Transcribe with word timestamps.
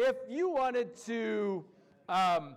if 0.00 0.16
you 0.28 0.48
wanted 0.48 0.96
to 1.04 1.64
um, 2.08 2.56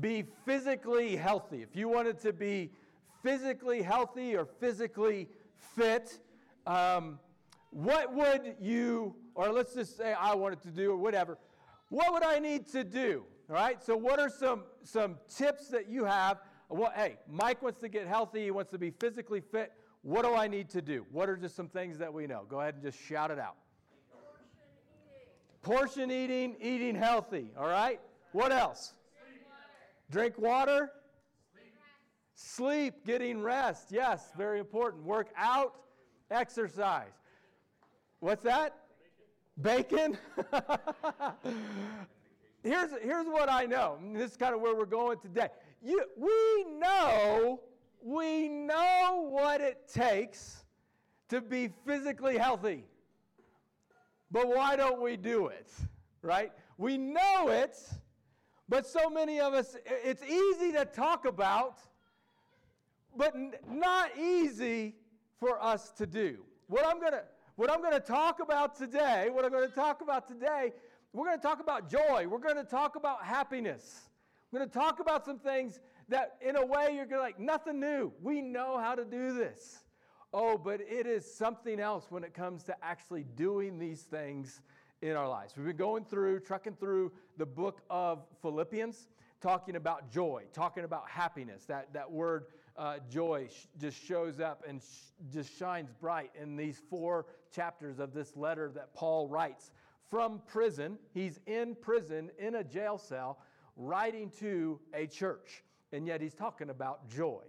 be 0.00 0.24
physically 0.44 1.16
healthy, 1.16 1.62
if 1.62 1.74
you 1.74 1.88
wanted 1.88 2.20
to 2.20 2.32
be 2.32 2.70
physically 3.22 3.80
healthy 3.80 4.36
or 4.36 4.44
physically 4.44 5.28
fit, 5.74 6.20
um, 6.66 7.18
what 7.70 8.12
would 8.14 8.56
you, 8.60 9.14
or 9.34 9.50
let's 9.50 9.72
just 9.74 9.96
say 9.96 10.12
I 10.12 10.34
wanted 10.34 10.60
to 10.62 10.70
do, 10.70 10.92
or 10.92 10.98
whatever, 10.98 11.38
what 11.88 12.12
would 12.12 12.24
I 12.24 12.38
need 12.38 12.68
to 12.72 12.84
do? 12.84 13.24
All 13.48 13.56
right, 13.56 13.82
so 13.82 13.96
what 13.96 14.20
are 14.20 14.28
some, 14.28 14.64
some 14.82 15.16
tips 15.34 15.68
that 15.68 15.88
you 15.88 16.04
have? 16.04 16.40
Well, 16.68 16.92
hey, 16.94 17.16
Mike 17.26 17.62
wants 17.62 17.80
to 17.80 17.88
get 17.88 18.06
healthy, 18.06 18.44
he 18.44 18.50
wants 18.50 18.70
to 18.72 18.78
be 18.78 18.90
physically 18.90 19.40
fit. 19.40 19.72
What 20.02 20.24
do 20.24 20.34
I 20.34 20.46
need 20.46 20.68
to 20.70 20.82
do? 20.82 21.06
What 21.10 21.30
are 21.30 21.36
just 21.36 21.56
some 21.56 21.68
things 21.68 21.98
that 21.98 22.12
we 22.12 22.26
know? 22.26 22.44
Go 22.48 22.60
ahead 22.60 22.74
and 22.74 22.82
just 22.82 23.00
shout 23.00 23.30
it 23.30 23.38
out. 23.38 23.56
Portion 25.62 26.10
eating, 26.10 26.56
eating 26.60 26.96
healthy. 26.96 27.52
All 27.56 27.68
right? 27.68 28.00
What 28.32 28.52
else? 28.52 28.94
Drink 30.10 30.36
water. 30.36 30.90
Sleep, 32.34 33.06
getting 33.06 33.40
rest. 33.40 33.88
Yes, 33.90 34.32
very 34.36 34.58
important. 34.58 35.04
Work 35.04 35.28
out, 35.36 35.74
exercise. 36.30 37.12
What's 38.18 38.42
that? 38.42 38.74
Bacon? 39.60 40.18
here's, 42.64 42.90
here's 43.00 43.26
what 43.26 43.48
I 43.48 43.64
know. 43.66 43.98
This 44.12 44.32
is 44.32 44.36
kind 44.36 44.54
of 44.54 44.60
where 44.60 44.74
we're 44.74 44.86
going 44.86 45.18
today. 45.20 45.48
You, 45.80 46.04
we 46.16 46.64
know, 46.78 47.60
we 48.02 48.48
know 48.48 49.26
what 49.28 49.60
it 49.60 49.88
takes 49.92 50.64
to 51.28 51.40
be 51.40 51.70
physically 51.86 52.36
healthy. 52.36 52.84
But 54.32 54.48
why 54.48 54.74
don't 54.76 55.00
we 55.00 55.16
do 55.16 55.46
it? 55.48 55.68
Right? 56.22 56.50
We 56.78 56.96
know 56.98 57.48
it, 57.48 57.78
but 58.68 58.86
so 58.86 59.10
many 59.10 59.38
of 59.38 59.52
us, 59.52 59.76
it's 59.84 60.22
easy 60.24 60.72
to 60.72 60.86
talk 60.86 61.26
about, 61.26 61.78
but 63.14 63.34
not 63.70 64.16
easy 64.18 64.96
for 65.38 65.62
us 65.62 65.92
to 65.92 66.06
do. 66.06 66.38
What 66.68 66.86
I'm 66.86 66.98
going 66.98 67.12
to 67.12 67.22
what 67.56 67.70
I'm 67.70 67.80
going 67.80 67.92
to 67.92 68.00
talk 68.00 68.40
about 68.40 68.76
today, 68.76 69.28
what 69.30 69.44
I'm 69.44 69.50
going 69.50 69.68
to 69.68 69.74
talk 69.74 70.00
about 70.00 70.26
today, 70.26 70.72
we're 71.12 71.26
going 71.26 71.38
to 71.38 71.42
talk 71.42 71.60
about 71.60 71.90
joy. 71.90 72.26
We're 72.26 72.38
going 72.38 72.56
to 72.56 72.64
talk 72.64 72.96
about 72.96 73.22
happiness. 73.24 74.08
We're 74.50 74.60
going 74.60 74.70
to 74.70 74.78
talk 74.78 75.00
about 75.00 75.26
some 75.26 75.38
things 75.38 75.78
that, 76.08 76.36
in 76.40 76.56
a 76.56 76.64
way, 76.64 76.92
you're 76.94 77.04
going 77.04 77.18
to 77.18 77.22
like, 77.22 77.38
nothing 77.38 77.78
new. 77.78 78.10
We 78.22 78.40
know 78.40 78.78
how 78.78 78.94
to 78.94 79.04
do 79.04 79.34
this. 79.34 79.80
Oh, 80.34 80.56
but 80.56 80.80
it 80.80 81.06
is 81.06 81.30
something 81.30 81.78
else 81.78 82.06
when 82.08 82.24
it 82.24 82.32
comes 82.32 82.62
to 82.64 82.76
actually 82.82 83.24
doing 83.36 83.78
these 83.78 84.00
things 84.00 84.62
in 85.02 85.14
our 85.14 85.28
lives. 85.28 85.54
We've 85.56 85.66
been 85.66 85.76
going 85.76 86.04
through, 86.04 86.40
trucking 86.40 86.76
through 86.80 87.12
the 87.36 87.44
book 87.44 87.82
of 87.90 88.24
Philippians, 88.40 89.08
talking 89.42 89.76
about 89.76 90.10
joy, 90.10 90.44
talking 90.54 90.84
about 90.84 91.10
happiness. 91.10 91.64
That, 91.66 91.92
that 91.92 92.10
word 92.10 92.46
uh, 92.78 92.98
joy 93.10 93.48
sh- 93.50 93.66
just 93.78 94.02
shows 94.02 94.40
up 94.40 94.64
and 94.66 94.80
sh- 94.80 95.32
just 95.34 95.58
shines 95.58 95.90
bright 96.00 96.30
in 96.40 96.56
these 96.56 96.80
four 96.88 97.26
chapters 97.54 97.98
of 97.98 98.14
this 98.14 98.34
letter 98.34 98.70
that 98.74 98.94
Paul 98.94 99.28
writes 99.28 99.70
from 100.08 100.40
prison. 100.46 100.98
He's 101.12 101.40
in 101.46 101.74
prison, 101.74 102.30
in 102.38 102.54
a 102.54 102.64
jail 102.64 102.96
cell, 102.96 103.38
writing 103.76 104.30
to 104.40 104.80
a 104.94 105.06
church. 105.06 105.62
And 105.92 106.06
yet 106.06 106.22
he's 106.22 106.34
talking 106.34 106.70
about 106.70 107.10
joy. 107.10 107.42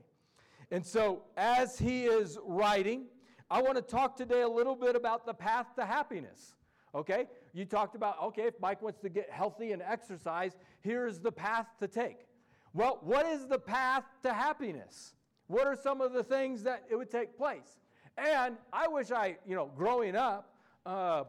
And 0.72 0.86
so, 0.86 1.24
as 1.38 1.78
he 1.78 2.06
is 2.06 2.38
writing, 2.44 3.06
I 3.50 3.62
want 3.62 3.76
to 3.76 3.82
talk 3.82 4.16
today 4.16 4.42
a 4.42 4.48
little 4.48 4.76
bit 4.76 4.96
about 4.96 5.26
the 5.26 5.34
path 5.34 5.76
to 5.76 5.86
happiness. 5.86 6.56
Okay? 6.96 7.28
You 7.54 7.66
talked 7.66 7.96
about, 7.96 8.22
okay, 8.24 8.44
if 8.44 8.60
Mike 8.60 8.82
wants 8.82 9.00
to 9.02 9.10
get 9.10 9.30
healthy 9.30 9.72
and 9.72 9.82
exercise, 9.82 10.58
here's 10.82 11.20
the 11.20 11.32
path 11.32 11.68
to 11.80 11.88
take. 11.88 12.26
Well, 12.74 13.00
what 13.02 13.26
is 13.26 13.48
the 13.48 13.60
path 13.60 14.04
to 14.24 14.34
happiness? 14.34 15.14
What 15.48 15.68
are 15.68 15.76
some 15.76 16.02
of 16.02 16.14
the 16.14 16.24
things 16.24 16.64
that 16.64 16.84
it 16.90 16.96
would 16.96 17.12
take 17.12 17.38
place? 17.38 17.80
And 18.18 18.58
I 18.72 18.88
wish 18.88 19.12
I, 19.12 19.38
you 19.46 19.56
know, 19.56 19.70
growing 19.76 20.16
up, 20.16 20.54
uh, 20.86 21.24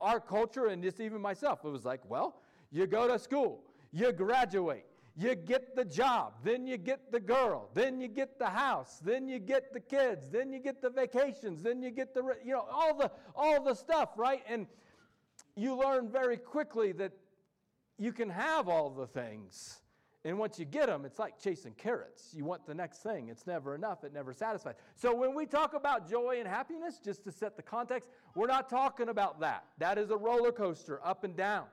our 0.00 0.20
culture 0.20 0.66
and 0.66 0.82
just 0.82 1.00
even 1.00 1.20
myself, 1.20 1.60
it 1.64 1.68
was 1.68 1.84
like, 1.84 2.00
well, 2.08 2.40
you 2.70 2.86
go 2.86 3.06
to 3.06 3.18
school, 3.18 3.62
you 3.92 4.12
graduate, 4.12 4.84
you 5.18 5.34
get 5.34 5.74
the 5.74 5.84
job, 5.84 6.34
then 6.44 6.64
you 6.64 6.76
get 6.76 7.10
the 7.10 7.18
girl, 7.18 7.70
then 7.74 8.00
you 8.00 8.06
get 8.06 8.38
the 8.38 8.46
house, 8.46 9.00
then 9.04 9.26
you 9.26 9.40
get 9.40 9.72
the 9.72 9.80
kids, 9.80 10.30
then 10.30 10.52
you 10.52 10.60
get 10.60 10.80
the 10.80 10.90
vacations, 10.90 11.60
then 11.60 11.82
you 11.82 11.90
get 11.90 12.14
the, 12.14 12.22
you 12.44 12.52
know, 12.52 12.64
all 12.70 12.96
the, 12.96 13.10
all 13.34 13.64
the 13.64 13.74
stuff, 13.74 14.10
right? 14.16 14.42
And 14.48 14.68
you 15.56 15.74
learn 15.74 16.08
very 16.08 16.36
quickly 16.36 16.92
that 16.92 17.10
you 17.98 18.12
can 18.12 18.30
have 18.30 18.68
all 18.68 18.90
the 18.90 19.08
things. 19.08 19.80
And 20.24 20.38
once 20.38 20.56
you 20.56 20.64
get 20.64 20.86
them, 20.86 21.04
it's 21.04 21.18
like 21.18 21.40
chasing 21.40 21.72
carrots. 21.72 22.32
You 22.32 22.44
want 22.44 22.64
the 22.64 22.74
next 22.74 22.98
thing. 22.98 23.28
It's 23.28 23.46
never 23.46 23.74
enough. 23.74 24.04
It 24.04 24.12
never 24.12 24.32
satisfies. 24.32 24.74
So 24.94 25.12
when 25.12 25.34
we 25.34 25.46
talk 25.46 25.74
about 25.74 26.08
joy 26.08 26.36
and 26.38 26.46
happiness, 26.46 27.00
just 27.04 27.24
to 27.24 27.32
set 27.32 27.56
the 27.56 27.62
context, 27.62 28.08
we're 28.36 28.46
not 28.46 28.68
talking 28.68 29.08
about 29.08 29.40
that. 29.40 29.64
That 29.78 29.98
is 29.98 30.10
a 30.10 30.16
roller 30.16 30.52
coaster 30.52 31.00
up 31.04 31.24
and 31.24 31.36
down. 31.36 31.64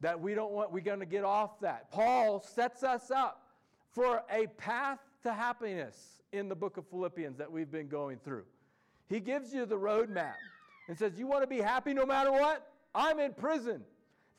That 0.00 0.20
we 0.20 0.34
don't 0.34 0.52
want, 0.52 0.72
we're 0.72 0.80
going 0.80 1.00
to 1.00 1.06
get 1.06 1.24
off 1.24 1.60
that. 1.60 1.90
Paul 1.90 2.40
sets 2.40 2.82
us 2.82 3.10
up 3.10 3.42
for 3.90 4.22
a 4.30 4.46
path 4.58 4.98
to 5.22 5.32
happiness 5.32 6.22
in 6.32 6.48
the 6.48 6.54
book 6.54 6.76
of 6.76 6.86
Philippians 6.88 7.38
that 7.38 7.50
we've 7.50 7.70
been 7.70 7.88
going 7.88 8.18
through. 8.24 8.44
He 9.08 9.20
gives 9.20 9.54
you 9.54 9.64
the 9.64 9.78
roadmap 9.78 10.34
and 10.88 10.98
says, 10.98 11.12
You 11.16 11.26
want 11.26 11.42
to 11.42 11.46
be 11.46 11.60
happy 11.60 11.94
no 11.94 12.04
matter 12.04 12.30
what? 12.30 12.70
I'm 12.94 13.18
in 13.18 13.32
prison. 13.32 13.82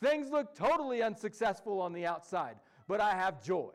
Things 0.01 0.29
look 0.29 0.53
totally 0.55 1.01
unsuccessful 1.01 1.81
on 1.81 1.93
the 1.93 2.05
outside, 2.05 2.57
but 2.87 3.01
I 3.01 3.11
have 3.11 3.43
joy. 3.43 3.71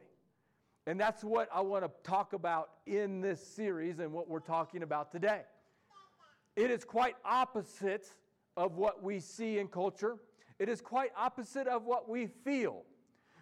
And 0.86 0.98
that's 0.98 1.22
what 1.22 1.48
I 1.52 1.60
want 1.60 1.84
to 1.84 1.90
talk 2.08 2.32
about 2.32 2.70
in 2.86 3.20
this 3.20 3.44
series 3.44 3.98
and 3.98 4.12
what 4.12 4.28
we're 4.28 4.40
talking 4.40 4.82
about 4.82 5.12
today. 5.12 5.42
It 6.56 6.70
is 6.70 6.84
quite 6.84 7.16
opposite 7.24 8.06
of 8.56 8.76
what 8.76 9.02
we 9.02 9.20
see 9.20 9.58
in 9.58 9.68
culture. 9.68 10.16
It 10.62 10.68
is 10.68 10.80
quite 10.80 11.10
opposite 11.16 11.66
of 11.66 11.86
what 11.86 12.08
we 12.08 12.28
feel. 12.28 12.84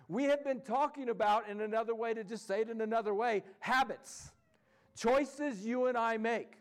We 0.08 0.24
have 0.24 0.42
been 0.42 0.62
talking 0.62 1.10
about, 1.10 1.50
in 1.50 1.60
another 1.60 1.94
way, 1.94 2.14
to 2.14 2.24
just 2.24 2.46
say 2.46 2.62
it 2.62 2.70
in 2.70 2.80
another 2.80 3.12
way, 3.12 3.42
habits, 3.58 4.30
choices 4.96 5.66
you 5.66 5.84
and 5.84 5.98
I 5.98 6.16
make. 6.16 6.54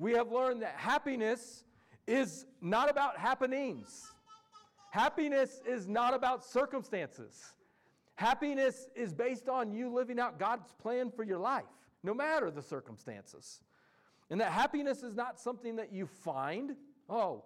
We 0.00 0.14
have 0.14 0.32
learned 0.32 0.62
that 0.62 0.74
happiness 0.74 1.62
is 2.08 2.46
not 2.60 2.90
about 2.90 3.16
happenings. 3.16 4.10
Happiness 4.90 5.62
is 5.64 5.86
not 5.86 6.14
about 6.14 6.44
circumstances. 6.44 7.54
Happiness 8.16 8.88
is 8.96 9.14
based 9.14 9.48
on 9.48 9.70
you 9.70 9.88
living 9.88 10.18
out 10.18 10.40
God's 10.40 10.72
plan 10.82 11.12
for 11.12 11.22
your 11.22 11.38
life, 11.38 11.62
no 12.02 12.12
matter 12.12 12.50
the 12.50 12.60
circumstances. 12.60 13.60
And 14.30 14.40
that 14.40 14.50
happiness 14.50 15.04
is 15.04 15.14
not 15.14 15.38
something 15.38 15.76
that 15.76 15.92
you 15.92 16.08
find. 16.08 16.74
Oh, 17.08 17.44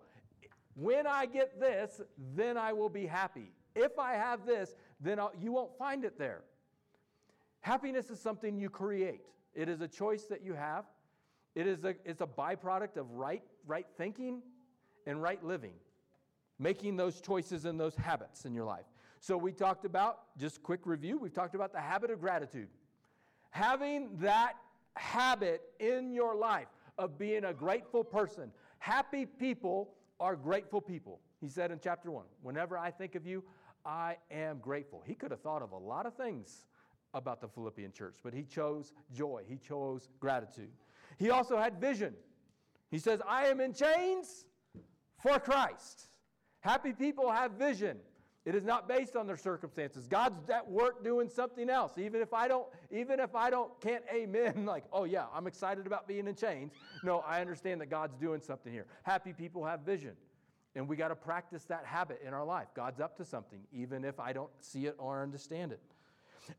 when 0.76 1.06
I 1.06 1.26
get 1.26 1.58
this, 1.58 2.00
then 2.34 2.56
I 2.56 2.72
will 2.72 2.88
be 2.88 3.06
happy. 3.06 3.50
If 3.74 3.98
I 3.98 4.14
have 4.14 4.46
this, 4.46 4.74
then 5.00 5.18
I'll, 5.18 5.32
you 5.40 5.52
won't 5.52 5.76
find 5.76 6.04
it 6.04 6.18
there. 6.18 6.42
Happiness 7.60 8.10
is 8.10 8.20
something 8.20 8.56
you 8.56 8.70
create. 8.70 9.26
It 9.54 9.68
is 9.68 9.80
a 9.80 9.88
choice 9.88 10.24
that 10.24 10.44
you 10.44 10.54
have. 10.54 10.84
It 11.54 11.66
is 11.66 11.84
a, 11.84 11.94
it's 12.04 12.20
a 12.20 12.26
byproduct 12.26 12.96
of 12.96 13.10
right, 13.10 13.42
right 13.66 13.86
thinking 13.96 14.42
and 15.06 15.20
right 15.20 15.42
living 15.42 15.72
making 16.58 16.96
those 16.96 17.20
choices 17.20 17.64
and 17.64 17.78
those 17.78 17.94
habits 17.94 18.44
in 18.44 18.54
your 18.54 18.64
life. 18.64 18.86
So, 19.20 19.36
we 19.36 19.52
talked 19.52 19.84
about, 19.84 20.20
just 20.38 20.62
quick 20.62 20.80
review, 20.84 21.18
we've 21.18 21.32
talked 21.32 21.54
about 21.54 21.72
the 21.72 21.80
habit 21.80 22.10
of 22.10 22.20
gratitude. 22.20 22.68
Having 23.50 24.18
that 24.20 24.54
habit 24.94 25.62
in 25.80 26.12
your 26.12 26.36
life 26.36 26.68
of 26.98 27.18
being 27.18 27.44
a 27.44 27.52
grateful 27.52 28.04
person. 28.04 28.50
Happy 28.78 29.26
people 29.26 29.90
are 30.20 30.36
grateful 30.36 30.80
people. 30.80 31.20
He 31.40 31.48
said 31.48 31.70
in 31.70 31.80
chapter 31.82 32.10
1 32.10 32.24
Whenever 32.42 32.78
I 32.78 32.90
think 32.90 33.14
of 33.14 33.26
you, 33.26 33.44
I 33.84 34.16
am 34.30 34.58
grateful. 34.58 35.02
He 35.06 35.14
could 35.14 35.30
have 35.30 35.40
thought 35.40 35.62
of 35.62 35.72
a 35.72 35.78
lot 35.78 36.06
of 36.06 36.14
things 36.14 36.66
about 37.14 37.40
the 37.40 37.48
Philippian 37.48 37.92
church, 37.92 38.16
but 38.22 38.34
he 38.34 38.42
chose 38.42 38.92
joy, 39.14 39.42
he 39.46 39.56
chose 39.56 40.08
gratitude. 40.20 40.70
He 41.18 41.30
also 41.30 41.56
had 41.56 41.80
vision. 41.80 42.14
He 42.90 42.98
says, 42.98 43.20
I 43.26 43.46
am 43.46 43.60
in 43.60 43.72
chains 43.72 44.46
for 45.22 45.38
Christ. 45.38 46.08
Happy 46.60 46.92
people 46.92 47.30
have 47.30 47.52
vision. 47.52 47.98
It 48.46 48.54
is 48.54 48.64
not 48.64 48.88
based 48.88 49.16
on 49.16 49.26
their 49.26 49.36
circumstances. 49.36 50.06
God's 50.06 50.48
at 50.50 50.70
work 50.70 51.02
doing 51.02 51.28
something 51.28 51.68
else. 51.68 51.98
Even 51.98 52.22
if 52.22 52.32
I 52.32 52.46
don't, 52.46 52.68
even 52.92 53.18
if 53.18 53.34
I 53.34 53.50
don't 53.50 53.78
can't 53.80 54.04
amen, 54.14 54.64
like, 54.66 54.84
oh 54.92 55.02
yeah, 55.02 55.24
I'm 55.34 55.48
excited 55.48 55.84
about 55.84 56.06
being 56.06 56.28
in 56.28 56.36
chains. 56.36 56.72
No, 57.02 57.24
I 57.26 57.40
understand 57.40 57.80
that 57.80 57.90
God's 57.90 58.16
doing 58.16 58.40
something 58.40 58.72
here. 58.72 58.86
Happy 59.02 59.32
people 59.32 59.64
have 59.64 59.80
vision. 59.80 60.12
And 60.76 60.86
we 60.86 60.94
got 60.94 61.08
to 61.08 61.16
practice 61.16 61.64
that 61.64 61.84
habit 61.84 62.22
in 62.24 62.32
our 62.32 62.44
life. 62.44 62.68
God's 62.74 63.00
up 63.00 63.16
to 63.16 63.24
something, 63.24 63.58
even 63.72 64.04
if 64.04 64.20
I 64.20 64.32
don't 64.32 64.50
see 64.60 64.86
it 64.86 64.94
or 64.96 65.22
understand 65.22 65.72
it. 65.72 65.80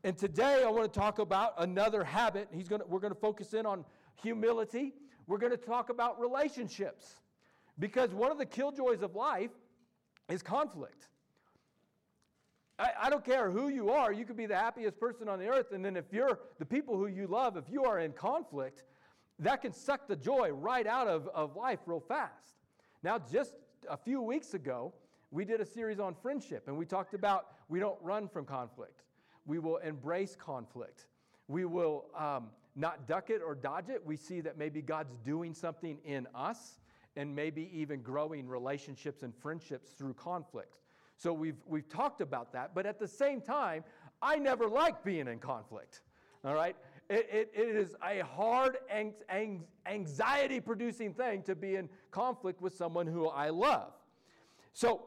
And 0.04 0.18
today 0.18 0.64
I 0.66 0.70
want 0.70 0.92
to 0.92 1.00
talk 1.00 1.20
about 1.20 1.54
another 1.56 2.04
habit. 2.04 2.48
He's 2.52 2.68
going 2.68 2.82
to, 2.82 2.86
we're 2.86 3.00
going 3.00 3.14
to 3.14 3.18
focus 3.18 3.54
in 3.54 3.64
on 3.64 3.86
humility. 4.20 4.92
We're 5.26 5.38
going 5.38 5.52
to 5.52 5.56
talk 5.56 5.88
about 5.88 6.20
relationships. 6.20 7.14
Because 7.78 8.10
one 8.10 8.30
of 8.30 8.36
the 8.36 8.44
killjoys 8.44 9.00
of 9.00 9.14
life 9.14 9.52
is 10.28 10.42
conflict. 10.42 11.08
I, 12.78 12.90
I 13.02 13.10
don't 13.10 13.24
care 13.24 13.50
who 13.50 13.68
you 13.68 13.90
are, 13.90 14.12
you 14.12 14.24
could 14.24 14.36
be 14.36 14.46
the 14.46 14.56
happiest 14.56 15.00
person 15.00 15.28
on 15.28 15.38
the 15.38 15.48
earth, 15.48 15.72
and 15.72 15.84
then 15.84 15.96
if 15.96 16.12
you're 16.12 16.38
the 16.58 16.66
people 16.66 16.96
who 16.96 17.06
you 17.06 17.26
love, 17.26 17.56
if 17.56 17.64
you 17.70 17.84
are 17.84 17.98
in 17.98 18.12
conflict, 18.12 18.84
that 19.40 19.62
can 19.62 19.72
suck 19.72 20.06
the 20.08 20.16
joy 20.16 20.50
right 20.50 20.86
out 20.86 21.08
of, 21.08 21.28
of 21.28 21.56
life 21.56 21.80
real 21.86 22.00
fast. 22.00 22.54
Now, 23.02 23.18
just 23.18 23.54
a 23.88 23.96
few 23.96 24.20
weeks 24.20 24.54
ago, 24.54 24.92
we 25.30 25.44
did 25.44 25.60
a 25.60 25.66
series 25.66 26.00
on 26.00 26.14
friendship, 26.14 26.68
and 26.68 26.76
we 26.76 26.86
talked 26.86 27.14
about 27.14 27.46
we 27.68 27.78
don't 27.80 27.98
run 28.02 28.28
from 28.28 28.44
conflict. 28.44 29.02
We 29.46 29.58
will 29.58 29.76
embrace 29.78 30.36
conflict. 30.36 31.06
We 31.48 31.64
will 31.64 32.06
um, 32.16 32.48
not 32.76 33.06
duck 33.06 33.30
it 33.30 33.40
or 33.44 33.54
dodge 33.54 33.88
it. 33.88 34.04
We 34.04 34.16
see 34.16 34.40
that 34.42 34.58
maybe 34.58 34.82
God's 34.82 35.16
doing 35.18 35.54
something 35.54 35.98
in 36.04 36.26
us 36.34 36.78
and 37.16 37.34
maybe 37.34 37.70
even 37.72 38.00
growing 38.02 38.46
relationships 38.46 39.22
and 39.22 39.34
friendships 39.34 39.90
through 39.90 40.14
conflict. 40.14 40.78
So 41.18 41.32
we've, 41.32 41.56
we've 41.66 41.88
talked 41.88 42.20
about 42.20 42.52
that, 42.52 42.74
but 42.74 42.86
at 42.86 42.98
the 42.98 43.08
same 43.08 43.40
time, 43.40 43.84
I 44.22 44.36
never 44.36 44.68
like 44.68 45.04
being 45.04 45.28
in 45.28 45.38
conflict. 45.40 46.02
All 46.44 46.54
right? 46.54 46.76
It, 47.10 47.28
it, 47.30 47.50
it 47.54 47.76
is 47.76 47.96
a 48.04 48.24
hard, 48.24 48.78
anxiety 49.86 50.60
producing 50.60 51.12
thing 51.12 51.42
to 51.42 51.56
be 51.56 51.76
in 51.76 51.88
conflict 52.12 52.62
with 52.62 52.76
someone 52.76 53.06
who 53.06 53.28
I 53.28 53.48
love. 53.48 53.92
So 54.72 55.06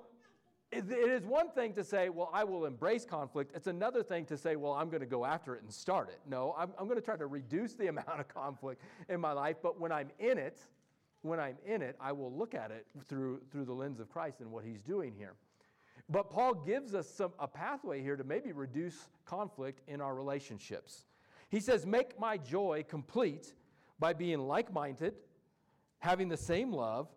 it 0.72 0.90
is 0.90 1.24
one 1.24 1.50
thing 1.52 1.74
to 1.74 1.84
say, 1.84 2.10
well, 2.10 2.30
I 2.34 2.44
will 2.44 2.66
embrace 2.66 3.06
conflict. 3.06 3.52
It's 3.56 3.68
another 3.68 4.04
thing 4.04 4.26
to 4.26 4.38
say, 4.38 4.56
well, 4.56 4.74
I'm 4.74 4.90
going 4.90 5.02
to 5.02 5.06
go 5.06 5.26
after 5.26 5.56
it 5.56 5.64
and 5.64 5.72
start 5.72 6.10
it. 6.10 6.20
No, 6.30 6.56
I'm, 6.58 6.72
I'm 6.80 6.86
going 6.86 7.00
to 7.00 7.06
try 7.06 7.18
to 7.18 7.28
reduce 7.28 7.76
the 7.76 7.88
amount 7.90 8.20
of 8.20 8.28
conflict 8.28 8.82
in 9.08 9.22
my 9.22 9.32
life, 9.32 9.58
but 9.62 9.80
when 9.80 9.92
I'm 9.92 10.10
in 10.20 10.38
it, 10.38 10.60
when 11.24 11.40
I'm 11.40 11.58
in 11.66 11.82
it, 11.82 11.96
I 12.02 12.12
will 12.12 12.34
look 12.34 12.56
at 12.56 12.72
it 12.72 12.86
through, 13.08 13.42
through 13.52 13.66
the 13.66 13.74
lens 13.74 14.00
of 14.00 14.10
Christ 14.10 14.40
and 14.40 14.52
what 14.52 14.64
he's 14.66 14.82
doing 14.82 15.14
here. 15.18 15.36
But 16.12 16.30
Paul 16.30 16.56
gives 16.56 16.94
us 16.94 17.10
some, 17.10 17.32
a 17.40 17.48
pathway 17.48 18.02
here 18.02 18.18
to 18.18 18.26
maybe 18.26 18.52
reduce 18.52 19.08
conflict 19.26 19.82
in 19.88 20.02
our 20.02 20.14
relationships. 20.14 21.06
He 21.50 21.62
says, 21.62 21.86
Make 21.86 22.20
my 22.20 22.38
joy 22.38 22.84
complete 22.88 23.54
by 23.98 24.12
being 24.12 24.40
like 24.40 24.74
minded, 24.74 25.14
having 26.00 26.28
the 26.28 26.38
same 26.38 26.74
love, 26.74 27.08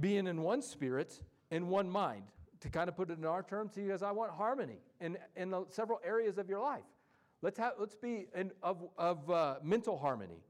being 0.00 0.26
in 0.26 0.42
one 0.42 0.62
spirit, 0.62 1.20
in 1.52 1.68
one 1.68 1.88
mind. 1.88 2.24
To 2.60 2.70
kind 2.70 2.88
of 2.88 2.96
put 2.96 3.10
it 3.10 3.18
in 3.18 3.24
our 3.24 3.42
terms, 3.42 3.74
he 3.76 3.82
because 3.82 4.02
I 4.02 4.10
want 4.10 4.32
harmony 4.32 4.78
in, 5.00 5.18
in 5.36 5.54
several 5.68 6.00
areas 6.04 6.38
of 6.38 6.48
your 6.48 6.60
life. 6.60 6.82
Let's, 7.42 7.58
have, 7.58 7.74
let's 7.78 7.94
be 7.94 8.26
in, 8.34 8.50
of, 8.62 8.88
of 8.96 9.30
uh, 9.30 9.56
mental 9.62 9.98
harmony. 9.98 10.42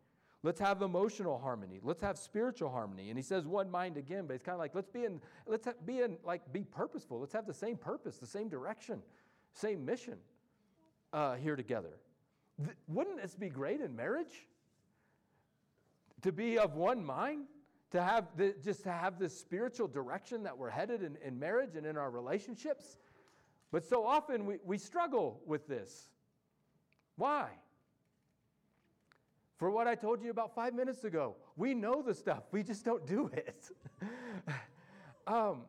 Let's 0.44 0.61
have 0.61 0.82
emotional 0.82 1.38
harmony. 1.38 1.81
Let's 1.82 2.02
have 2.02 2.19
spiritual 2.19 2.69
harmony. 2.69 3.08
And 3.08 3.19
he 3.19 3.23
says 3.23 3.46
one 3.46 3.70
mind 3.70 3.96
again, 3.96 4.26
but 4.26 4.35
it's 4.35 4.43
kind 4.43 4.55
of 4.55 4.61
like 4.61 4.75
let's 4.75 4.91
be 4.91 5.06
in, 5.06 5.19
let's 5.46 5.64
have, 5.64 5.87
be 5.87 6.02
in, 6.02 6.19
like 6.23 6.52
be 6.52 6.64
purposeful. 6.64 7.19
Let's 7.19 7.32
have 7.32 7.46
the 7.46 7.55
same 7.55 7.79
purpose, 7.79 8.19
the 8.19 8.26
same 8.26 8.50
direction, 8.50 9.00
same 9.55 9.87
mission 9.87 10.19
uh, 11.14 11.37
here 11.37 11.56
together. 11.56 11.96
Th- 12.62 12.76
wouldn't 12.88 13.23
this 13.23 13.35
be 13.35 13.49
great 13.49 13.81
in 13.81 13.96
marriage? 13.96 14.46
To 16.20 16.31
be 16.31 16.58
of 16.58 16.75
one 16.75 17.02
mind, 17.02 17.47
to 17.93 18.02
have 18.02 18.26
the, 18.37 18.55
just 18.62 18.82
to 18.82 18.93
have 18.93 19.19
this 19.19 19.35
spiritual 19.35 19.88
direction 19.88 20.43
that 20.43 20.58
we're 20.58 20.69
headed 20.69 21.02
in, 21.02 21.17
in 21.25 21.38
marriage 21.38 21.75
and 21.75 21.87
in 21.87 21.97
our 21.97 22.11
relationships. 22.11 22.99
But 23.73 23.82
so 23.82 24.05
often 24.05 24.44
we, 24.44 24.58
we 24.62 24.76
struggle 24.76 25.40
with 25.47 25.67
this. 25.67 26.11
Why? 27.17 27.49
For 29.56 29.70
what 29.70 29.86
I 29.86 29.94
told 29.94 30.22
you 30.22 30.30
about 30.30 30.54
five 30.54 30.74
minutes 30.74 31.04
ago, 31.04 31.36
we 31.56 31.74
know 31.74 32.02
the 32.02 32.14
stuff, 32.14 32.44
we 32.50 32.62
just 32.62 32.84
don't 32.84 33.06
do 33.06 33.30
it. 33.32 33.70
um, 35.26 35.62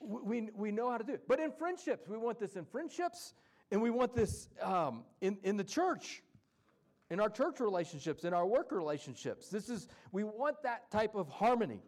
we, 0.00 0.50
we 0.54 0.70
know 0.70 0.90
how 0.90 0.98
to 0.98 1.04
do 1.04 1.14
it. 1.14 1.22
But 1.26 1.40
in 1.40 1.50
friendships, 1.50 2.08
we 2.08 2.16
want 2.16 2.38
this 2.38 2.54
in 2.54 2.64
friendships, 2.64 3.34
and 3.72 3.82
we 3.82 3.90
want 3.90 4.14
this 4.14 4.48
um, 4.62 5.02
in, 5.20 5.38
in 5.42 5.56
the 5.56 5.64
church, 5.64 6.22
in 7.10 7.18
our 7.20 7.28
church 7.28 7.58
relationships, 7.58 8.24
in 8.24 8.32
our 8.32 8.46
work 8.46 8.70
relationships. 8.70 9.48
This 9.48 9.68
is, 9.68 9.88
we 10.12 10.22
want 10.22 10.62
that 10.62 10.90
type 10.90 11.16
of 11.16 11.28
harmony. 11.28 11.82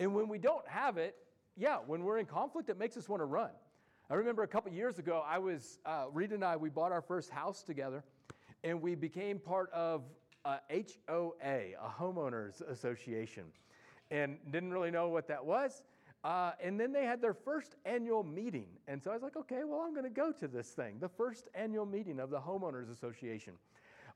And 0.00 0.14
when 0.14 0.28
we 0.28 0.38
don't 0.38 0.66
have 0.66 0.98
it, 0.98 1.14
yeah, 1.56 1.76
when 1.86 2.02
we're 2.02 2.18
in 2.18 2.26
conflict, 2.26 2.68
it 2.68 2.78
makes 2.78 2.96
us 2.96 3.08
want 3.08 3.20
to 3.20 3.26
run. 3.26 3.50
I 4.10 4.14
remember 4.14 4.42
a 4.42 4.48
couple 4.48 4.72
years 4.72 4.98
ago, 4.98 5.22
I 5.24 5.38
was, 5.38 5.78
uh, 5.86 6.06
and 6.14 6.44
I, 6.44 6.56
we 6.56 6.68
bought 6.68 6.90
our 6.92 7.00
first 7.00 7.30
house 7.30 7.62
together, 7.62 8.02
and 8.64 8.82
we 8.82 8.96
became 8.96 9.38
part 9.38 9.70
of 9.72 10.02
a 10.44 10.58
HOA, 11.08 11.34
a 11.42 12.00
homeowners 12.00 12.60
association, 12.70 13.44
and 14.10 14.36
didn't 14.50 14.72
really 14.72 14.90
know 14.90 15.08
what 15.08 15.26
that 15.28 15.44
was. 15.44 15.82
Uh, 16.22 16.52
and 16.62 16.80
then 16.80 16.92
they 16.92 17.04
had 17.04 17.20
their 17.20 17.34
first 17.34 17.76
annual 17.84 18.22
meeting. 18.22 18.66
And 18.88 19.02
so 19.02 19.10
I 19.10 19.14
was 19.14 19.22
like, 19.22 19.36
okay, 19.36 19.60
well, 19.64 19.80
I'm 19.80 19.92
going 19.92 20.04
to 20.04 20.10
go 20.10 20.32
to 20.32 20.48
this 20.48 20.68
thing, 20.68 20.96
the 20.98 21.08
first 21.08 21.48
annual 21.54 21.84
meeting 21.84 22.18
of 22.18 22.30
the 22.30 22.38
Homeowners 22.40 22.90
Association. 22.90 23.54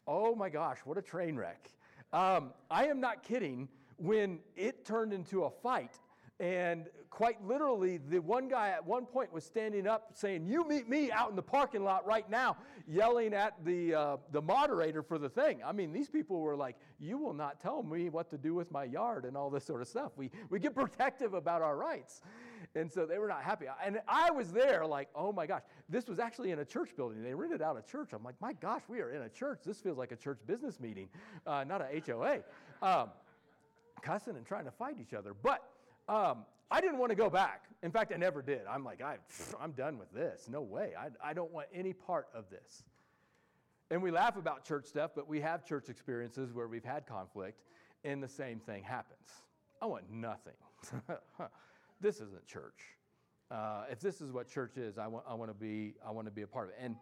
Oh 0.07 0.35
my 0.35 0.49
gosh, 0.49 0.79
what 0.85 0.97
a 0.97 1.03
train 1.03 1.37
wreck. 1.37 1.71
Um, 2.13 2.53
I 2.71 2.87
am 2.87 3.01
not 3.01 3.23
kidding 3.23 3.69
when 3.99 4.39
it 4.57 4.87
turned 4.87 5.13
into 5.13 5.45
a 5.45 5.51
fight 5.51 5.99
and 6.41 6.87
quite 7.11 7.45
literally, 7.45 7.97
the 7.97 8.21
one 8.21 8.49
guy 8.49 8.69
at 8.69 8.87
one 8.87 9.05
point 9.05 9.33
was 9.33 9.45
standing 9.45 9.89
up 9.89 10.11
saying, 10.15 10.47
You 10.47 10.67
meet 10.69 10.89
me 10.89 11.11
out 11.11 11.31
in 11.31 11.37
the 11.37 11.43
parking 11.43 11.83
lot 11.83 12.07
right 12.07 12.29
now, 12.31 12.57
yelling 12.87 13.35
at 13.35 13.55
the, 13.65 13.93
uh, 13.93 14.17
the 14.31 14.41
moderator 14.41 15.03
for 15.03 15.19
the 15.19 15.29
thing. 15.29 15.61
I 15.67 15.73
mean, 15.73 15.93
these 15.93 16.09
people 16.09 16.39
were 16.39 16.55
like, 16.55 16.77
You 17.01 17.19
will 17.19 17.35
not 17.35 17.61
tell 17.61 17.83
me 17.83 18.09
what 18.09 18.31
to 18.31 18.39
do 18.39 18.55
with 18.55 18.71
my 18.71 18.85
yard 18.85 19.25
and 19.25 19.37
all 19.37 19.51
this 19.51 19.65
sort 19.65 19.83
of 19.83 19.89
stuff. 19.89 20.13
We, 20.17 20.31
we 20.49 20.61
get 20.61 20.77
protective 20.77 21.35
about 21.35 21.61
our 21.61 21.77
rights. 21.77 22.23
And 22.77 22.93
so 22.93 23.05
they 23.05 23.19
were 23.19 23.29
not 23.29 23.43
happy. 23.43 23.67
And 23.85 23.99
I 24.07 24.31
was 24.31 24.53
there 24.53 24.87
like, 24.87 25.09
Oh 25.17 25.33
my 25.33 25.45
gosh, 25.45 25.63
this 25.89 26.07
was 26.07 26.21
actually 26.21 26.53
in 26.53 26.61
a 26.61 26.65
church 26.65 26.91
building. 26.97 27.21
They 27.21 27.35
rented 27.35 27.63
out 27.63 27.77
a 27.77 27.91
church. 27.91 28.11
I'm 28.13 28.23
like, 28.23 28.41
My 28.41 28.53
gosh, 28.53 28.83
we 28.87 29.01
are 29.01 29.11
in 29.11 29.23
a 29.23 29.29
church. 29.29 29.63
This 29.67 29.81
feels 29.81 29.99
like 29.99 30.13
a 30.13 30.17
church 30.17 30.39
business 30.47 30.79
meeting, 30.79 31.09
uh, 31.49 31.65
not 31.65 31.81
a 31.81 32.01
HOA. 32.07 32.43
Um, 32.81 33.09
cussing 34.03 34.37
and 34.37 34.47
trying 34.47 34.67
to 34.67 34.71
fight 34.71 34.99
each 35.01 35.15
other. 35.15 35.35
But 35.35 35.65
um, 36.09 36.45
I 36.71 36.81
didn't 36.81 36.99
want 36.99 37.11
to 37.11 37.17
go 37.17 37.31
back. 37.31 37.65
In 37.83 37.91
fact, 37.91 38.13
I 38.13 38.17
never 38.17 38.43
did. 38.43 38.63
I'm 38.69 38.85
like, 38.85 39.01
I, 39.01 39.17
I'm 39.61 39.73
done 39.73 39.99
with 39.99 40.13
this. 40.13 40.49
No 40.49 40.61
way. 40.61 40.93
I, 40.99 41.31
I 41.31 41.33
don't 41.33 41.53
want 41.53 41.69
any 41.73 41.93
part 41.93 42.27
of 42.35 42.51
this. 42.51 42.83
And 43.91 44.03
we 44.03 44.11
laugh 44.11 44.37
about 44.37 44.65
church 44.65 44.87
stuff, 44.87 45.13
but 45.15 45.29
we 45.29 45.41
have 45.41 45.65
church 45.65 45.89
experiences 45.89 46.53
where 46.53 46.69
we've 46.69 46.85
had 46.85 47.07
conflict, 47.07 47.63
and 48.05 48.23
the 48.23 48.29
same 48.29 48.59
thing 48.59 48.83
happens. 48.83 49.29
I 49.81 49.87
want 49.87 50.11
nothing. 50.11 50.53
this 52.01 52.17
isn't 52.17 52.47
church. 52.47 52.81
Uh, 53.51 53.85
if 53.91 54.01
this 54.01 54.21
is 54.21 54.31
what 54.31 54.49
church 54.49 54.77
is, 54.77 54.99
I 54.99 55.07
want, 55.07 55.25
I, 55.27 55.35
want 55.35 55.51
to 55.51 55.55
be, 55.55 55.95
I 56.07 56.11
want 56.11 56.27
to 56.27 56.31
be 56.31 56.43
a 56.43 56.47
part 56.47 56.69
of 56.69 56.75
it. 56.75 56.85
And 56.85 56.97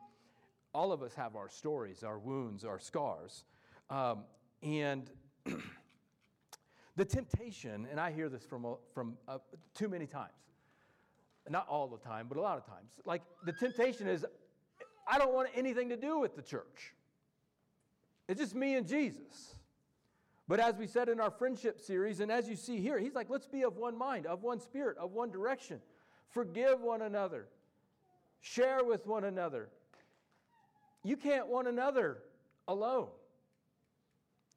all 0.72 0.92
of 0.92 1.02
us 1.02 1.14
have 1.14 1.34
our 1.34 1.48
stories, 1.48 2.04
our 2.04 2.18
wounds, 2.18 2.64
our 2.64 2.78
scars. 2.78 3.44
Um, 3.90 4.24
and 4.62 5.10
The 6.96 7.04
temptation, 7.04 7.86
and 7.90 8.00
I 8.00 8.10
hear 8.10 8.28
this 8.28 8.44
from, 8.44 8.66
from 8.94 9.18
uh, 9.28 9.38
too 9.74 9.88
many 9.88 10.06
times, 10.06 10.32
not 11.48 11.68
all 11.68 11.86
the 11.86 11.98
time, 11.98 12.26
but 12.28 12.38
a 12.38 12.40
lot 12.40 12.56
of 12.56 12.66
times. 12.66 12.90
Like 13.04 13.22
the 13.44 13.52
temptation 13.52 14.08
is, 14.08 14.24
I 15.06 15.18
don't 15.18 15.34
want 15.34 15.50
anything 15.54 15.90
to 15.90 15.96
do 15.96 16.18
with 16.18 16.34
the 16.36 16.42
church. 16.42 16.94
It's 18.28 18.40
just 18.40 18.54
me 18.54 18.74
and 18.74 18.86
Jesus. 18.86 19.54
But 20.48 20.60
as 20.60 20.76
we 20.76 20.86
said 20.86 21.08
in 21.08 21.20
our 21.20 21.30
friendship 21.30 21.80
series, 21.80 22.20
and 22.20 22.30
as 22.30 22.48
you 22.48 22.56
see 22.56 22.80
here, 22.80 22.98
he's 22.98 23.14
like, 23.14 23.28
let's 23.28 23.46
be 23.46 23.62
of 23.62 23.76
one 23.76 23.96
mind, 23.98 24.26
of 24.26 24.42
one 24.42 24.60
spirit, 24.60 24.96
of 24.96 25.12
one 25.12 25.30
direction. 25.30 25.80
Forgive 26.28 26.80
one 26.80 27.02
another, 27.02 27.48
share 28.40 28.84
with 28.84 29.06
one 29.06 29.24
another. 29.24 29.68
You 31.04 31.16
can't 31.16 31.48
one 31.48 31.66
another 31.66 32.18
alone. 32.68 33.08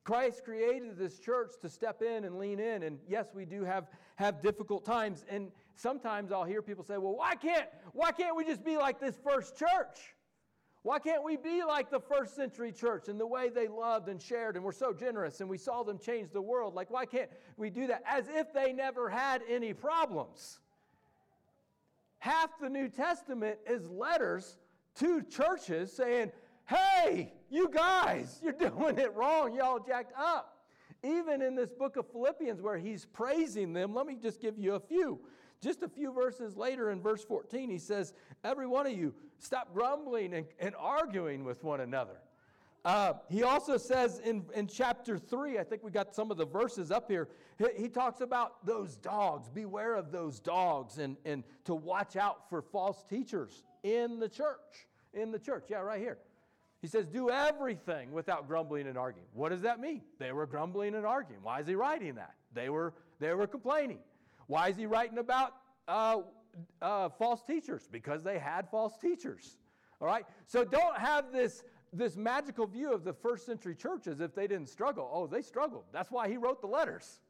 Christ 0.10 0.44
created 0.44 0.98
this 0.98 1.20
church 1.20 1.52
to 1.62 1.70
step 1.70 2.02
in 2.02 2.24
and 2.24 2.40
lean 2.40 2.60
in. 2.60 2.82
And 2.82 2.98
yes, 3.08 3.28
we 3.32 3.46
do 3.46 3.64
have, 3.64 3.86
have 4.16 4.42
difficult 4.42 4.84
times. 4.84 5.24
And 5.30 5.52
sometimes 5.76 6.32
I'll 6.32 6.46
hear 6.46 6.64
people 6.64 6.84
say, 6.84 6.98
well, 6.98 7.16
why 7.16 7.36
can't, 7.36 7.68
why 7.94 8.12
can't 8.12 8.36
we 8.36 8.44
just 8.44 8.66
be 8.66 8.76
like 8.76 9.00
this 9.00 9.20
first 9.24 9.56
church? 9.56 10.16
Why 10.82 10.98
can't 10.98 11.24
we 11.24 11.38
be 11.38 11.64
like 11.64 11.92
the 11.92 12.00
first 12.00 12.36
century 12.36 12.72
church 12.72 13.08
and 13.08 13.20
the 13.20 13.28
way 13.28 13.50
they 13.50 13.68
loved 13.68 14.10
and 14.10 14.20
shared 14.20 14.56
and 14.56 14.66
were 14.66 14.72
so 14.72 14.94
generous 14.94 15.42
and 15.42 15.50
we 15.50 15.60
saw 15.60 15.84
them 15.84 16.00
change 16.00 16.32
the 16.32 16.42
world? 16.42 16.74
Like, 16.74 16.90
why 16.90 17.06
can't 17.06 17.30
we 17.56 17.70
do 17.70 17.86
that? 17.86 18.02
As 18.08 18.26
if 18.30 18.52
they 18.52 18.74
never 18.74 19.10
had 19.10 19.44
any 19.48 19.76
problems. 19.76 20.58
Half 22.18 22.60
the 22.60 22.70
New 22.70 22.88
Testament 22.88 23.60
is 23.70 23.88
letters 23.92 24.58
to 24.96 25.22
churches 25.22 25.96
saying, 25.96 26.32
hey, 26.66 27.32
you 27.50 27.70
guys, 27.70 28.40
you're 28.44 28.54
doing 28.54 28.98
it 28.98 29.14
wrong. 29.16 29.54
Y'all 29.54 29.80
jacked 29.80 30.14
up. 30.18 30.56
Even 31.04 31.42
in 31.42 31.56
this 31.56 31.72
book 31.72 31.96
of 31.96 32.06
Philippians, 32.12 32.62
where 32.62 32.78
he's 32.78 33.06
praising 33.06 33.72
them, 33.74 33.94
let 33.94 34.06
me 34.06 34.18
just 34.22 34.42
give 34.42 34.58
you 34.58 34.76
a 34.76 34.80
few. 34.80 35.20
Just 35.62 35.84
a 35.84 35.90
few 35.90 36.12
verses 36.12 36.56
later 36.56 36.92
in 36.92 37.02
verse 37.02 37.24
14, 37.24 37.70
he 37.70 37.78
says, 37.78 38.14
Every 38.44 38.68
one 38.68 38.86
of 38.86 38.94
you, 38.94 39.14
stop 39.40 39.74
grumbling 39.74 40.34
and, 40.34 40.46
and 40.60 40.76
arguing 40.78 41.44
with 41.44 41.64
one 41.64 41.82
another. 41.82 42.18
Uh, 42.86 43.14
he 43.30 43.44
also 43.44 43.76
says 43.76 44.20
in, 44.24 44.46
in 44.56 44.66
chapter 44.66 45.18
3, 45.18 45.60
I 45.60 45.64
think 45.64 45.84
we 45.84 45.92
got 45.92 46.16
some 46.16 46.32
of 46.32 46.38
the 46.38 46.46
verses 46.46 46.92
up 46.92 47.10
here, 47.10 47.28
he, 47.58 47.66
he, 47.84 47.90
talks 47.90 48.22
about 48.22 48.66
those 48.66 48.96
dogs. 48.96 49.50
Beware 49.50 49.96
of 49.96 50.14
those 50.14 50.40
dogs 50.40 50.98
and, 50.98 51.18
and 51.26 51.44
to 51.66 51.76
watch 51.76 52.16
out 52.16 52.50
for 52.50 52.62
false 52.62 53.04
teachers 53.10 53.64
in 53.84 54.20
the 54.20 54.30
church. 54.30 54.88
In 55.14 55.32
the 55.32 55.40
church, 55.40 55.66
yeah, 55.70 55.80
right 55.80 56.00
here. 56.00 56.20
He 56.82 56.88
says, 56.88 57.06
Do 57.06 57.30
everything 57.30 58.12
without 58.12 58.48
grumbling 58.48 58.88
and 58.88 58.98
arguing. 58.98 59.28
What 59.34 59.50
does 59.50 59.62
that 59.62 59.80
mean? 59.80 60.02
They 60.18 60.32
were 60.32 60.46
grumbling 60.46 60.96
and 60.96 61.06
arguing. 61.06 61.42
Why 61.44 61.60
is 61.60 61.68
he 61.68 61.76
writing 61.76 62.16
that? 62.16 62.36
They 62.54 62.70
were, 62.70 62.94
they 63.20 63.34
were 63.34 63.48
complaining. 63.48 64.00
Why 64.48 64.70
is 64.70 64.78
he 64.78 64.86
writing 64.86 65.18
about 65.18 65.56
uh, 65.88 66.18
uh, 66.82 67.10
false 67.10 67.44
teachers? 67.44 67.88
Because 67.92 68.24
they 68.24 68.40
had 68.40 68.70
false 68.70 68.98
teachers. 68.98 69.58
All 70.02 70.08
right? 70.08 70.26
So 70.48 70.64
don't 70.64 70.98
have 70.98 71.32
this, 71.32 71.64
this 71.92 72.16
magical 72.16 72.66
view 72.66 72.94
of 72.94 73.04
the 73.04 73.14
first 73.14 73.46
century 73.46 73.76
church 73.76 74.08
as 74.08 74.22
if 74.22 74.34
they 74.34 74.48
didn't 74.48 74.70
struggle. 74.70 75.10
Oh, 75.14 75.28
they 75.28 75.42
struggled. 75.42 75.84
That's 75.92 76.10
why 76.10 76.30
he 76.30 76.38
wrote 76.38 76.62
the 76.62 76.68
letters. 76.68 77.20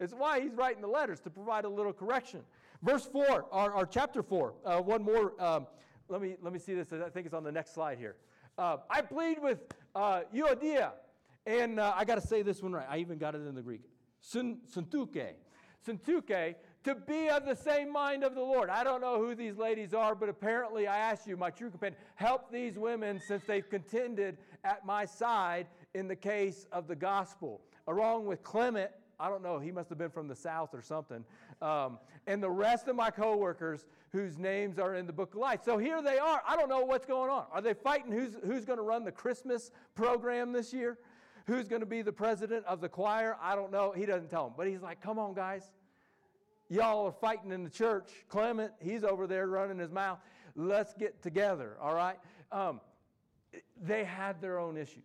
It's 0.00 0.12
why 0.12 0.40
he's 0.40 0.54
writing 0.54 0.82
the 0.82 0.88
letters 0.88 1.20
to 1.20 1.30
provide 1.30 1.64
a 1.64 1.68
little 1.68 1.92
correction. 1.92 2.40
Verse 2.82 3.06
4, 3.06 3.46
or, 3.50 3.72
or 3.72 3.86
chapter 3.86 4.24
4, 4.24 4.54
uh, 4.64 4.80
one 4.80 5.04
more. 5.04 5.40
Um, 5.40 5.68
let, 6.08 6.20
me, 6.20 6.34
let 6.42 6.52
me 6.52 6.58
see 6.58 6.74
this. 6.74 6.92
I 6.92 7.08
think 7.10 7.26
it's 7.26 7.34
on 7.34 7.44
the 7.44 7.52
next 7.52 7.74
slide 7.74 7.98
here. 7.98 8.16
Uh, 8.56 8.76
I 8.88 9.00
plead 9.00 9.42
with 9.42 9.58
uh, 9.94 10.20
Euodia. 10.34 10.92
And 11.46 11.78
uh, 11.78 11.92
I 11.94 12.04
got 12.04 12.14
to 12.14 12.26
say 12.26 12.42
this 12.42 12.62
one 12.62 12.72
right. 12.72 12.86
I 12.88 12.98
even 12.98 13.18
got 13.18 13.34
it 13.34 13.46
in 13.46 13.54
the 13.54 13.62
Greek. 13.62 13.82
Syntyche. 14.24 15.34
Syntyche, 15.86 16.54
to 16.84 16.94
be 16.94 17.28
of 17.28 17.44
the 17.44 17.54
same 17.54 17.92
mind 17.92 18.24
of 18.24 18.34
the 18.34 18.40
Lord. 18.40 18.70
I 18.70 18.84
don't 18.84 19.02
know 19.02 19.18
who 19.18 19.34
these 19.34 19.58
ladies 19.58 19.92
are, 19.92 20.14
but 20.14 20.30
apparently 20.30 20.86
I 20.86 20.96
ask 20.96 21.26
you, 21.26 21.36
my 21.36 21.50
true 21.50 21.68
companion, 21.68 21.98
help 22.14 22.50
these 22.50 22.78
women 22.78 23.20
since 23.20 23.44
they've 23.46 23.68
contended 23.68 24.38
at 24.64 24.86
my 24.86 25.04
side 25.04 25.66
in 25.92 26.08
the 26.08 26.16
case 26.16 26.66
of 26.72 26.88
the 26.88 26.96
gospel. 26.96 27.60
Along 27.86 28.24
with 28.24 28.42
Clement, 28.42 28.90
I 29.18 29.28
don't 29.28 29.42
know, 29.42 29.58
he 29.58 29.70
must 29.70 29.88
have 29.88 29.98
been 29.98 30.10
from 30.10 30.28
the 30.28 30.34
South 30.34 30.74
or 30.74 30.82
something, 30.82 31.24
um, 31.62 31.98
and 32.26 32.42
the 32.42 32.50
rest 32.50 32.88
of 32.88 32.96
my 32.96 33.10
coworkers 33.10 33.86
whose 34.12 34.38
names 34.38 34.78
are 34.78 34.94
in 34.94 35.06
the 35.06 35.12
book 35.12 35.34
of 35.34 35.40
life. 35.40 35.60
So 35.64 35.76
here 35.76 36.00
they 36.00 36.18
are. 36.18 36.40
I 36.46 36.56
don't 36.56 36.68
know 36.68 36.84
what's 36.84 37.06
going 37.06 37.30
on. 37.30 37.46
Are 37.52 37.60
they 37.60 37.74
fighting 37.74 38.12
who's, 38.12 38.36
who's 38.44 38.64
going 38.64 38.78
to 38.78 38.84
run 38.84 39.04
the 39.04 39.12
Christmas 39.12 39.72
program 39.94 40.52
this 40.52 40.72
year? 40.72 40.98
Who's 41.46 41.68
going 41.68 41.80
to 41.80 41.86
be 41.86 42.00
the 42.00 42.12
president 42.12 42.64
of 42.66 42.80
the 42.80 42.88
choir? 42.88 43.36
I 43.42 43.54
don't 43.54 43.70
know. 43.70 43.92
He 43.94 44.06
doesn't 44.06 44.30
tell 44.30 44.44
them. 44.44 44.54
But 44.56 44.68
he's 44.68 44.80
like, 44.80 45.02
come 45.02 45.18
on, 45.18 45.34
guys. 45.34 45.72
Y'all 46.70 47.06
are 47.06 47.12
fighting 47.12 47.50
in 47.52 47.64
the 47.64 47.70
church. 47.70 48.10
Clement, 48.28 48.72
he's 48.80 49.04
over 49.04 49.26
there 49.26 49.46
running 49.46 49.78
his 49.78 49.90
mouth. 49.90 50.18
Let's 50.56 50.94
get 50.94 51.22
together, 51.22 51.76
all 51.80 51.94
right? 51.94 52.18
Um, 52.50 52.80
they 53.82 54.04
had 54.04 54.40
their 54.40 54.58
own 54.58 54.76
issues. 54.76 55.04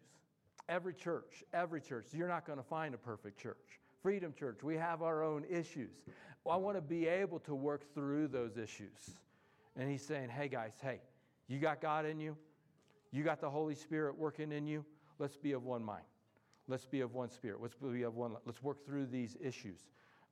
Every 0.70 0.94
church, 0.94 1.44
every 1.52 1.82
church. 1.82 2.06
You're 2.14 2.28
not 2.28 2.46
going 2.46 2.60
to 2.60 2.64
find 2.64 2.94
a 2.94 2.98
perfect 2.98 3.42
church. 3.42 3.80
Freedom 4.02 4.34
Church, 4.38 4.64
we 4.64 4.76
have 4.76 5.02
our 5.02 5.24
own 5.24 5.46
issues. 5.50 6.06
I 6.50 6.56
want 6.56 6.78
to 6.78 6.82
be 6.82 7.08
able 7.08 7.40
to 7.42 7.54
work 7.54 7.94
through 7.94 8.30
those 8.30 8.58
issues. 8.58 9.12
And 9.76 9.90
he's 9.90 10.04
saying, 10.04 10.30
hey, 10.30 10.48
guys, 10.48 10.74
hey, 10.82 11.02
you 11.48 11.60
got 11.60 11.82
God 11.82 12.06
in 12.06 12.20
you? 12.20 12.36
You 13.12 13.24
got 13.24 13.42
the 13.42 13.50
Holy 13.50 13.76
Spirit 13.76 14.18
working 14.18 14.52
in 14.52 14.66
you? 14.66 14.84
Let's 15.20 15.38
be 15.38 15.52
of 15.52 15.64
one 15.64 15.84
mind. 15.84 16.04
Let's 16.68 16.86
be 16.86 17.02
of 17.02 17.14
one 17.14 17.30
spirit. 17.30 17.60
Let's 17.62 17.76
be 17.76 18.04
of 18.04 18.16
one. 18.16 18.36
Let's 18.46 18.62
work 18.64 18.86
through 18.86 19.08
these 19.08 19.36
issues. 19.42 19.80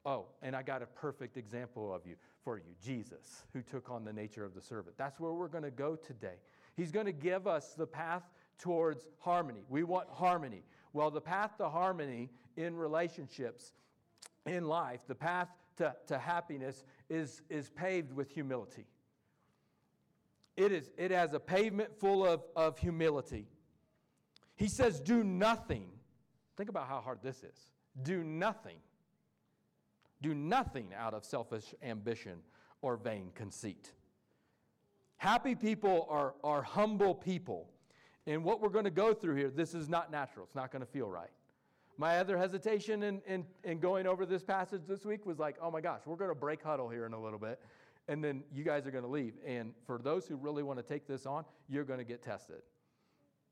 Oh, 0.05 0.27
and 0.41 0.55
I 0.55 0.63
got 0.63 0.81
a 0.81 0.86
perfect 0.86 1.36
example 1.36 1.93
of 1.93 2.05
you 2.05 2.15
for 2.43 2.57
you, 2.57 2.75
Jesus, 2.81 3.43
who 3.53 3.62
took 3.62 3.89
on 3.89 4.05
the 4.05 4.13
nature 4.13 4.45
of 4.45 4.53
the 4.53 4.62
servant. 4.62 4.95
That's 4.97 5.19
where 5.19 5.33
we're 5.33 5.47
going 5.47 5.63
to 5.63 5.71
go 5.71 5.95
today. 5.95 6.36
He's 6.75 6.91
going 6.91 7.07
to 7.07 7.12
give 7.12 7.47
us 7.47 7.74
the 7.74 7.88
path 7.88 8.24
towards 8.59 9.07
harmony. 9.19 9.62
We 9.67 9.83
want 9.83 10.07
harmony. 10.12 10.63
Well, 10.93 11.12
the 11.12 11.21
path 11.21 11.57
to 11.57 11.69
harmony 11.69 12.29
in 12.57 12.75
relationships, 12.75 13.73
in 14.45 14.65
life, 14.67 15.01
the 15.07 15.15
path 15.15 15.47
to, 15.77 15.95
to 16.07 16.17
happiness 16.17 16.83
is, 17.09 17.41
is 17.49 17.69
paved 17.69 18.11
with 18.11 18.29
humility. 18.29 18.85
It, 20.57 20.71
is, 20.71 20.89
it 20.97 21.11
has 21.11 21.33
a 21.33 21.39
pavement 21.39 21.97
full 21.99 22.25
of, 22.25 22.41
of 22.55 22.79
humility. 22.79 23.47
He 24.55 24.67
says, 24.67 24.99
Do 24.99 25.23
nothing. 25.23 25.85
Think 26.57 26.69
about 26.69 26.87
how 26.87 26.99
hard 26.99 27.19
this 27.21 27.43
is. 27.43 27.57
Do 28.01 28.23
nothing. 28.23 28.77
Do 30.21 30.33
nothing 30.33 30.87
out 30.97 31.13
of 31.13 31.23
selfish 31.23 31.75
ambition 31.83 32.39
or 32.81 32.97
vain 32.97 33.29
conceit. 33.35 33.91
Happy 35.17 35.53
people 35.53 36.07
are, 36.09 36.33
are 36.43 36.63
humble 36.63 37.13
people. 37.13 37.69
And 38.25 38.43
what 38.43 38.61
we're 38.61 38.69
going 38.69 38.85
to 38.85 38.91
go 38.91 39.13
through 39.13 39.35
here, 39.35 39.49
this 39.49 39.75
is 39.75 39.87
not 39.87 40.11
natural. 40.11 40.45
It's 40.45 40.55
not 40.55 40.71
going 40.71 40.81
to 40.81 40.91
feel 40.91 41.09
right. 41.09 41.29
My 41.98 42.20
other 42.20 42.38
hesitation 42.38 43.01
in, 43.01 43.22
in, 43.27 43.46
in 43.63 43.80
going 43.80 44.06
over 44.06 44.25
this 44.25 44.44
passage 44.44 44.82
this 44.88 45.04
week 45.04 45.25
was 45.25 45.39
like, 45.39 45.56
oh 45.62 45.72
my 45.72 45.82
gosh, 45.82 46.01
we're 46.06 46.16
going 46.16 46.30
to 46.30 46.36
break 46.36 46.62
huddle 46.62 46.89
here 46.89 47.06
in 47.08 47.13
a 47.13 47.20
little 47.20 47.39
bit, 47.39 47.60
and 48.08 48.24
then 48.24 48.44
you 48.54 48.63
guys 48.63 48.86
are 48.86 48.92
going 48.92 49.04
to 49.04 49.10
leave. 49.10 49.34
And 49.46 49.74
for 49.86 49.98
those 49.98 50.27
who 50.27 50.36
really 50.36 50.62
want 50.62 50.77
to 50.77 50.84
take 50.84 51.08
this 51.08 51.25
on, 51.25 51.44
you're 51.68 51.84
going 51.84 52.00
to 52.00 52.06
get 52.06 52.22
tested. 52.22 52.62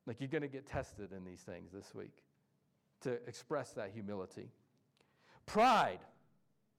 Like 0.05 0.19
you're 0.19 0.29
going 0.29 0.43
to 0.43 0.47
get 0.47 0.67
tested 0.67 1.11
in 1.11 1.25
these 1.25 1.41
things 1.41 1.71
this 1.73 1.95
week 1.95 2.13
to 3.01 3.13
express 3.27 3.71
that 3.73 3.91
humility. 3.93 4.51
Pride. 5.47 5.99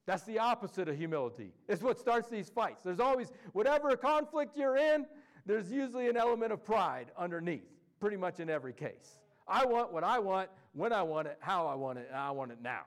That's 0.05 0.23
the 0.23 0.39
opposite 0.39 0.87
of 0.87 0.97
humility. 0.97 1.51
It's 1.67 1.81
what 1.81 1.99
starts 1.99 2.29
these 2.29 2.47
fights. 2.47 2.83
There's 2.85 3.01
always, 3.01 3.33
whatever 3.51 3.97
conflict 3.97 4.55
you're 4.55 4.77
in, 4.77 5.05
there's 5.45 5.69
usually 5.69 6.07
an 6.07 6.15
element 6.15 6.53
of 6.53 6.63
pride 6.63 7.11
underneath, 7.17 7.67
pretty 7.99 8.15
much 8.15 8.39
in 8.39 8.49
every 8.49 8.71
case. 8.71 9.19
I 9.47 9.65
want 9.65 9.93
what 9.93 10.03
I 10.03 10.19
want, 10.19 10.49
when 10.73 10.91
I 10.91 11.03
want 11.03 11.27
it, 11.27 11.37
how 11.39 11.67
I 11.67 11.75
want 11.75 11.99
it, 11.99 12.07
and 12.09 12.17
I 12.17 12.31
want 12.31 12.51
it 12.51 12.59
now. 12.61 12.81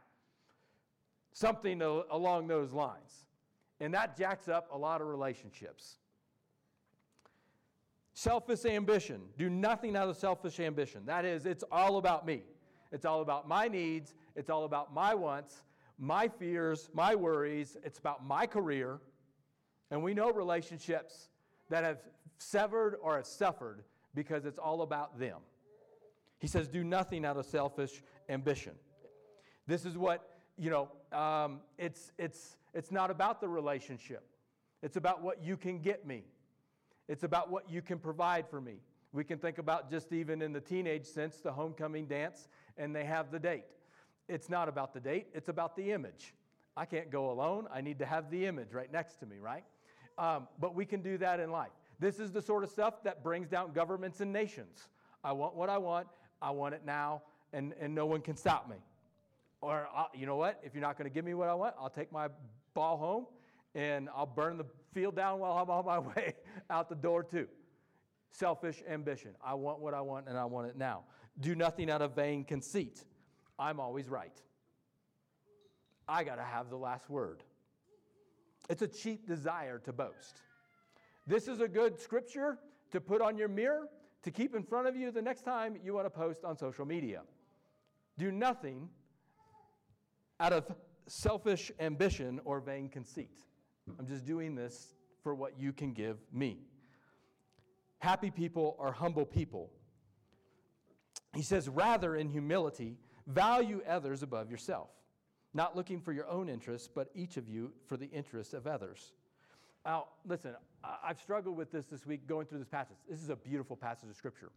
Something 1.33 1.81
along 1.83 2.49
those 2.49 2.73
lines. 2.73 3.25
And 3.81 3.95
that 3.95 4.17
jacks 4.17 4.49
up 4.49 4.69
a 4.73 4.77
lot 4.77 5.01
of 5.01 5.07
relationships. 5.07 5.97
Selfish 8.13 8.65
ambition. 8.67 9.23
Do 9.39 9.49
nothing 9.49 9.97
out 9.97 10.09
of 10.09 10.17
selfish 10.17 10.61
ambition. 10.61 11.07
That 11.07 11.25
is, 11.25 11.47
it's 11.47 11.65
all 11.73 11.97
about 11.97 12.27
me. 12.27 12.43
It's 12.93 13.07
all 13.07 13.23
about 13.23 13.49
my 13.49 13.69
needs. 13.69 14.15
It's 14.37 14.51
all 14.51 14.65
about 14.65 14.93
my 14.93 15.15
wants, 15.15 15.63
my 15.99 16.29
fears, 16.29 16.91
my 16.93 17.15
worries. 17.15 17.77
It's 17.85 17.99
about 17.99 18.27
my 18.27 18.47
career. 18.47 19.01
And 19.91 20.03
we 20.03 20.13
know 20.13 20.31
relationships 20.31 21.31
that 21.71 21.85
have 21.85 21.99
severed 22.39 22.97
or 23.01 23.17
have 23.17 23.27
suffered 23.27 23.85
because 24.15 24.45
it's 24.45 24.59
all 24.59 24.83
about 24.83 25.19
them. 25.19 25.39
He 26.41 26.47
says, 26.47 26.67
do 26.67 26.83
nothing 26.83 27.25
out 27.25 27.37
of 27.37 27.47
selfish 27.47 28.03
ambition. 28.29 28.73
This 29.67 29.85
is 29.85 29.97
what, 29.97 30.29
you 30.59 30.71
know, 30.71 30.89
um, 31.17 31.61
it's, 31.79 32.13
it's, 32.19 32.57
it's 32.75 32.91
not 32.91 33.11
about 33.11 33.41
the 33.41 33.49
relationship. 33.49 34.25
It's 34.83 34.97
about 34.97 35.23
what 35.23 35.43
you 35.45 35.57
can 35.57 35.81
get 35.81 36.07
me. 36.07 36.25
It's 37.09 37.25
about 37.25 37.51
what 37.51 37.71
you 37.71 37.83
can 37.83 37.99
provide 37.99 38.49
for 38.49 38.61
me. 38.61 38.81
We 39.13 39.25
can 39.25 39.39
think 39.39 39.59
about 39.59 39.91
just 39.91 40.13
even 40.13 40.41
in 40.41 40.53
the 40.53 40.61
teenage 40.61 41.05
sense, 41.05 41.37
the 41.39 41.53
homecoming 41.53 42.07
dance, 42.07 42.49
and 42.79 42.95
they 42.95 43.05
have 43.05 43.31
the 43.31 43.39
date. 43.39 43.65
It's 44.29 44.49
not 44.49 44.69
about 44.69 44.95
the 44.95 45.01
date, 45.01 45.27
it's 45.35 45.49
about 45.49 45.77
the 45.77 45.93
image. 45.93 46.35
I 46.77 46.85
can't 46.85 47.11
go 47.11 47.31
alone. 47.31 47.67
I 47.75 47.81
need 47.81 47.99
to 47.99 48.07
have 48.07 48.31
the 48.31 48.47
image 48.47 48.73
right 48.73 48.91
next 48.91 49.17
to 49.17 49.27
me, 49.27 49.37
right? 49.39 49.65
Um, 50.17 50.47
but 50.61 50.75
we 50.75 50.87
can 50.87 51.03
do 51.03 51.19
that 51.19 51.41
in 51.41 51.51
life. 51.51 51.73
This 51.99 52.21
is 52.21 52.31
the 52.31 52.41
sort 52.41 52.63
of 52.63 52.71
stuff 52.71 53.03
that 53.03 53.23
brings 53.23 53.49
down 53.49 53.73
governments 53.73 54.21
and 54.21 54.33
nations. 54.33 54.89
I 55.23 55.33
want 55.33 55.55
what 55.55 55.69
I 55.69 55.79
want, 55.79 56.07
I 56.43 56.51
want 56.51 56.75
it 56.75 56.83
now, 56.85 57.23
and, 57.53 57.75
and 57.81 57.95
no 57.95 58.07
one 58.07 58.21
can 58.21 58.37
stop 58.37 58.69
me. 58.69 58.77
Or, 59.61 59.89
uh, 59.95 60.05
you 60.15 60.27
know 60.27 60.37
what? 60.37 60.61
If 60.63 60.75
you're 60.75 60.83
not 60.83 60.97
going 60.97 61.09
to 61.09 61.15
give 61.15 61.25
me 61.25 61.35
what 61.35 61.49
I 61.49 61.55
want, 61.55 61.75
I'll 61.79 61.91
take 61.91 62.11
my 62.11 62.29
ball 62.73 62.97
home 62.97 63.27
and 63.75 64.09
I'll 64.15 64.27
burn 64.27 64.57
the 64.57 64.65
field 64.95 65.17
down 65.17 65.39
while 65.39 65.53
I'm 65.53 65.71
on 65.71 65.85
my 65.85 65.99
way 66.17 66.35
out 66.71 66.89
the 66.89 66.95
door, 66.95 67.23
too. 67.23 67.47
Selfish 68.31 68.83
ambition. 68.89 69.33
I 69.45 69.55
want 69.55 69.81
what 69.81 69.93
I 69.93 70.01
want 70.01 70.29
and 70.29 70.39
I 70.39 70.45
want 70.45 70.69
it 70.69 70.77
now. 70.77 71.03
Do 71.41 71.55
nothing 71.55 71.91
out 71.91 72.01
of 72.01 72.15
vain 72.15 72.45
conceit. 72.45 73.05
I'm 73.59 73.81
always 73.81 74.09
right. 74.09 74.33
I 76.09 76.25
got 76.25 76.37
to 76.37 76.43
have 76.43 76.71
the 76.71 76.77
last 76.77 77.11
word. 77.11 77.43
It's 78.69 78.83
a 78.83 78.89
cheap 78.89 79.27
desire 79.27 79.79
to 79.81 79.93
boast. 79.93 80.41
This 81.27 81.49
is 81.49 81.61
a 81.61 81.69
good 81.69 81.99
scripture 82.01 82.59
to 82.93 83.01
put 83.01 83.21
on 83.21 83.37
your 83.37 83.49
mirror 83.49 83.89
to 84.23 84.31
keep 84.31 84.55
in 84.55 84.63
front 84.63 84.87
of 84.87 84.97
you 84.97 85.11
the 85.11 85.23
next 85.23 85.43
time 85.43 85.77
you 85.83 85.95
want 85.95 86.07
to 86.07 86.11
post 86.11 86.45
on 86.45 86.57
social 86.57 86.85
media. 86.85 87.23
Do 88.19 88.31
nothing 88.31 88.89
out 90.39 90.53
of 90.53 90.65
selfish 91.07 91.73
ambition 91.81 92.41
or 92.45 92.61
vain 92.61 92.89
conceit. 92.89 93.39
I'm 93.99 94.07
just 94.07 94.25
doing 94.25 94.55
this 94.55 94.95
for 95.23 95.35
what 95.35 95.59
you 95.59 95.73
can 95.73 95.93
give 95.93 96.19
me. 96.33 96.59
Happy 97.99 98.31
people 98.31 98.77
are 98.79 98.93
humble 98.93 99.27
people. 99.27 99.71
He 101.35 101.43
says, 101.43 101.69
rather, 101.69 102.17
in 102.17 102.29
humility, 102.29 102.97
value 103.27 103.83
others 103.89 104.23
above 104.23 104.51
yourself, 104.51 104.89
not 105.55 105.77
looking 105.77 106.01
for 106.01 106.13
your 106.13 106.29
own 106.29 106.49
interests, 106.49 106.89
but 106.93 107.11
each 107.15 107.37
of 107.37 107.49
you 107.49 107.73
for 107.87 107.97
the 107.97 108.07
interests 108.07 108.55
of 108.55 108.67
others. 108.67 109.13
Now, 109.85 110.07
listen, 110.27 110.55
I've 111.03 111.19
struggled 111.21 111.57
with 111.57 111.73
this 111.73 111.87
this 111.87 112.07
week 112.07 112.27
going 112.27 112.47
through 112.47 112.59
this 112.59 112.69
passage. 112.69 112.97
This 113.09 113.23
is 113.23 113.31
a 113.31 113.37
beautiful 113.37 113.77
passage 113.77 114.11
of 114.11 114.17
Scripture. 114.17 114.51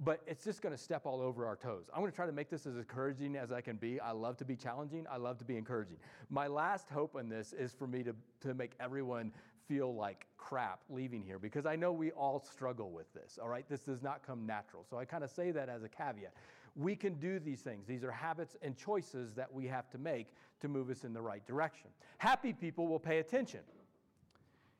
but 0.00 0.20
it's 0.26 0.44
just 0.44 0.60
going 0.60 0.74
to 0.74 0.80
step 0.80 1.02
all 1.06 1.20
over 1.20 1.46
our 1.46 1.56
toes. 1.56 1.84
I'm 1.92 2.00
going 2.00 2.10
to 2.10 2.16
try 2.16 2.26
to 2.26 2.32
make 2.32 2.50
this 2.50 2.66
as 2.66 2.76
encouraging 2.76 3.36
as 3.36 3.52
I 3.52 3.60
can 3.60 3.76
be. 3.76 4.00
I 4.00 4.10
love 4.10 4.36
to 4.38 4.44
be 4.44 4.56
challenging, 4.56 5.06
I 5.10 5.18
love 5.18 5.38
to 5.38 5.44
be 5.44 5.56
encouraging. 5.56 5.96
My 6.30 6.46
last 6.46 6.88
hope 6.88 7.16
in 7.18 7.28
this 7.28 7.52
is 7.52 7.72
for 7.72 7.86
me 7.86 8.02
to, 8.02 8.14
to 8.40 8.54
make 8.54 8.72
everyone 8.80 9.32
feel 9.68 9.94
like 9.94 10.26
crap 10.36 10.80
leaving 10.90 11.22
here 11.22 11.38
because 11.38 11.64
I 11.64 11.76
know 11.76 11.92
we 11.92 12.10
all 12.12 12.40
struggle 12.40 12.90
with 12.90 13.12
this, 13.14 13.38
all 13.40 13.48
right? 13.48 13.64
This 13.68 13.80
does 13.80 14.02
not 14.02 14.26
come 14.26 14.44
natural. 14.44 14.84
So 14.88 14.98
I 14.98 15.04
kind 15.04 15.24
of 15.24 15.30
say 15.30 15.52
that 15.52 15.68
as 15.68 15.84
a 15.84 15.88
caveat. 15.88 16.34
We 16.76 16.96
can 16.96 17.14
do 17.14 17.38
these 17.38 17.60
things. 17.60 17.86
These 17.86 18.02
are 18.02 18.10
habits 18.10 18.56
and 18.60 18.76
choices 18.76 19.32
that 19.34 19.52
we 19.52 19.66
have 19.68 19.88
to 19.90 19.98
make 19.98 20.26
to 20.60 20.68
move 20.68 20.90
us 20.90 21.04
in 21.04 21.12
the 21.12 21.22
right 21.22 21.46
direction. 21.46 21.88
Happy 22.18 22.52
people 22.52 22.88
will 22.88 22.98
pay 22.98 23.18
attention. 23.18 23.60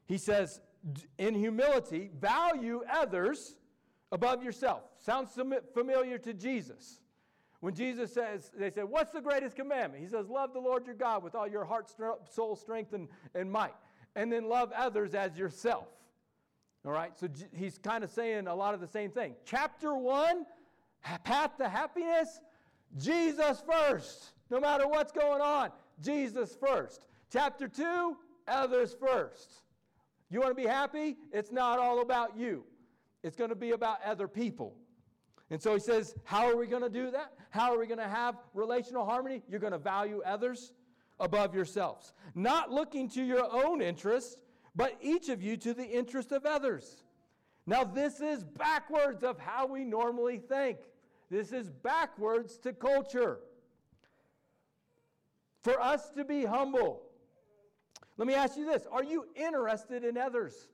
He 0.06 0.18
says, 0.18 0.60
in 1.18 1.34
humility, 1.34 2.10
value 2.20 2.82
others 2.90 3.56
above 4.12 4.42
yourself. 4.42 4.82
Sounds 4.98 5.30
familiar 5.72 6.18
to 6.18 6.34
Jesus. 6.34 7.00
When 7.60 7.74
Jesus 7.74 8.12
says, 8.12 8.50
they 8.54 8.70
say, 8.70 8.82
What's 8.82 9.12
the 9.12 9.22
greatest 9.22 9.56
commandment? 9.56 10.02
He 10.02 10.08
says, 10.08 10.28
Love 10.28 10.52
the 10.52 10.60
Lord 10.60 10.84
your 10.84 10.94
God 10.94 11.22
with 11.22 11.34
all 11.34 11.48
your 11.48 11.64
heart, 11.64 11.90
soul, 12.30 12.56
strength, 12.56 12.92
and, 12.92 13.08
and 13.34 13.50
might. 13.50 13.74
And 14.14 14.30
then 14.30 14.48
love 14.48 14.70
others 14.76 15.14
as 15.14 15.38
yourself. 15.38 15.86
All 16.84 16.92
right, 16.92 17.16
so 17.18 17.26
he's 17.54 17.78
kind 17.78 18.04
of 18.04 18.10
saying 18.10 18.46
a 18.46 18.54
lot 18.54 18.74
of 18.74 18.80
the 18.80 18.86
same 18.86 19.10
thing. 19.10 19.34
Chapter 19.46 19.94
one, 19.96 20.44
path 21.24 21.56
to 21.56 21.68
happiness, 21.68 22.40
Jesus 22.98 23.62
first. 23.66 24.32
No 24.50 24.60
matter 24.60 24.86
what's 24.86 25.10
going 25.10 25.40
on, 25.40 25.70
Jesus 26.02 26.54
first. 26.54 27.06
Chapter 27.32 27.66
two, 27.66 28.18
others 28.46 28.94
first. 29.00 29.63
You 30.34 30.40
want 30.40 30.50
to 30.50 30.60
be 30.60 30.68
happy? 30.68 31.16
It's 31.30 31.52
not 31.52 31.78
all 31.78 32.00
about 32.00 32.36
you, 32.36 32.64
it's 33.22 33.36
going 33.36 33.50
to 33.50 33.56
be 33.56 33.70
about 33.70 33.98
other 34.04 34.26
people. 34.26 34.74
And 35.48 35.62
so 35.62 35.74
he 35.74 35.78
says, 35.78 36.16
How 36.24 36.48
are 36.48 36.56
we 36.56 36.66
going 36.66 36.82
to 36.82 36.88
do 36.88 37.12
that? 37.12 37.34
How 37.50 37.72
are 37.72 37.78
we 37.78 37.86
going 37.86 38.00
to 38.00 38.08
have 38.08 38.34
relational 38.52 39.04
harmony? 39.04 39.42
You're 39.48 39.60
going 39.60 39.74
to 39.74 39.78
value 39.78 40.22
others 40.26 40.72
above 41.20 41.54
yourselves, 41.54 42.14
not 42.34 42.72
looking 42.72 43.08
to 43.10 43.22
your 43.22 43.46
own 43.48 43.80
interest, 43.80 44.40
but 44.74 44.96
each 45.00 45.28
of 45.28 45.40
you 45.40 45.56
to 45.58 45.72
the 45.72 45.86
interest 45.86 46.32
of 46.32 46.44
others. 46.44 47.04
Now, 47.64 47.84
this 47.84 48.18
is 48.18 48.42
backwards 48.42 49.22
of 49.22 49.38
how 49.38 49.68
we 49.68 49.84
normally 49.84 50.38
think. 50.38 50.78
This 51.30 51.52
is 51.52 51.70
backwards 51.70 52.58
to 52.58 52.72
culture. 52.72 53.38
For 55.62 55.80
us 55.80 56.10
to 56.16 56.24
be 56.24 56.44
humble, 56.44 57.03
let 58.16 58.28
me 58.28 58.34
ask 58.34 58.56
you 58.56 58.64
this 58.66 58.86
Are 58.90 59.04
you 59.04 59.26
interested 59.34 60.04
in 60.04 60.16
others? 60.16 60.68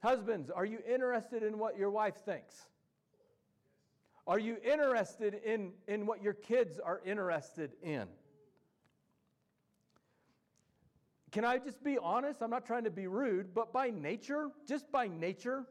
Husbands, 0.00 0.48
are 0.50 0.64
you 0.64 0.78
interested 0.88 1.42
in 1.42 1.58
what 1.58 1.76
your 1.76 1.90
wife 1.90 2.16
thinks? 2.24 2.68
Are 4.28 4.38
you 4.38 4.58
interested 4.62 5.40
in, 5.44 5.72
in 5.88 6.06
what 6.06 6.22
your 6.22 6.34
kids 6.34 6.78
are 6.78 7.00
interested 7.04 7.72
in? 7.82 8.06
Can 11.32 11.44
I 11.44 11.58
just 11.58 11.82
be 11.82 11.98
honest? 11.98 12.42
I'm 12.42 12.50
not 12.50 12.64
trying 12.64 12.84
to 12.84 12.90
be 12.90 13.06
rude, 13.06 13.54
but 13.54 13.72
by 13.72 13.90
nature, 13.90 14.50
just 14.66 14.92
by 14.92 15.08
nature, 15.08 15.64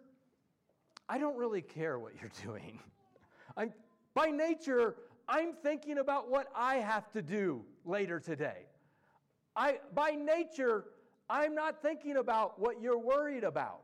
I 1.08 1.18
don't 1.20 1.38
really 1.38 1.62
care 1.62 1.98
what 2.00 2.14
you're 2.20 2.32
doing. 2.44 2.80
I'm, 3.56 3.74
by 4.14 4.28
nature, 4.28 4.96
I'm 5.30 5.54
thinking 5.54 6.00
about 6.00 6.30
what 6.30 6.48
I 6.56 6.78
have 6.78 7.12
to 7.12 7.22
do 7.22 7.64
later 7.86 8.20
today. 8.20 8.66
I, 9.58 9.80
by 9.96 10.12
nature, 10.12 10.86
I'm 11.30 11.56
not 11.56 11.82
thinking 11.82 12.18
about 12.18 12.60
what 12.60 12.80
you're 12.80 13.00
worried 13.00 13.44
about. 13.44 13.82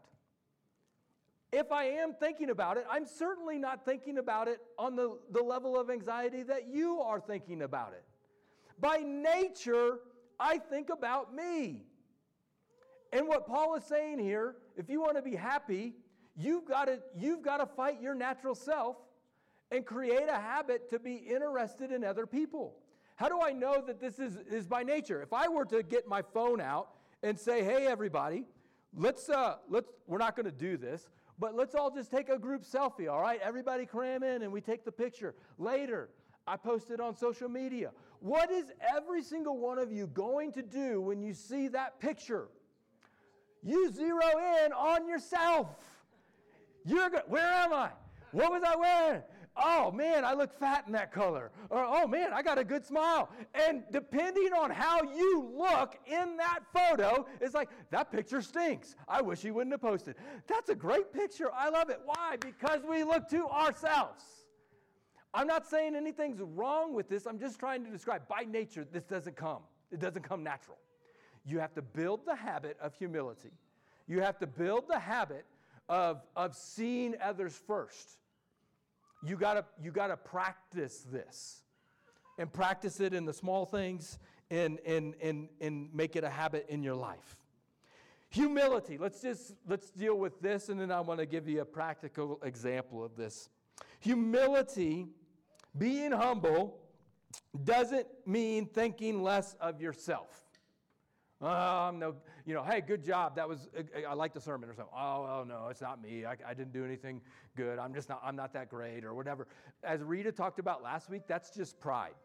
If 1.52 1.72
I 1.72 1.86
am 1.86 2.14
thinking 2.14 2.52
about 2.52 2.78
it, 2.78 2.86
I'm 2.90 3.06
certainly 3.06 3.58
not 3.58 3.84
thinking 3.84 4.20
about 4.20 4.48
it 4.48 4.60
on 4.78 4.96
the, 4.96 5.18
the 5.32 5.42
level 5.42 5.80
of 5.80 5.90
anxiety 5.90 6.44
that 6.44 6.68
you 6.68 7.02
are 7.02 7.20
thinking 7.20 7.64
about 7.64 7.94
it. 7.94 8.04
By 8.80 8.98
nature, 8.98 10.00
I 10.40 10.58
think 10.58 10.90
about 10.90 11.34
me. 11.34 11.84
And 13.12 13.28
what 13.28 13.48
Paul 13.48 13.76
is 13.76 13.84
saying 13.84 14.20
here, 14.20 14.56
if 14.78 14.90
you 14.90 15.02
want 15.02 15.16
to 15.16 15.22
be 15.22 15.36
happy, 15.36 15.94
you've 16.36 16.66
got 16.66 16.86
to, 16.86 17.00
you've 17.16 17.44
got 17.44 17.58
to 17.58 17.66
fight 17.66 18.02
your 18.02 18.16
natural 18.16 18.56
self 18.56 18.98
and 19.72 19.86
create 19.86 20.30
a 20.30 20.40
habit 20.40 20.90
to 20.90 21.00
be 21.00 21.16
interested 21.16 21.92
in 21.92 22.04
other 22.04 22.26
people. 22.26 22.76
How 23.16 23.30
do 23.30 23.40
I 23.42 23.52
know 23.52 23.84
that 23.86 24.02
this 24.02 24.20
is, 24.20 24.38
is 24.50 24.68
by 24.68 24.84
nature? 24.84 25.22
If 25.22 25.34
I 25.34 25.48
were 25.48 25.66
to 25.66 25.84
get 25.84 26.08
my 26.08 26.22
phone 26.22 26.60
out 26.60 26.90
and 27.22 27.40
say, 27.40 27.64
hey, 27.64 27.88
everybody, 27.88 28.46
let's, 28.96 29.30
uh, 29.30 29.56
let's, 29.70 29.88
we're 30.08 30.18
not 30.18 30.36
going 30.36 30.46
to 30.46 30.52
do 30.52 30.78
this, 30.78 31.08
but 31.40 31.56
let's 31.56 31.76
all 31.76 31.92
just 31.92 32.12
take 32.12 32.30
a 32.30 32.38
group 32.38 32.64
selfie, 32.64 33.10
all 33.10 33.22
right? 33.22 33.40
Everybody 33.44 33.86
cram 33.86 34.24
in 34.24 34.42
and 34.42 34.52
we 34.52 34.62
take 34.62 34.84
the 34.84 34.92
picture. 34.92 35.36
Later, 35.58 36.10
I 36.48 36.58
post 36.58 36.92
it 36.92 37.00
on 37.00 37.16
social 37.16 37.50
media. 37.50 37.92
What 38.20 38.52
is 38.52 38.72
every 38.96 39.24
single 39.24 39.58
one 39.58 39.80
of 39.80 39.92
you 39.92 40.08
going 40.08 40.52
to 40.54 40.62
do 40.62 41.02
when 41.02 41.22
you 41.22 41.34
see 41.34 41.68
that 41.70 42.00
picture? 42.00 42.48
You 43.62 43.92
zero 43.92 44.22
in 44.66 44.74
on 44.74 45.08
yourself. 45.08 45.68
You're 46.84 47.10
go- 47.10 47.22
where 47.28 47.48
am 47.48 47.74
I? 47.74 47.92
What 48.32 48.52
was 48.52 48.64
I 48.64 48.76
wearing? 48.76 49.22
Oh 49.56 49.92
man, 49.92 50.26
I 50.26 50.34
look 50.34 50.58
fat 50.58 50.84
in 50.88 50.94
that 50.94 51.12
color. 51.12 51.52
Or 51.70 51.84
oh 51.84 52.08
man, 52.08 52.34
I 52.34 52.42
got 52.42 52.58
a 52.58 52.64
good 52.64 52.86
smile. 52.86 53.30
And 53.54 53.84
depending 53.92 54.52
on 54.54 54.72
how 54.72 55.02
you 55.04 55.52
look 55.56 55.98
in 56.06 56.38
that 56.38 56.60
photo, 56.74 57.26
it's 57.42 57.54
like, 57.54 57.70
that 57.92 58.12
picture 58.12 58.42
stinks. 58.42 58.96
I 59.08 59.22
wish 59.22 59.42
he 59.42 59.52
wouldn't 59.52 59.74
have 59.74 59.82
posted. 59.82 60.16
That's 60.48 60.70
a 60.70 60.76
great 60.76 61.14
picture. 61.14 61.50
I 61.54 61.70
love 61.70 61.90
it. 61.90 62.00
Why? 62.06 62.38
Because 62.40 62.82
we 62.88 63.04
look 63.04 63.28
to 63.30 63.48
ourselves. 63.48 64.24
I'm 65.34 65.48
not 65.48 65.68
saying 65.68 65.96
anything's 65.96 66.40
wrong 66.42 66.94
with 66.94 67.10
this. 67.10 67.26
I'm 67.26 67.40
just 67.40 67.60
trying 67.60 67.84
to 67.86 67.90
describe 67.90 68.28
by 68.28 68.44
nature, 68.44 68.86
this 68.92 69.04
doesn't 69.04 69.36
come. 69.36 69.62
It 69.92 70.00
doesn't 70.00 70.24
come 70.24 70.44
natural. 70.44 70.78
You 71.46 71.60
have 71.60 71.74
to 71.74 71.82
build 71.82 72.26
the 72.26 72.36
habit 72.36 72.78
of 72.80 72.94
humility. 72.94 73.52
You 74.08 74.22
have 74.22 74.38
to 74.40 74.48
build 74.48 74.88
the 74.88 75.00
habit 75.00 75.46
of, 75.90 76.22
of 76.36 76.56
seeing 76.56 77.16
others 77.22 77.60
first 77.68 78.18
you 79.26 79.38
gotta, 79.38 79.66
you 79.82 79.92
gotta 79.92 80.18
practice 80.18 81.06
this 81.12 81.64
and 82.38 82.52
practice 82.52 83.00
it 83.00 83.14
in 83.14 83.26
the 83.26 83.34
small 83.34 83.66
things 83.66 84.20
and, 84.50 84.80
and, 84.86 85.16
and, 85.22 85.50
and 85.62 85.90
make 85.94 86.16
it 86.16 86.24
a 86.24 86.30
habit 86.30 86.66
in 86.70 86.84
your 86.84 86.96
life. 86.96 87.38
Humility. 88.30 88.98
Let's 88.98 89.22
just 89.22 89.54
let's 89.68 89.92
deal 89.92 90.18
with 90.18 90.42
this 90.42 90.70
and 90.70 90.82
then 90.82 90.92
I 90.92 91.02
want 91.02 91.20
to 91.20 91.26
give 91.28 91.48
you 91.48 91.62
a 91.62 91.66
practical 91.66 92.40
example 92.44 93.04
of 93.04 93.16
this. 93.16 93.50
Humility, 94.00 95.08
being 95.78 96.12
humble, 96.12 96.80
doesn't 97.64 98.08
mean 98.26 98.66
thinking 98.66 99.22
less 99.22 99.56
of 99.62 99.80
yourself. 99.80 100.44
Oh, 101.42 101.92
no, 101.94 102.16
you 102.46 102.54
know, 102.54 102.64
hey, 102.64 102.82
good 102.82 103.04
job. 103.04 103.36
That 103.36 103.48
was, 103.48 103.70
I 104.08 104.14
like 104.14 104.34
the 104.34 104.42
sermon 104.42 104.70
or 104.70 104.74
something. 104.74 104.94
Oh, 104.96 105.28
oh 105.30 105.46
no, 105.48 105.68
it's 105.70 105.82
not 105.82 106.02
me. 106.02 106.26
I, 106.26 106.36
I 106.48 106.54
didn't 106.54 106.74
do 106.74 106.84
anything 106.84 107.22
good. 107.56 107.80
I'm 107.80 107.94
just 107.94 108.10
not, 108.10 108.22
I'm 108.24 108.36
not 108.36 108.54
that 108.54 108.70
great 108.70 109.06
or 109.06 109.14
whatever. 109.14 109.48
As 109.84 110.02
Rita 110.02 110.32
talked 110.32 110.60
about 110.60 110.84
last 110.84 111.10
week, 111.10 111.24
that's 111.28 111.52
just 111.52 111.80
pride. 111.80 112.16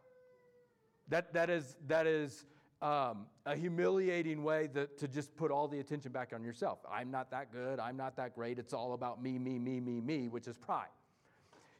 That, 1.08 1.32
that 1.34 1.50
is, 1.50 1.76
that 1.86 2.06
is 2.06 2.44
um, 2.82 3.26
a 3.46 3.56
humiliating 3.56 4.42
way 4.42 4.68
that, 4.74 4.98
to 4.98 5.08
just 5.08 5.36
put 5.36 5.50
all 5.50 5.68
the 5.68 5.78
attention 5.78 6.12
back 6.12 6.32
on 6.34 6.42
yourself. 6.42 6.80
I'm 6.90 7.10
not 7.10 7.30
that 7.30 7.52
good. 7.52 7.78
I'm 7.78 7.96
not 7.96 8.16
that 8.16 8.34
great. 8.34 8.58
It's 8.58 8.74
all 8.74 8.94
about 8.94 9.22
me, 9.22 9.38
me, 9.38 9.58
me, 9.58 9.80
me, 9.80 10.00
me, 10.00 10.28
which 10.28 10.48
is 10.48 10.56
pride. 10.56 10.88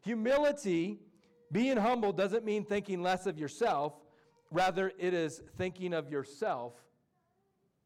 Humility, 0.02 0.98
being 1.50 1.76
humble, 1.76 2.12
doesn't 2.12 2.44
mean 2.44 2.64
thinking 2.64 3.02
less 3.02 3.26
of 3.26 3.38
yourself. 3.38 3.94
Rather, 4.50 4.92
it 4.98 5.12
is 5.12 5.42
thinking 5.56 5.92
of 5.92 6.10
yourself 6.10 6.72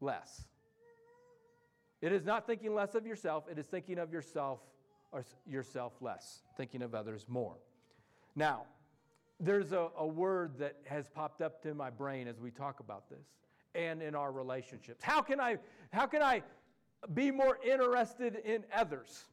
less. 0.03 0.45
It 2.01 2.11
is 2.11 2.25
not 2.25 2.45
thinking 2.45 2.75
less 2.75 2.95
of 2.95 3.05
yourself, 3.05 3.45
it 3.49 3.57
is 3.57 3.65
thinking 3.65 3.97
of 3.97 4.11
yourself 4.11 4.59
or 5.11 5.23
yourself 5.47 5.93
less, 6.01 6.41
thinking 6.57 6.81
of 6.81 6.93
others 6.93 7.25
more. 7.29 7.55
Now, 8.35 8.63
there's 9.39 9.71
a, 9.71 9.89
a 9.97 10.05
word 10.05 10.57
that 10.59 10.77
has 10.85 11.07
popped 11.07 11.41
up 11.41 11.61
to 11.63 11.73
my 11.73 11.89
brain 11.89 12.27
as 12.27 12.39
we 12.39 12.51
talk 12.51 12.79
about 12.79 13.09
this 13.09 13.27
and 13.75 14.01
in 14.01 14.15
our 14.15 14.31
relationships. 14.31 15.03
How 15.03 15.21
can 15.21 15.39
I, 15.39 15.57
how 15.91 16.05
can 16.05 16.21
I 16.21 16.43
be 17.13 17.31
more 17.31 17.57
interested 17.65 18.41
in 18.43 18.63
others? 18.75 19.23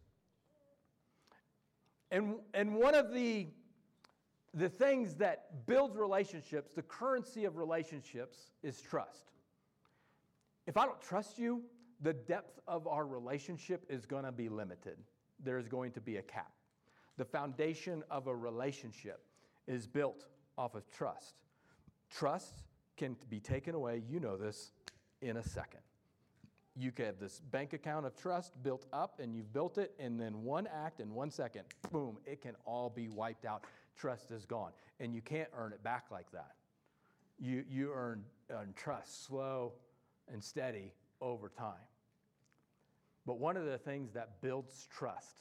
And, 2.11 2.37
and 2.54 2.74
one 2.74 2.94
of 2.94 3.12
the, 3.12 3.46
the 4.54 4.68
things 4.68 5.14
that 5.16 5.66
builds 5.66 5.96
relationships, 5.96 6.72
the 6.74 6.83
currency 6.83 7.44
of 7.44 7.56
relationships, 7.56 8.50
is 8.62 8.80
trust. 8.80 9.30
If 10.70 10.76
I 10.76 10.87
don't 10.87 11.00
trust 11.00 11.37
you, 11.37 11.64
the 12.00 12.12
depth 12.12 12.61
of 12.68 12.87
our 12.87 13.04
relationship 13.04 13.85
is 13.88 14.06
going 14.06 14.22
to 14.22 14.30
be 14.30 14.48
limited. 14.48 14.98
There's 15.42 15.66
going 15.66 15.90
to 15.90 16.00
be 16.00 16.18
a 16.18 16.22
cap. 16.22 16.52
The 17.16 17.24
foundation 17.24 18.04
of 18.09 18.28
a 18.28 18.37
relationship 18.37 19.20
is 19.66 19.88
built 19.88 20.26
off 20.56 20.76
of 20.76 20.88
trust. 20.88 21.35
Trust 22.09 22.62
can 22.96 23.16
be 23.28 23.40
taken 23.40 23.74
away, 23.74 24.04
you 24.09 24.20
know 24.20 24.37
this, 24.37 24.70
in 25.22 25.38
a 25.38 25.42
second. 25.42 25.80
you 26.76 26.92
could 26.92 27.06
have 27.06 27.18
this 27.18 27.40
bank 27.50 27.72
account 27.72 28.06
of 28.06 28.14
trust 28.14 28.52
built 28.62 28.87
up 28.92 29.18
and 29.18 29.35
you've 29.35 29.52
built 29.52 29.76
it, 29.76 29.92
and 29.98 30.20
then 30.20 30.44
one 30.44 30.68
act 30.72 31.00
in 31.00 31.12
one 31.12 31.33
second, 31.33 31.64
boom, 31.90 32.16
it 32.24 32.40
can 32.40 32.54
all 32.64 32.88
be 32.88 33.09
wiped 33.09 33.44
out. 33.44 33.64
Trust 33.98 34.30
is 34.30 34.46
gone. 34.46 34.70
And 35.00 35.12
you 35.12 35.20
can't 35.20 35.48
earn 35.59 35.72
it 35.72 35.83
back 35.83 36.12
like 36.12 36.30
that. 36.30 36.52
You, 37.40 37.64
you 37.68 37.90
earn, 37.92 38.22
earn 38.50 38.72
trust 38.76 39.26
slow 39.26 39.72
and 40.33 40.43
steady 40.43 40.93
over 41.21 41.49
time. 41.49 41.75
But 43.27 43.38
one 43.38 43.57
of 43.57 43.66
the 43.66 43.79
things 43.79 44.12
that 44.14 44.40
builds 44.40 44.88
trust 44.90 45.37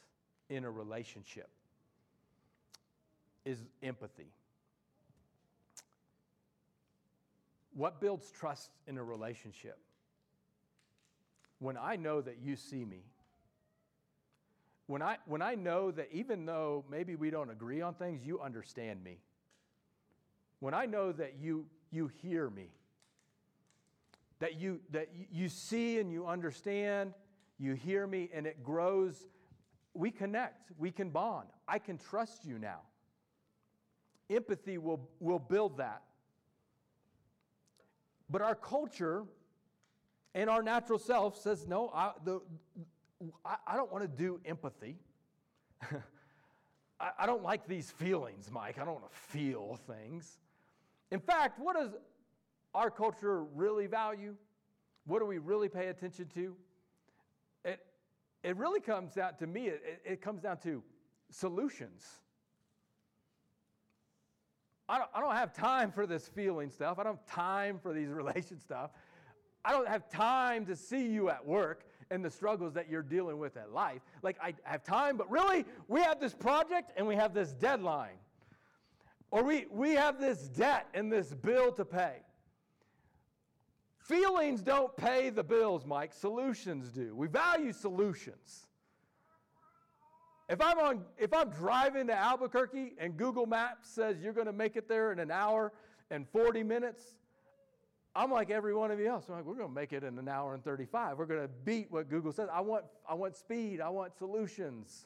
in 0.49 0.65
a 0.65 0.71
relationship 0.71 1.49
is 3.45 3.59
empathy. 3.81 4.31
What 7.73 8.01
builds 8.01 8.29
trust 8.31 8.71
in 8.87 8.97
a 8.97 9.03
relationship? 9.03 9.77
When 11.59 11.77
I 11.77 11.95
know 11.95 12.21
that 12.21 12.37
you 12.43 12.55
see 12.55 12.83
me, 12.83 13.03
when 14.87 15.01
I, 15.01 15.17
when 15.25 15.41
I 15.41 15.55
know 15.55 15.91
that 15.91 16.09
even 16.11 16.45
though 16.45 16.83
maybe 16.89 17.15
we 17.15 17.29
don't 17.29 17.51
agree 17.51 17.81
on 17.81 17.93
things, 17.93 18.25
you 18.25 18.41
understand 18.41 19.03
me. 19.03 19.19
When 20.59 20.73
I 20.73 20.87
know 20.87 21.11
that 21.11 21.35
you, 21.39 21.65
you 21.91 22.09
hear 22.21 22.49
me, 22.49 22.69
that 24.39 24.59
you, 24.59 24.79
that 24.91 25.09
you 25.31 25.49
see 25.49 25.99
and 25.99 26.11
you 26.11 26.25
understand, 26.25 27.13
you 27.57 27.73
hear 27.73 28.07
me, 28.07 28.29
and 28.33 28.47
it 28.47 28.63
grows, 28.63 29.27
we 29.93 30.11
connect, 30.11 30.71
we 30.77 30.91
can 30.91 31.09
bond. 31.09 31.49
I 31.67 31.79
can 31.79 31.97
trust 31.97 32.45
you 32.45 32.57
now. 32.57 32.81
Empathy 34.29 34.77
will, 34.77 35.09
will 35.19 35.39
build 35.39 35.77
that. 35.77 36.03
But 38.29 38.41
our 38.41 38.55
culture 38.55 39.25
and 40.35 40.49
our 40.49 40.61
natural 40.61 40.99
self 40.99 41.37
says, 41.37 41.67
no, 41.67 41.89
I, 41.93 42.11
the, 42.23 42.41
I, 43.43 43.55
I 43.67 43.75
don't 43.75 43.91
want 43.91 44.03
to 44.03 44.07
do 44.07 44.39
empathy. 44.45 44.97
I, 46.99 47.09
I 47.19 47.25
don't 47.25 47.43
like 47.43 47.67
these 47.67 47.89
feelings, 47.89 48.49
Mike. 48.51 48.77
I 48.79 48.85
don't 48.85 48.93
want 49.01 49.11
to 49.11 49.17
feel 49.17 49.79
things. 49.87 50.37
In 51.11 51.19
fact, 51.19 51.59
what 51.59 51.75
does 51.75 51.91
our 52.73 52.91
culture 52.91 53.43
really 53.43 53.87
value? 53.87 54.35
What 55.05 55.19
do 55.19 55.25
we 55.25 55.37
really 55.37 55.69
pay 55.69 55.87
attention 55.87 56.27
to? 56.35 56.55
It, 57.65 57.79
it 58.43 58.57
really 58.57 58.79
comes 58.79 59.13
down 59.13 59.35
to 59.37 59.47
me, 59.47 59.67
it, 59.67 60.01
it 60.05 60.21
comes 60.21 60.41
down 60.41 60.57
to 60.59 60.83
solutions. 61.29 62.05
I 64.87 64.97
don't, 64.97 65.09
I 65.13 65.19
don't 65.21 65.35
have 65.35 65.53
time 65.53 65.91
for 65.91 66.07
this 66.07 66.27
feeling 66.27 66.71
stuff. 66.71 66.97
I 66.97 67.03
don't 67.03 67.17
have 67.17 67.25
time 67.27 67.79
for 67.81 67.93
these 67.93 68.09
relation 68.09 68.59
stuff. 68.59 68.91
I 69.63 69.71
don't 69.71 69.87
have 69.87 70.09
time 70.09 70.65
to 70.65 70.75
see 70.75 71.05
you 71.07 71.29
at 71.29 71.45
work 71.45 71.85
and 72.11 72.25
the 72.25 72.29
struggles 72.29 72.73
that 72.73 72.89
you're 72.89 73.03
dealing 73.03 73.37
with 73.37 73.55
at 73.55 73.71
life. 73.71 74.01
Like, 74.23 74.37
I 74.41 74.55
have 74.63 74.83
time, 74.83 75.15
but 75.15 75.29
really, 75.29 75.65
we 75.87 76.01
have 76.01 76.19
this 76.19 76.33
project 76.33 76.91
and 76.97 77.05
we 77.05 77.15
have 77.15 77.33
this 77.33 77.53
deadline. 77.53 78.17
Or 79.31 79.43
we, 79.43 79.67
we 79.69 79.91
have 79.91 80.19
this 80.19 80.47
debt 80.47 80.87
and 80.95 81.11
this 81.11 81.33
bill 81.33 81.71
to 81.73 81.85
pay. 81.85 82.17
Feelings 84.09 84.63
don't 84.63 84.97
pay 84.97 85.29
the 85.29 85.43
bills, 85.43 85.85
Mike. 85.85 86.13
Solutions 86.13 86.89
do. 86.89 87.15
We 87.15 87.27
value 87.27 87.71
solutions. 87.71 88.65
If 90.49 90.59
I'm, 90.61 90.79
on, 90.79 91.01
if 91.19 91.31
I'm 91.31 91.51
driving 91.51 92.07
to 92.07 92.15
Albuquerque 92.17 92.95
and 92.97 93.15
Google 93.15 93.45
Maps 93.45 93.87
says 93.87 94.17
you're 94.19 94.33
going 94.33 94.47
to 94.47 94.51
make 94.51 94.75
it 94.75 94.89
there 94.89 95.11
in 95.11 95.19
an 95.19 95.29
hour 95.29 95.73
and 96.09 96.27
40 96.27 96.63
minutes, 96.63 97.03
I'm 98.15 98.31
like 98.31 98.49
every 98.49 98.73
one 98.73 98.89
of 98.89 98.99
you 98.99 99.07
else. 99.07 99.25
I'm 99.29 99.35
like, 99.35 99.45
we're 99.45 99.53
going 99.53 99.69
to 99.69 99.75
make 99.75 99.93
it 99.93 100.03
in 100.03 100.17
an 100.17 100.27
hour 100.27 100.55
and 100.55 100.63
35. 100.63 101.19
We're 101.19 101.27
going 101.27 101.43
to 101.43 101.49
beat 101.63 101.91
what 101.91 102.09
Google 102.09 102.31
says. 102.31 102.49
I 102.51 102.61
want, 102.61 102.85
I 103.07 103.13
want 103.13 103.35
speed. 103.35 103.79
I 103.79 103.89
want 103.89 104.17
solutions. 104.17 105.05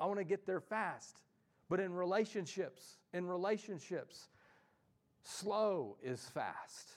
I 0.00 0.06
want 0.06 0.20
to 0.20 0.24
get 0.24 0.46
there 0.46 0.60
fast. 0.60 1.18
But 1.68 1.80
in 1.80 1.92
relationships, 1.92 2.96
in 3.12 3.26
relationships, 3.26 4.28
slow 5.22 5.98
is 6.02 6.24
fast. 6.32 6.92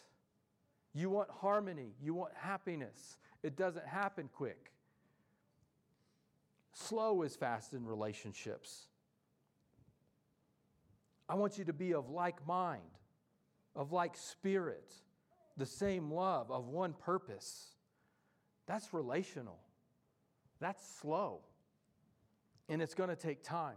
You 0.95 1.09
want 1.09 1.29
harmony. 1.29 1.93
You 2.01 2.13
want 2.13 2.31
happiness. 2.35 3.17
It 3.43 3.57
doesn't 3.57 3.85
happen 3.85 4.29
quick. 4.33 4.71
Slow 6.73 7.21
is 7.21 7.35
fast 7.35 7.73
in 7.73 7.85
relationships. 7.85 8.87
I 11.27 11.35
want 11.35 11.57
you 11.57 11.65
to 11.65 11.73
be 11.73 11.93
of 11.93 12.09
like 12.09 12.47
mind, 12.47 12.81
of 13.75 13.91
like 13.91 14.15
spirit, 14.15 14.93
the 15.57 15.65
same 15.65 16.11
love, 16.11 16.49
of 16.49 16.67
one 16.67 16.93
purpose. 16.93 17.71
That's 18.65 18.93
relational. 18.93 19.59
That's 20.59 20.81
slow. 21.01 21.41
And 22.69 22.81
it's 22.81 22.93
going 22.93 23.09
to 23.09 23.15
take 23.15 23.43
time. 23.43 23.75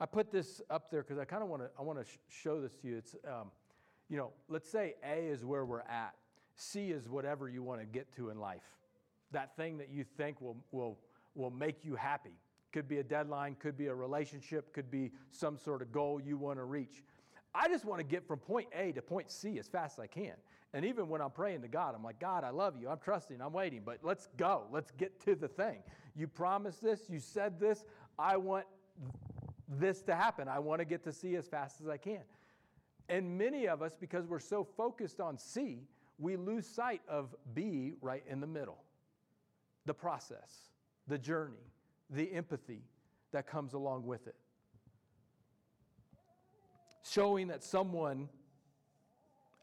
I 0.00 0.06
put 0.06 0.30
this 0.32 0.60
up 0.68 0.90
there 0.90 1.02
because 1.02 1.18
I 1.18 1.24
kind 1.24 1.42
of 1.42 1.48
want 1.48 1.62
to 1.62 1.70
I 1.78 1.82
want 1.82 1.98
to 1.98 2.04
sh- 2.04 2.18
show 2.28 2.60
this 2.60 2.74
to 2.82 2.88
you. 2.88 2.96
It's 2.98 3.16
um, 3.26 3.50
you 4.08 4.16
know, 4.16 4.30
let's 4.48 4.70
say 4.70 4.94
A 5.04 5.26
is 5.26 5.44
where 5.44 5.64
we're 5.64 5.80
at. 5.80 6.14
C 6.56 6.90
is 6.90 7.08
whatever 7.08 7.48
you 7.48 7.62
want 7.62 7.80
to 7.80 7.86
get 7.86 8.14
to 8.16 8.30
in 8.30 8.38
life. 8.38 8.62
That 9.32 9.56
thing 9.56 9.78
that 9.78 9.90
you 9.90 10.04
think 10.16 10.40
will 10.40 10.56
will 10.72 10.98
will 11.34 11.50
make 11.50 11.84
you 11.84 11.94
happy. 11.94 12.34
Could 12.72 12.88
be 12.88 12.98
a 12.98 13.02
deadline, 13.02 13.56
could 13.58 13.78
be 13.78 13.86
a 13.86 13.94
relationship, 13.94 14.72
could 14.74 14.90
be 14.90 15.12
some 15.30 15.56
sort 15.56 15.80
of 15.82 15.92
goal 15.92 16.20
you 16.20 16.36
want 16.36 16.58
to 16.58 16.64
reach. 16.64 17.02
I 17.54 17.68
just 17.68 17.84
want 17.84 18.00
to 18.00 18.04
get 18.04 18.26
from 18.26 18.38
point 18.40 18.68
A 18.74 18.92
to 18.92 19.02
point 19.02 19.30
C 19.30 19.58
as 19.58 19.68
fast 19.68 19.98
as 19.98 20.02
I 20.02 20.06
can. 20.06 20.34
And 20.74 20.84
even 20.84 21.08
when 21.08 21.22
I'm 21.22 21.30
praying 21.30 21.62
to 21.62 21.68
God, 21.68 21.94
I'm 21.94 22.04
like, 22.04 22.20
God, 22.20 22.44
I 22.44 22.50
love 22.50 22.74
you. 22.78 22.88
I'm 22.88 22.98
trusting. 22.98 23.40
I'm 23.40 23.54
waiting. 23.54 23.82
But 23.84 24.00
let's 24.02 24.28
go. 24.36 24.64
Let's 24.70 24.90
get 24.90 25.18
to 25.24 25.34
the 25.34 25.48
thing. 25.48 25.78
You 26.14 26.26
promised 26.26 26.82
this. 26.82 27.08
You 27.08 27.20
said 27.20 27.58
this. 27.58 27.84
I 28.18 28.36
want 28.36 28.66
this 29.66 30.02
to 30.02 30.14
happen. 30.14 30.46
I 30.46 30.58
want 30.58 30.80
to 30.80 30.84
get 30.84 31.02
to 31.04 31.12
C 31.12 31.36
as 31.36 31.46
fast 31.46 31.80
as 31.80 31.88
I 31.88 31.96
can. 31.96 32.20
And 33.08 33.38
many 33.38 33.66
of 33.68 33.80
us, 33.82 33.92
because 33.98 34.26
we're 34.26 34.38
so 34.38 34.64
focused 34.76 35.20
on 35.20 35.38
C, 35.38 35.84
we 36.18 36.36
lose 36.36 36.66
sight 36.66 37.00
of 37.08 37.34
B 37.54 37.94
right 38.00 38.24
in 38.28 38.40
the 38.40 38.46
middle 38.46 38.78
the 39.86 39.94
process 39.94 40.68
the 41.08 41.18
journey, 41.18 41.72
the 42.10 42.30
empathy 42.32 42.82
that 43.32 43.46
comes 43.46 43.72
along 43.72 44.04
with 44.04 44.26
it. 44.26 44.34
Showing 47.02 47.48
that 47.48 47.64
someone 47.64 48.28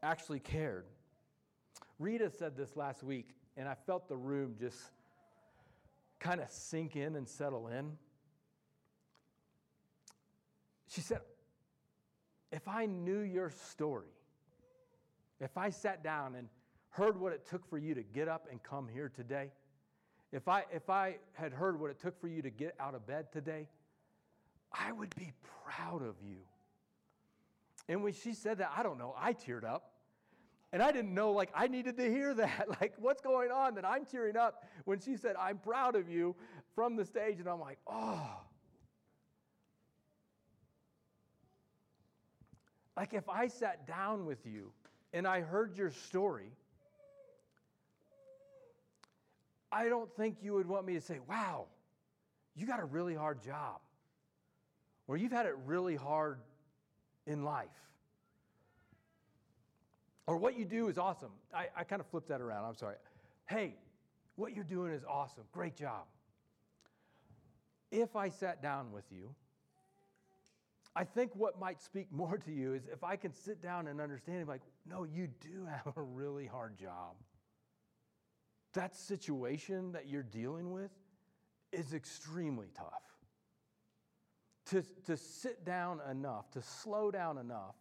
actually 0.02 0.40
cared. 0.40 0.84
Rita 1.98 2.30
said 2.30 2.56
this 2.56 2.76
last 2.76 3.02
week, 3.02 3.28
and 3.56 3.68
I 3.68 3.74
felt 3.86 4.08
the 4.08 4.16
room 4.16 4.56
just 4.58 4.76
kind 6.18 6.40
of 6.40 6.50
sink 6.50 6.96
in 6.96 7.14
and 7.14 7.28
settle 7.28 7.68
in. 7.68 7.92
She 10.88 11.00
said, 11.00 11.20
If 12.56 12.68
I 12.68 12.86
knew 12.86 13.20
your 13.20 13.50
story, 13.50 14.08
if 15.40 15.58
I 15.58 15.68
sat 15.68 16.02
down 16.02 16.36
and 16.36 16.48
heard 16.88 17.20
what 17.20 17.34
it 17.34 17.46
took 17.46 17.68
for 17.68 17.76
you 17.76 17.94
to 17.94 18.02
get 18.02 18.28
up 18.28 18.48
and 18.50 18.62
come 18.62 18.88
here 18.88 19.12
today, 19.14 19.50
if 20.32 20.48
I, 20.48 20.64
if 20.72 20.88
I 20.88 21.18
had 21.34 21.52
heard 21.52 21.78
what 21.78 21.90
it 21.90 22.00
took 22.00 22.18
for 22.18 22.28
you 22.28 22.40
to 22.40 22.48
get 22.48 22.74
out 22.80 22.94
of 22.94 23.06
bed 23.06 23.30
today, 23.30 23.68
I 24.72 24.90
would 24.90 25.14
be 25.16 25.34
proud 25.66 26.00
of 26.00 26.14
you. 26.26 26.38
And 27.90 28.02
when 28.02 28.14
she 28.14 28.32
said 28.32 28.56
that, 28.56 28.72
I 28.74 28.82
don't 28.82 28.96
know, 28.96 29.14
I 29.18 29.34
teared 29.34 29.64
up. 29.64 29.92
And 30.72 30.82
I 30.82 30.92
didn't 30.92 31.12
know, 31.12 31.32
like, 31.32 31.50
I 31.54 31.68
needed 31.68 31.98
to 31.98 32.10
hear 32.10 32.32
that. 32.32 32.68
Like, 32.80 32.94
what's 32.96 33.20
going 33.20 33.50
on 33.50 33.74
that 33.74 33.84
I'm 33.84 34.06
tearing 34.06 34.38
up 34.38 34.64
when 34.86 34.98
she 34.98 35.18
said, 35.18 35.36
I'm 35.38 35.58
proud 35.58 35.94
of 35.94 36.08
you 36.08 36.34
from 36.74 36.96
the 36.96 37.04
stage? 37.04 37.38
And 37.38 37.48
I'm 37.50 37.60
like, 37.60 37.78
oh. 37.86 38.45
Like, 42.96 43.12
if 43.12 43.28
I 43.28 43.48
sat 43.48 43.86
down 43.86 44.24
with 44.24 44.46
you 44.46 44.72
and 45.12 45.26
I 45.26 45.40
heard 45.40 45.76
your 45.76 45.90
story, 45.90 46.50
I 49.70 49.88
don't 49.88 50.10
think 50.16 50.38
you 50.42 50.54
would 50.54 50.66
want 50.66 50.86
me 50.86 50.94
to 50.94 51.00
say, 51.00 51.18
wow, 51.28 51.66
you 52.54 52.66
got 52.66 52.80
a 52.80 52.84
really 52.84 53.14
hard 53.14 53.42
job, 53.42 53.80
or 55.06 55.18
you've 55.18 55.32
had 55.32 55.44
it 55.44 55.54
really 55.66 55.96
hard 55.96 56.38
in 57.26 57.44
life, 57.44 57.68
or 60.26 60.38
what 60.38 60.58
you 60.58 60.64
do 60.64 60.88
is 60.88 60.96
awesome. 60.96 61.32
I, 61.54 61.66
I 61.76 61.84
kind 61.84 62.00
of 62.00 62.06
flipped 62.06 62.28
that 62.28 62.40
around. 62.40 62.64
I'm 62.64 62.74
sorry. 62.76 62.96
Hey, 63.46 63.74
what 64.36 64.54
you're 64.54 64.64
doing 64.64 64.92
is 64.92 65.04
awesome. 65.08 65.44
Great 65.52 65.76
job. 65.76 66.04
If 67.90 68.16
I 68.16 68.30
sat 68.30 68.62
down 68.62 68.90
with 68.92 69.04
you, 69.10 69.34
I 70.96 71.04
think 71.04 71.30
what 71.36 71.60
might 71.60 71.80
speak 71.80 72.10
more 72.10 72.38
to 72.38 72.50
you 72.50 72.74
is 72.74 72.88
if 72.90 73.04
I 73.04 73.14
can 73.14 73.32
sit 73.32 73.62
down 73.62 73.86
and 73.86 74.00
understand, 74.00 74.48
like, 74.48 74.62
no, 74.88 75.04
you 75.04 75.28
do 75.40 75.66
have 75.66 75.96
a 75.96 76.02
really 76.02 76.46
hard 76.46 76.76
job 76.76 77.16
that 78.76 78.94
situation 78.94 79.92
that 79.92 80.06
you're 80.06 80.22
dealing 80.22 80.70
with 80.70 80.90
is 81.72 81.94
extremely 81.94 82.68
tough. 82.76 82.92
To, 84.66 84.82
to 85.06 85.16
sit 85.16 85.64
down 85.64 86.00
enough, 86.10 86.50
to 86.52 86.62
slow 86.62 87.10
down 87.10 87.38
enough, 87.38 87.74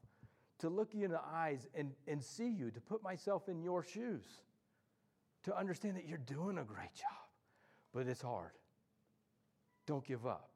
to 0.59 0.69
look 0.69 0.93
you 0.93 1.03
in 1.05 1.11
the 1.11 1.21
eyes 1.21 1.67
and, 1.75 1.91
and 2.07 2.23
see 2.23 2.47
you, 2.47 2.71
to 2.71 2.79
put 2.79 3.03
myself 3.03 3.49
in 3.49 3.61
your 3.61 3.83
shoes, 3.83 4.25
to 5.43 5.55
understand 5.55 5.97
that 5.97 6.07
you're 6.07 6.17
doing 6.17 6.59
a 6.59 6.63
great 6.63 6.93
job, 6.93 7.27
but 7.93 8.07
it's 8.07 8.21
hard. 8.21 8.51
Don't 9.85 10.05
give 10.05 10.25
up. 10.25 10.49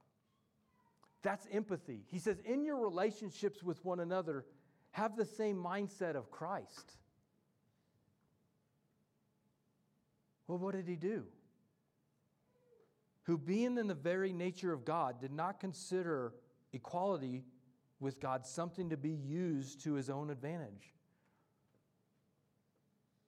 That's 1.22 1.48
empathy. 1.52 2.04
He 2.08 2.20
says, 2.20 2.40
in 2.46 2.64
your 2.64 2.78
relationships 2.78 3.62
with 3.62 3.84
one 3.84 4.00
another, 4.00 4.46
have 4.92 5.16
the 5.16 5.26
same 5.26 5.58
mindset 5.58 6.16
of 6.16 6.32
Christ. 6.32 6.94
Well, 10.48 10.58
what 10.58 10.74
did 10.74 10.88
he 10.88 10.96
do? 10.96 11.26
Who, 13.24 13.38
being 13.38 13.78
in 13.78 13.88
the 13.88 13.94
very 13.94 14.34
nature 14.34 14.74
of 14.74 14.86
God, 14.86 15.22
did 15.22 15.32
not 15.32 15.60
consider 15.60 16.34
equality 16.74 17.44
with 18.00 18.20
God 18.20 18.46
something 18.46 18.90
to 18.90 18.98
be 18.98 19.12
used 19.12 19.84
to 19.84 19.94
his 19.94 20.10
own 20.10 20.30
advantage. 20.30 20.94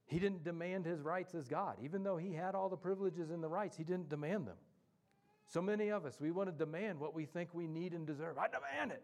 He 0.08 0.18
didn't 0.18 0.44
demand 0.44 0.86
his 0.86 1.02
rights 1.02 1.36
as 1.36 1.48
God. 1.48 1.78
Even 1.82 2.04
though 2.04 2.18
he 2.18 2.34
had 2.34 2.56
all 2.56 2.70
the 2.70 2.78
privileges 2.78 3.30
and 3.30 3.44
the 3.44 3.48
rights, 3.48 3.78
he 3.78 3.84
didn't 3.84 4.10
demand 4.10 4.48
them. 4.48 4.58
So 5.52 5.62
many 5.62 5.90
of 5.90 6.06
us, 6.06 6.18
we 6.22 6.32
want 6.32 6.48
to 6.48 6.54
demand 6.54 6.98
what 6.98 7.14
we 7.14 7.26
think 7.26 7.50
we 7.54 7.68
need 7.68 7.92
and 7.92 8.08
deserve. 8.08 8.38
I 8.38 8.48
demand 8.48 8.92
it. 8.92 9.04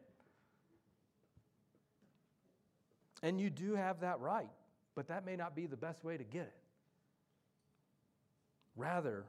And 3.21 3.41
you 3.41 3.49
do 3.49 3.75
have 3.75 3.99
that 3.99 4.21
right, 4.21 4.49
but 4.95 5.10
that 5.10 5.25
may 5.25 5.36
not 5.36 5.57
be 5.57 5.65
the 5.65 5.75
best 5.75 6.05
way 6.05 6.15
to 6.15 6.23
get 6.23 6.43
it. 6.43 6.55
Rather, 8.77 9.25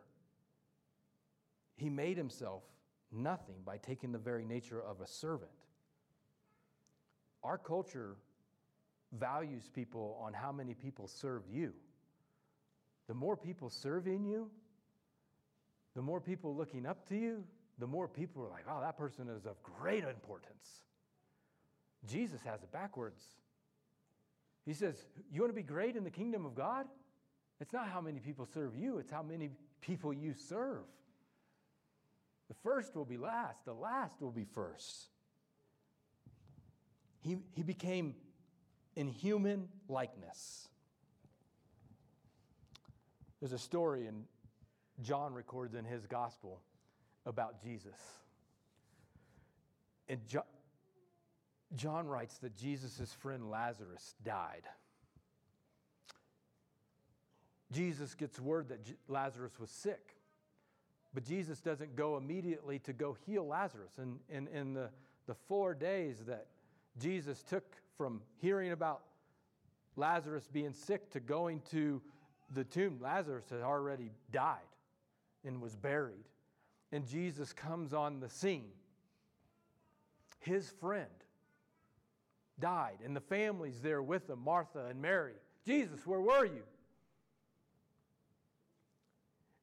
he 1.77 1.91
made 1.91 2.17
himself 2.17 2.63
nothing 3.11 3.57
by 3.67 3.79
taking 3.79 4.13
the 4.13 4.19
very 4.19 4.45
nature 4.45 4.81
of 4.81 5.01
a 5.01 5.07
servant. 5.07 5.51
Our 7.43 7.59
culture 7.59 8.15
values 9.19 9.69
people 9.75 10.21
on 10.23 10.35
how 10.35 10.53
many 10.53 10.75
people 10.75 11.09
serve 11.09 11.43
you. 11.51 11.73
The 13.09 13.15
more 13.15 13.37
people 13.37 13.71
serving 13.71 14.25
you, 14.25 14.51
the 15.95 16.03
more 16.03 16.21
people 16.21 16.55
looking 16.55 16.87
up 16.87 17.09
to 17.09 17.17
you, 17.17 17.45
the 17.79 17.87
more 17.87 18.09
people 18.09 18.43
are 18.43 18.51
like, 18.51 18.65
oh, 18.69 18.81
that 18.81 18.97
person 18.97 19.29
is 19.29 19.47
of 19.47 19.63
great 19.63 20.05
importance. 20.05 20.85
Jesus 22.07 22.41
has 22.43 22.63
it 22.63 22.73
backwards. 22.73 23.23
He 24.65 24.75
says, 24.75 25.05
You 25.33 25.41
want 25.41 25.51
to 25.53 25.57
be 25.57 25.63
great 25.63 25.97
in 25.97 26.05
the 26.05 26.11
kingdom 26.11 26.45
of 26.45 26.55
God? 26.55 26.87
It's 27.61 27.73
not 27.73 27.89
how 27.89 28.01
many 28.01 28.21
people 28.21 28.47
serve 28.53 28.77
you, 28.77 28.99
it's 28.99 29.11
how 29.11 29.23
many 29.23 29.51
people 29.81 30.13
you 30.13 30.35
serve. 30.35 30.85
The 32.49 32.55
first 32.63 32.95
will 32.95 33.05
be 33.05 33.17
last, 33.17 33.65
the 33.65 33.75
last 33.75 34.21
will 34.21 34.31
be 34.31 34.45
first. 34.45 35.09
He, 37.21 37.39
he 37.55 37.63
became 37.63 38.15
in 38.95 39.09
human 39.09 39.69
likeness. 39.89 40.69
There's 43.41 43.53
a 43.53 43.59
story 43.59 44.07
in 44.07 44.25
John 45.03 45.33
records 45.33 45.75
in 45.75 45.85
his 45.85 46.07
gospel 46.07 46.61
about 47.27 47.63
Jesus. 47.63 47.97
And 50.09 50.27
John, 50.27 50.43
John 51.77 52.07
writes 52.07 52.39
that 52.39 52.57
Jesus' 52.57 53.13
friend 53.13 53.51
Lazarus 53.51 54.15
died. 54.25 54.63
Jesus 57.71 58.15
gets 58.15 58.41
word 58.41 58.71
that 58.71 58.81
Lazarus 59.09 59.53
was 59.61 59.71
sick, 59.71 60.17
but 61.13 61.25
Jesus 61.25 61.61
doesn't 61.61 61.95
go 61.95 62.17
immediately 62.17 62.79
to 62.81 62.95
go 62.95 63.17
heal 63.27 63.47
Lazarus. 63.47 63.93
And 63.99 64.19
in, 64.31 64.49
in 64.49 64.73
the, 64.73 64.89
the 65.27 65.35
four 65.35 65.75
days 65.75 66.25
that 66.27 66.47
Jesus 66.99 67.43
took 67.43 67.65
from 67.99 68.23
hearing 68.39 68.73
about 68.73 69.03
Lazarus 69.97 70.49
being 70.51 70.73
sick 70.73 71.11
to 71.11 71.21
going 71.21 71.61
to 71.71 72.01
the 72.55 72.65
tomb, 72.65 72.99
Lazarus 73.03 73.45
had 73.51 73.61
already 73.61 74.11
died 74.33 74.57
and 75.45 75.61
was 75.61 75.77
buried. 75.77 76.25
And 76.93 77.07
Jesus 77.07 77.53
comes 77.53 77.93
on 77.93 78.21
the 78.21 78.29
scene. 78.29 78.71
His 80.41 80.71
friend 80.81 81.07
died, 82.59 82.99
and 83.05 83.15
the 83.15 83.21
family's 83.21 83.81
there 83.81 84.03
with 84.03 84.29
him 84.31 84.41
Martha 84.43 84.87
and 84.87 85.01
Mary. 85.01 85.35
Jesus, 85.65 86.07
where 86.07 86.21
were 86.21 86.45
you? 86.45 86.63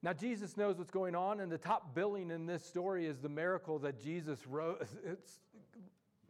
Now, 0.03 0.13
Jesus 0.13 0.55
knows 0.55 0.77
what's 0.77 0.91
going 0.91 1.15
on, 1.15 1.39
and 1.39 1.51
the 1.51 1.57
top 1.57 1.95
billing 1.95 2.29
in 2.29 2.45
this 2.45 2.63
story 2.63 3.07
is 3.07 3.17
the 3.17 3.29
miracle 3.29 3.79
that 3.79 3.99
Jesus 3.99 4.45
rose, 4.45 4.85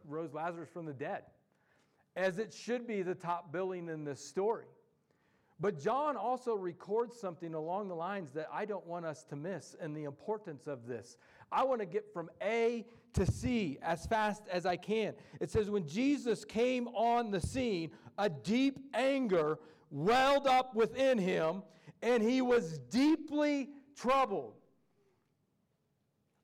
rose 0.06 0.32
Lazarus 0.32 0.70
from 0.72 0.86
the 0.86 0.94
dead, 0.94 1.24
as 2.16 2.38
it 2.38 2.54
should 2.54 2.86
be 2.86 3.02
the 3.02 3.14
top 3.14 3.52
billing 3.52 3.90
in 3.90 4.02
this 4.02 4.24
story. 4.24 4.64
But 5.58 5.80
John 5.80 6.16
also 6.16 6.54
records 6.54 7.18
something 7.18 7.54
along 7.54 7.88
the 7.88 7.94
lines 7.94 8.30
that 8.34 8.48
I 8.52 8.66
don't 8.66 8.86
want 8.86 9.06
us 9.06 9.24
to 9.24 9.36
miss 9.36 9.74
and 9.80 9.96
the 9.96 10.04
importance 10.04 10.66
of 10.66 10.86
this. 10.86 11.16
I 11.50 11.64
want 11.64 11.80
to 11.80 11.86
get 11.86 12.12
from 12.12 12.28
A 12.42 12.84
to 13.14 13.24
C 13.24 13.78
as 13.80 14.04
fast 14.06 14.42
as 14.50 14.66
I 14.66 14.76
can. 14.76 15.14
It 15.40 15.50
says, 15.50 15.70
When 15.70 15.86
Jesus 15.86 16.44
came 16.44 16.88
on 16.88 17.30
the 17.30 17.40
scene, 17.40 17.90
a 18.18 18.28
deep 18.28 18.78
anger 18.92 19.58
welled 19.90 20.46
up 20.46 20.74
within 20.74 21.16
him, 21.16 21.62
and 22.02 22.22
he 22.22 22.42
was 22.42 22.78
deeply 22.90 23.70
troubled. 23.96 24.54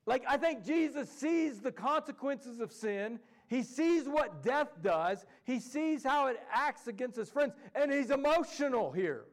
Like, 0.06 0.24
I 0.26 0.36
think 0.38 0.64
Jesus 0.64 1.10
sees 1.10 1.60
the 1.60 1.70
consequences 1.70 2.60
of 2.60 2.72
sin 2.72 3.20
he 3.52 3.62
sees 3.62 4.08
what 4.08 4.42
death 4.42 4.70
does, 4.82 5.26
he 5.44 5.60
sees 5.60 6.02
how 6.02 6.28
it 6.28 6.40
acts 6.50 6.86
against 6.86 7.18
his 7.18 7.28
friends, 7.28 7.52
and 7.74 7.92
he's 7.92 8.10
emotional 8.10 8.90
here. 8.90 9.24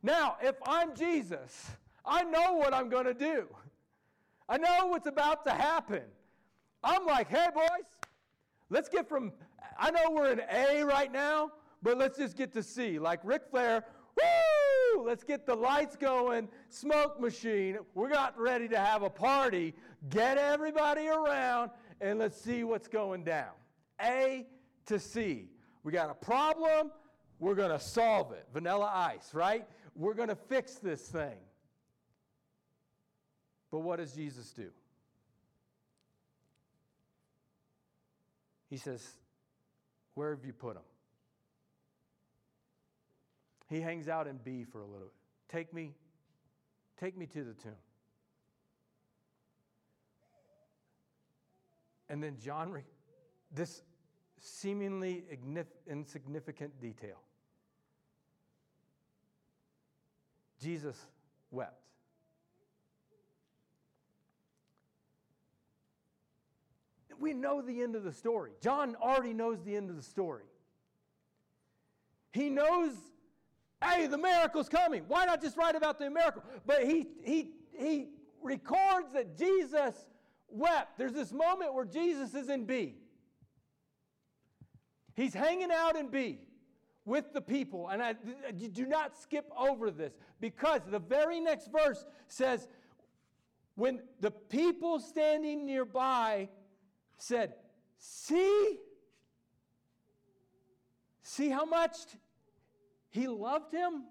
Now, 0.00 0.36
if 0.40 0.54
I'm 0.64 0.94
Jesus, 0.94 1.72
I 2.06 2.22
know 2.22 2.52
what 2.52 2.72
I'm 2.72 2.88
going 2.88 3.06
to 3.06 3.14
do. 3.14 3.48
I 4.48 4.58
know 4.58 4.86
what's 4.86 5.08
about 5.08 5.44
to 5.46 5.50
happen. 5.50 6.02
I'm 6.84 7.04
like, 7.04 7.28
hey, 7.28 7.48
boys, 7.52 7.88
let's 8.68 8.88
get 8.88 9.08
from, 9.08 9.32
I 9.76 9.90
know 9.90 10.12
we're 10.12 10.30
in 10.30 10.42
A 10.48 10.84
right 10.84 11.10
now, 11.12 11.50
but 11.82 11.98
let's 11.98 12.16
just 12.16 12.36
get 12.36 12.52
to 12.52 12.62
C. 12.62 13.00
Like 13.00 13.18
Ric 13.24 13.42
Flair, 13.50 13.86
woo, 14.20 15.02
let's 15.02 15.24
get 15.24 15.46
the 15.46 15.54
lights 15.56 15.96
going, 15.96 16.48
smoke 16.68 17.20
machine. 17.20 17.78
We're 17.94 18.08
not 18.08 18.38
ready 18.38 18.68
to 18.68 18.78
have 18.78 19.02
a 19.02 19.10
party. 19.10 19.74
Get 20.10 20.38
everybody 20.38 21.08
around 21.08 21.72
and 22.00 22.18
let's 22.18 22.40
see 22.40 22.64
what's 22.64 22.88
going 22.88 23.24
down. 23.24 23.52
A 24.00 24.46
to 24.86 24.98
C. 24.98 25.48
We 25.82 25.92
got 25.92 26.10
a 26.10 26.14
problem, 26.14 26.90
we're 27.38 27.54
going 27.54 27.70
to 27.70 27.80
solve 27.80 28.32
it. 28.32 28.46
Vanilla 28.52 28.90
ice, 28.92 29.32
right? 29.32 29.66
We're 29.94 30.14
going 30.14 30.28
to 30.28 30.36
fix 30.36 30.74
this 30.74 31.00
thing. 31.02 31.38
But 33.70 33.80
what 33.80 33.98
does 33.98 34.12
Jesus 34.12 34.52
do? 34.52 34.68
He 38.68 38.76
says, 38.76 39.06
Where 40.14 40.34
have 40.34 40.44
you 40.44 40.52
put 40.52 40.76
him? 40.76 40.82
He 43.68 43.80
hangs 43.80 44.08
out 44.08 44.26
in 44.26 44.36
B 44.38 44.64
for 44.64 44.80
a 44.80 44.86
little 44.86 45.06
bit. 45.06 45.12
Take 45.48 45.72
me, 45.72 45.92
take 46.98 47.16
me 47.16 47.26
to 47.26 47.44
the 47.44 47.54
tomb. 47.54 47.72
And 52.10 52.20
then 52.20 52.36
John, 52.42 52.82
this 53.54 53.82
seemingly 54.40 55.22
insignificant 55.88 56.78
detail. 56.80 57.22
Jesus 60.60 60.96
wept. 61.52 61.80
We 67.20 67.32
know 67.32 67.62
the 67.62 67.80
end 67.80 67.94
of 67.94 68.02
the 68.02 68.12
story. 68.12 68.52
John 68.60 68.96
already 69.00 69.32
knows 69.32 69.62
the 69.62 69.76
end 69.76 69.88
of 69.88 69.96
the 69.96 70.02
story. 70.02 70.44
He 72.32 72.50
knows, 72.50 72.92
hey, 73.84 74.08
the 74.08 74.18
miracle's 74.18 74.68
coming. 74.68 75.04
Why 75.06 75.26
not 75.26 75.40
just 75.40 75.56
write 75.56 75.76
about 75.76 76.00
the 76.00 76.10
miracle? 76.10 76.42
But 76.66 76.84
he, 76.84 77.06
he, 77.22 77.50
he 77.78 78.08
records 78.42 79.12
that 79.12 79.38
Jesus 79.38 79.94
wept. 80.52 80.98
There's 80.98 81.12
this 81.12 81.32
moment 81.32 81.74
where 81.74 81.84
Jesus 81.84 82.34
is 82.34 82.48
in 82.48 82.64
B. 82.64 82.96
He's 85.14 85.34
hanging 85.34 85.70
out 85.70 85.96
in 85.96 86.08
B 86.08 86.40
with 87.04 87.32
the 87.32 87.40
people. 87.40 87.88
And 87.88 88.02
I 88.02 88.14
do 88.72 88.86
not 88.86 89.16
skip 89.20 89.50
over 89.56 89.90
this 89.90 90.12
because 90.40 90.80
the 90.86 90.98
very 90.98 91.40
next 91.40 91.70
verse 91.70 92.04
says, 92.28 92.68
when 93.74 94.00
the 94.20 94.30
people 94.30 94.98
standing 95.00 95.66
nearby 95.66 96.48
said, 97.16 97.54
See, 97.98 98.78
see 101.22 101.48
how 101.50 101.66
much 101.66 101.96
he 103.10 103.28
loved 103.28 103.72
him? 103.72 104.04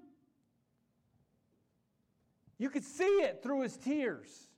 You 2.60 2.69
could 2.69 2.84
see 2.84 3.04
it 3.04 3.41
through 3.41 3.62
his 3.62 3.78
tears. 3.78 4.48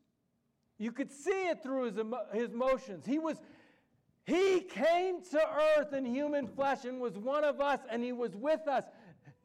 You 0.82 0.92
could 0.92 1.12
see 1.12 1.48
it 1.48 1.62
through 1.62 1.84
his, 1.84 2.00
emo- 2.00 2.26
his 2.34 2.50
emotions. 2.50 3.06
He 3.06 3.20
was 3.20 3.38
he 4.24 4.62
came 4.62 5.22
to 5.30 5.40
earth 5.78 5.94
in 5.94 6.06
human 6.06 6.48
flesh 6.48 6.86
and 6.86 7.00
was 7.00 7.20
one 7.20 7.44
of 7.44 7.62
us 7.62 7.80
and 7.92 8.04
he 8.04 8.12
was 8.12 8.36
with 8.36 8.68
us 8.68 8.86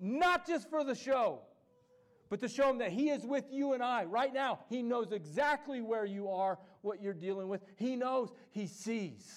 not 0.00 0.46
just 0.46 0.70
for 0.70 0.82
the 0.82 0.94
show, 0.94 1.40
but 2.30 2.40
to 2.40 2.48
show 2.48 2.70
him 2.70 2.78
that 2.78 2.90
he 2.90 3.10
is 3.10 3.26
with 3.26 3.44
you 3.50 3.74
and 3.74 3.82
I 3.82 4.04
right 4.04 4.32
now. 4.32 4.60
He 4.70 4.82
knows 4.82 5.12
exactly 5.12 5.82
where 5.82 6.06
you 6.06 6.30
are, 6.30 6.58
what 6.80 7.02
you're 7.02 7.12
dealing 7.12 7.48
with. 7.48 7.60
He 7.76 7.96
knows, 7.96 8.30
he 8.50 8.66
sees. 8.66 9.30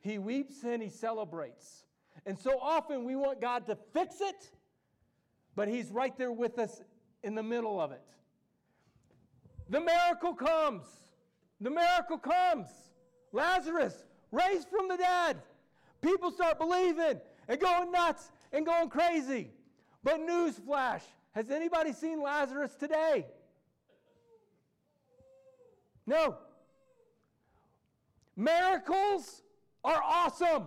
He 0.00 0.16
weeps 0.16 0.64
and 0.64 0.82
he 0.82 0.88
celebrates. 0.88 1.84
And 2.24 2.38
so 2.38 2.58
often 2.58 3.04
we 3.04 3.16
want 3.16 3.38
God 3.38 3.66
to 3.66 3.76
fix 3.92 4.22
it, 4.22 4.50
but 5.54 5.68
he's 5.68 5.92
right 5.92 6.16
there 6.16 6.32
with 6.32 6.58
us 6.58 6.80
in 7.22 7.34
the 7.34 7.42
middle 7.42 7.78
of 7.82 7.92
it. 7.92 8.02
The 9.68 9.80
miracle 9.80 10.32
comes. 10.32 10.86
The 11.62 11.70
miracle 11.70 12.18
comes. 12.18 12.66
Lazarus 13.30 13.94
raised 14.32 14.68
from 14.68 14.88
the 14.88 14.96
dead. 14.96 15.40
People 16.02 16.32
start 16.32 16.58
believing 16.58 17.20
and 17.48 17.60
going 17.60 17.92
nuts 17.92 18.32
and 18.52 18.66
going 18.66 18.88
crazy. 18.88 19.50
But 20.02 20.18
newsflash 20.20 21.02
has 21.30 21.50
anybody 21.50 21.92
seen 21.92 22.20
Lazarus 22.20 22.74
today? 22.74 23.26
No. 26.04 26.36
Miracles 28.36 29.42
are 29.84 30.02
awesome. 30.04 30.66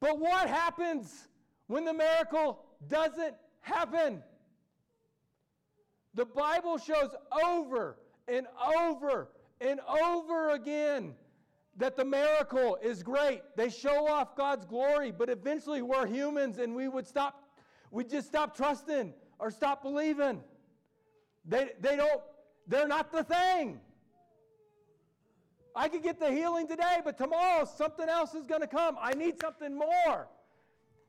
But 0.00 0.18
what 0.18 0.48
happens 0.48 1.28
when 1.66 1.84
the 1.84 1.92
miracle 1.92 2.64
doesn't 2.88 3.34
happen? 3.60 4.22
The 6.14 6.24
Bible 6.24 6.78
shows 6.78 7.10
over 7.44 7.98
and 8.28 8.46
over 8.66 9.28
and 9.60 9.80
over 10.02 10.50
again 10.50 11.14
that 11.76 11.96
the 11.96 12.04
miracle 12.04 12.78
is 12.82 13.02
great. 13.02 13.42
They 13.56 13.70
show 13.70 14.06
off 14.08 14.36
God's 14.36 14.66
glory, 14.66 15.10
but 15.10 15.28
eventually 15.28 15.82
we're 15.82 16.06
humans 16.06 16.58
and 16.58 16.74
we 16.74 16.88
would 16.88 17.06
stop, 17.06 17.42
we 17.90 18.04
just 18.04 18.26
stop 18.28 18.56
trusting 18.56 19.14
or 19.38 19.50
stop 19.50 19.82
believing. 19.82 20.42
They, 21.44 21.70
they 21.80 21.96
don't, 21.96 22.20
they're 22.68 22.88
not 22.88 23.10
the 23.10 23.24
thing. 23.24 23.80
I 25.74 25.88
could 25.88 26.02
get 26.02 26.20
the 26.20 26.30
healing 26.30 26.68
today, 26.68 26.98
but 27.02 27.16
tomorrow 27.16 27.64
something 27.64 28.08
else 28.08 28.34
is 28.34 28.46
going 28.46 28.60
to 28.60 28.66
come. 28.66 28.96
I 29.00 29.14
need 29.14 29.40
something 29.40 29.74
more. 29.74 30.28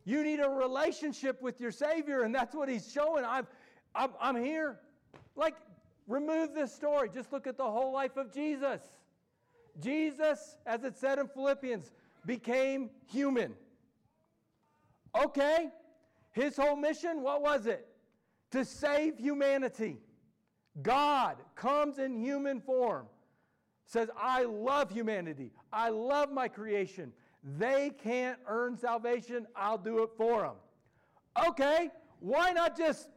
You 0.06 0.24
need 0.24 0.40
a 0.40 0.50
relationship 0.50 1.42
with 1.42 1.60
your 1.60 1.72
Savior, 1.72 2.22
and 2.22 2.34
that's 2.34 2.56
what 2.56 2.70
He's 2.70 2.92
showing. 2.92 3.26
I've, 3.26 3.48
I'm, 3.94 4.12
I'm 4.20 4.36
here. 4.36 4.80
Like, 5.36 5.56
remove 6.08 6.54
this 6.54 6.74
story. 6.74 7.10
Just 7.14 7.32
look 7.32 7.48
at 7.48 7.58
the 7.58 7.70
whole 7.70 7.94
life 7.94 8.18
of 8.18 8.34
Jesus. 8.34 8.82
Jesus, 9.80 10.58
as 10.66 10.84
it 10.84 10.98
said 10.98 11.20
in 11.20 11.28
Philippians, 11.28 11.92
became 12.26 12.90
human. 13.12 13.54
Okay, 15.24 15.70
his 16.32 16.58
whole 16.58 16.76
mission, 16.76 17.22
what 17.22 17.42
was 17.42 17.66
it? 17.66 17.88
To 18.52 18.66
save 18.66 19.18
humanity. 19.18 19.98
God 20.82 21.38
comes 21.56 22.00
in 22.00 22.18
human 22.18 22.60
form, 22.60 23.06
says, 23.86 24.10
I 24.20 24.44
love 24.44 24.90
humanity, 24.90 25.52
I 25.72 25.90
love 25.90 26.32
my 26.32 26.48
creation. 26.48 27.14
They 27.44 27.92
can't 28.04 28.40
earn 28.48 28.78
salvation, 28.78 29.46
I'll 29.56 29.78
do 29.78 30.02
it 30.04 30.10
for 30.18 30.42
them. 30.42 30.56
Okay, 31.50 31.90
why 32.20 32.52
not 32.52 32.76
just 32.78 33.10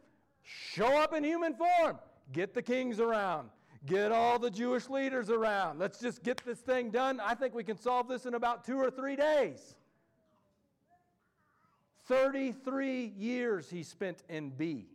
show 0.43 1.01
up 1.01 1.13
in 1.13 1.23
human 1.23 1.55
form? 1.55 1.97
Get 2.33 2.53
the 2.53 2.61
kings 2.61 2.99
around, 2.99 3.49
Get 3.85 4.11
all 4.11 4.37
the 4.37 4.49
Jewish 4.49 4.89
leaders 4.89 5.29
around. 5.29 5.79
Let's 5.79 5.99
just 5.99 6.21
get 6.21 6.43
this 6.45 6.59
thing 6.59 6.89
done. 6.89 7.21
I 7.21 7.35
think 7.35 7.53
we 7.53 7.63
can 7.63 7.77
solve 7.77 8.07
this 8.07 8.25
in 8.25 8.33
about 8.33 8.65
two 8.65 8.77
or 8.77 8.91
three 8.91 9.15
days. 9.15 9.75
33 12.05 13.13
years 13.17 13.69
he 13.69 13.83
spent 13.83 14.23
in 14.29 14.49
B, 14.49 14.87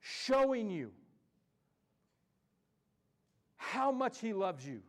showing 0.00 0.70
you 0.70 0.90
how 3.56 3.90
much 3.90 4.20
he 4.20 4.32
loves 4.32 4.66
you, 4.66 4.80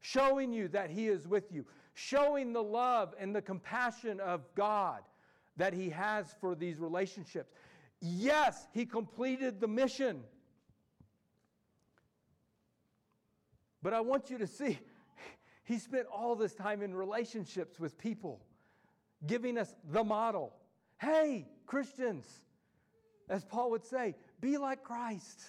showing 0.00 0.52
you 0.52 0.68
that 0.68 0.90
he 0.90 1.08
is 1.08 1.26
with 1.26 1.50
you, 1.52 1.64
showing 1.94 2.52
the 2.52 2.62
love 2.62 3.14
and 3.18 3.34
the 3.34 3.42
compassion 3.42 4.20
of 4.20 4.42
God 4.54 5.00
that 5.56 5.74
he 5.74 5.90
has 5.90 6.34
for 6.40 6.54
these 6.54 6.78
relationships. 6.78 7.52
Yes, 8.04 8.66
he 8.74 8.84
completed 8.84 9.60
the 9.60 9.68
mission. 9.68 10.24
But 13.80 13.94
I 13.94 14.00
want 14.00 14.28
you 14.28 14.38
to 14.38 14.46
see, 14.48 14.78
he 15.64 15.78
spent 15.78 16.06
all 16.12 16.34
this 16.34 16.52
time 16.52 16.82
in 16.82 16.94
relationships 16.94 17.78
with 17.78 17.96
people, 17.96 18.40
giving 19.24 19.56
us 19.56 19.72
the 19.92 20.02
model. 20.02 20.52
Hey, 21.00 21.46
Christians, 21.64 22.26
as 23.28 23.44
Paul 23.44 23.70
would 23.70 23.84
say, 23.84 24.16
be 24.40 24.58
like 24.58 24.82
Christ. 24.82 25.40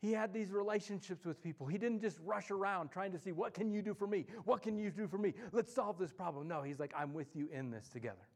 He 0.00 0.12
had 0.12 0.32
these 0.32 0.52
relationships 0.52 1.24
with 1.24 1.42
people. 1.42 1.66
He 1.66 1.78
didn't 1.78 2.00
just 2.00 2.20
rush 2.24 2.52
around 2.52 2.90
trying 2.90 3.10
to 3.12 3.18
see, 3.18 3.32
what 3.32 3.52
can 3.52 3.72
you 3.72 3.82
do 3.82 3.94
for 3.94 4.06
me? 4.06 4.26
What 4.44 4.62
can 4.62 4.78
you 4.78 4.90
do 4.90 5.08
for 5.08 5.18
me? 5.18 5.34
Let's 5.50 5.74
solve 5.74 5.98
this 5.98 6.12
problem. 6.12 6.46
No, 6.46 6.62
he's 6.62 6.78
like, 6.78 6.92
I'm 6.96 7.14
with 7.14 7.34
you 7.34 7.48
in 7.52 7.70
this 7.70 7.88
together. 7.88 8.28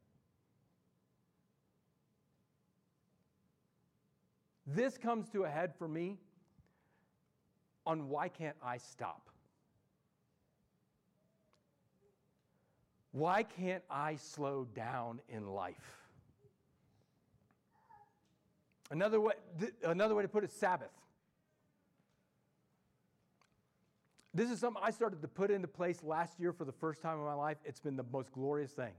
This 4.75 4.97
comes 4.97 5.29
to 5.29 5.45
a 5.45 5.49
head 5.49 5.73
for 5.77 5.87
me 5.87 6.17
on 7.87 8.07
why 8.09 8.29
can't 8.29 8.55
I 8.63 8.77
stop? 8.77 9.29
Why 13.11 13.41
can't 13.41 13.83
I 13.89 14.17
slow 14.17 14.67
down 14.75 15.21
in 15.27 15.47
life? 15.47 15.97
Another 18.91 19.19
way, 19.19 19.33
th- 19.59 19.73
another 19.83 20.13
way 20.13 20.21
to 20.21 20.29
put 20.29 20.43
it 20.43 20.51
Sabbath. 20.51 20.91
This 24.35 24.51
is 24.51 24.59
something 24.59 24.81
I 24.85 24.91
started 24.91 25.23
to 25.23 25.27
put 25.27 25.49
into 25.49 25.67
place 25.67 26.03
last 26.03 26.39
year 26.39 26.53
for 26.53 26.65
the 26.65 26.71
first 26.71 27.01
time 27.01 27.17
in 27.17 27.25
my 27.25 27.33
life. 27.33 27.57
It's 27.65 27.79
been 27.79 27.95
the 27.95 28.05
most 28.11 28.31
glorious 28.31 28.71
thing. 28.71 28.93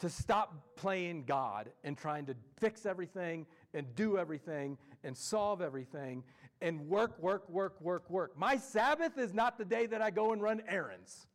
To 0.00 0.10
stop 0.10 0.76
playing 0.76 1.24
God 1.24 1.70
and 1.84 1.96
trying 1.96 2.26
to 2.26 2.34
fix 2.58 2.84
everything 2.84 3.46
and 3.74 3.94
do 3.94 4.18
everything 4.18 4.78
and 5.04 5.16
solve 5.16 5.60
everything 5.60 6.24
and 6.60 6.88
work, 6.88 7.18
work, 7.22 7.48
work, 7.48 7.80
work, 7.80 8.08
work. 8.10 8.38
My 8.38 8.56
Sabbath 8.56 9.18
is 9.18 9.32
not 9.32 9.58
the 9.58 9.64
day 9.64 9.86
that 9.86 10.02
I 10.02 10.10
go 10.10 10.32
and 10.32 10.42
run 10.42 10.62
errands. 10.68 11.26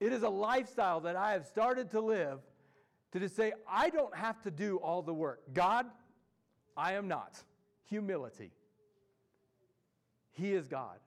It 0.00 0.12
is 0.12 0.22
a 0.22 0.28
lifestyle 0.28 1.00
that 1.00 1.16
I 1.16 1.32
have 1.32 1.46
started 1.46 1.90
to 1.92 2.00
live 2.00 2.40
to 3.12 3.20
just 3.20 3.34
say, 3.34 3.52
I 3.68 3.90
don't 3.90 4.14
have 4.14 4.40
to 4.42 4.50
do 4.50 4.76
all 4.76 5.02
the 5.02 5.14
work. 5.14 5.40
God, 5.54 5.86
I 6.76 6.92
am 6.92 7.08
not. 7.08 7.42
Humility. 7.86 8.52
He 10.32 10.52
is 10.52 10.68
God. 10.68 10.98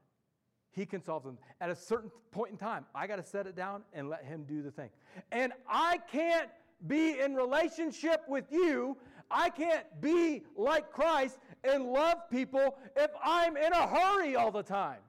He 0.72 0.86
can 0.86 1.04
solve 1.04 1.24
them. 1.24 1.38
At 1.60 1.70
a 1.70 1.76
certain 1.76 2.12
point 2.32 2.52
in 2.52 2.58
time, 2.58 2.86
I 2.96 3.08
got 3.08 3.18
to 3.18 3.24
set 3.24 3.46
it 3.46 3.56
down 3.56 3.84
and 3.94 4.10
let 4.10 4.26
Him 4.26 4.46
do 4.48 4.62
the 4.62 4.72
thing. 4.72 4.90
And 5.32 5.54
I 5.70 6.00
can't 6.12 6.50
be 6.88 7.20
in 7.20 7.36
relationship 7.36 8.24
with 8.28 8.46
you. 8.52 8.98
I 9.32 9.50
can't 9.50 9.86
be 10.02 10.44
like 10.56 10.92
Christ 10.92 11.40
and 11.64 11.86
love 11.86 12.30
people 12.30 12.78
if 12.96 13.12
I'm 13.24 13.58
in 13.58 13.74
a 13.74 13.88
hurry 13.88 14.36
all 14.36 14.52
the 14.52 14.64
time. 14.64 15.00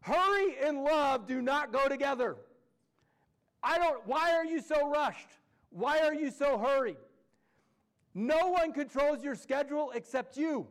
Hurry 0.00 0.56
and 0.62 0.82
love 0.82 1.26
do 1.26 1.40
not 1.40 1.72
go 1.72 1.88
together. 1.88 2.36
I 3.62 3.78
don't, 3.78 4.06
why 4.06 4.34
are 4.34 4.44
you 4.44 4.60
so 4.60 4.90
rushed? 4.90 5.28
Why 5.70 6.00
are 6.00 6.14
you 6.14 6.30
so 6.30 6.58
hurried? 6.58 6.96
No 8.14 8.48
one 8.48 8.72
controls 8.72 9.22
your 9.22 9.34
schedule 9.34 9.92
except 9.94 10.36
you. 10.36 10.66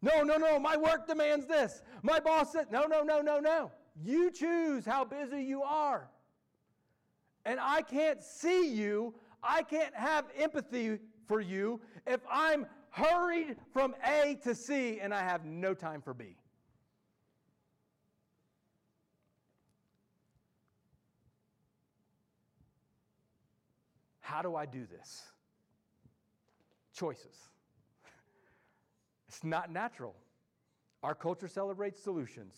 No, 0.00 0.22
no, 0.22 0.36
no, 0.36 0.58
my 0.58 0.76
work 0.76 1.06
demands 1.06 1.46
this. 1.46 1.82
My 2.02 2.20
boss 2.20 2.52
said, 2.52 2.70
no, 2.70 2.84
no, 2.86 3.02
no, 3.02 3.20
no, 3.20 3.40
no. 3.40 3.70
You 4.02 4.30
choose 4.30 4.86
how 4.86 5.04
busy 5.04 5.42
you 5.42 5.62
are. 5.62 6.08
And 7.44 7.58
I 7.60 7.82
can't 7.82 8.22
see 8.22 8.68
you, 8.68 9.14
I 9.42 9.62
can't 9.62 9.94
have 9.94 10.26
empathy 10.36 10.98
for 11.26 11.40
you 11.40 11.80
if 12.06 12.20
I'm 12.30 12.66
hurried 12.90 13.56
from 13.72 13.94
A 14.04 14.38
to 14.42 14.54
C 14.54 14.98
and 15.00 15.14
I 15.14 15.22
have 15.22 15.44
no 15.44 15.74
time 15.74 16.00
for 16.00 16.14
B. 16.14 16.36
How 24.20 24.42
do 24.42 24.56
I 24.56 24.66
do 24.66 24.86
this? 24.86 25.22
Choices. 26.92 27.36
It's 29.28 29.44
not 29.44 29.70
natural. 29.70 30.14
Our 31.02 31.14
culture 31.14 31.48
celebrates 31.48 32.02
solutions. 32.02 32.54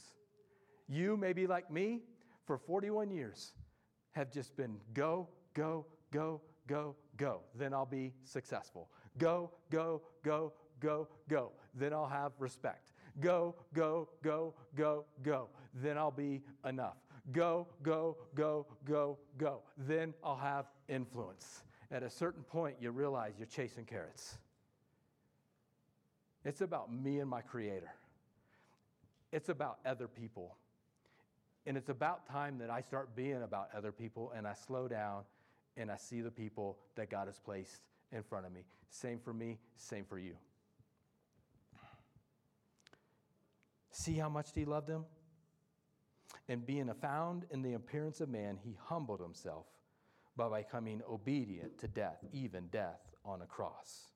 You, 0.88 1.16
may 1.16 1.32
be 1.32 1.46
like 1.46 1.70
me, 1.70 2.02
for 2.44 2.58
41 2.58 3.10
years, 3.10 3.52
have 4.12 4.30
just 4.32 4.56
been 4.56 4.76
go, 4.94 5.28
go, 5.54 5.86
go, 6.12 6.40
go, 6.70 6.94
go. 7.16 7.40
Then 7.56 7.74
I'll 7.74 7.84
be 7.84 8.12
successful. 8.22 8.88
Go, 9.18 9.50
go, 9.70 10.02
go, 10.24 10.52
go, 10.78 11.08
go. 11.28 11.50
Then 11.74 11.92
I'll 11.92 12.08
have 12.08 12.32
respect. 12.38 12.92
Go, 13.18 13.56
go, 13.74 14.08
go, 14.22 14.54
go, 14.76 15.04
go. 15.22 15.48
Then 15.74 15.98
I'll 15.98 16.12
be 16.12 16.42
enough. 16.64 16.96
Go, 17.32 17.66
go, 17.82 18.16
go, 18.36 18.66
go, 18.84 19.18
go. 19.36 19.62
Then 19.76 20.14
I'll 20.22 20.36
have 20.36 20.66
influence. 20.88 21.64
At 21.90 22.04
a 22.04 22.10
certain 22.10 22.44
point, 22.44 22.76
you 22.80 22.92
realize 22.92 23.34
you're 23.36 23.48
chasing 23.48 23.84
carrots. 23.84 24.38
It's 26.44 26.60
about 26.60 26.92
me 26.92 27.18
and 27.18 27.28
my 27.28 27.40
Creator, 27.42 27.92
it's 29.32 29.48
about 29.48 29.78
other 29.84 30.06
people. 30.06 30.56
And 31.66 31.76
it's 31.76 31.90
about 31.90 32.26
time 32.26 32.56
that 32.58 32.70
I 32.70 32.80
start 32.80 33.14
being 33.14 33.42
about 33.42 33.68
other 33.76 33.92
people 33.92 34.32
and 34.34 34.46
I 34.46 34.54
slow 34.54 34.88
down 34.88 35.24
and 35.76 35.90
I 35.90 35.96
see 35.96 36.20
the 36.20 36.30
people 36.30 36.78
that 36.96 37.10
God 37.10 37.26
has 37.26 37.38
placed 37.38 37.82
in 38.12 38.22
front 38.22 38.46
of 38.46 38.52
me. 38.52 38.64
Same 38.88 39.18
for 39.18 39.32
me, 39.32 39.58
same 39.76 40.04
for 40.04 40.18
you. 40.18 40.34
See 43.90 44.14
how 44.14 44.28
much 44.28 44.48
he 44.54 44.64
loved 44.64 44.88
them? 44.88 45.04
And 46.48 46.64
being 46.64 46.90
found 47.00 47.44
in 47.50 47.62
the 47.62 47.74
appearance 47.74 48.20
of 48.20 48.28
man, 48.28 48.58
he 48.64 48.76
humbled 48.82 49.20
himself 49.20 49.66
by 50.36 50.62
becoming 50.62 51.02
obedient 51.08 51.78
to 51.78 51.88
death, 51.88 52.18
even 52.32 52.66
death 52.68 53.00
on 53.24 53.42
a 53.42 53.46
cross. 53.46 54.06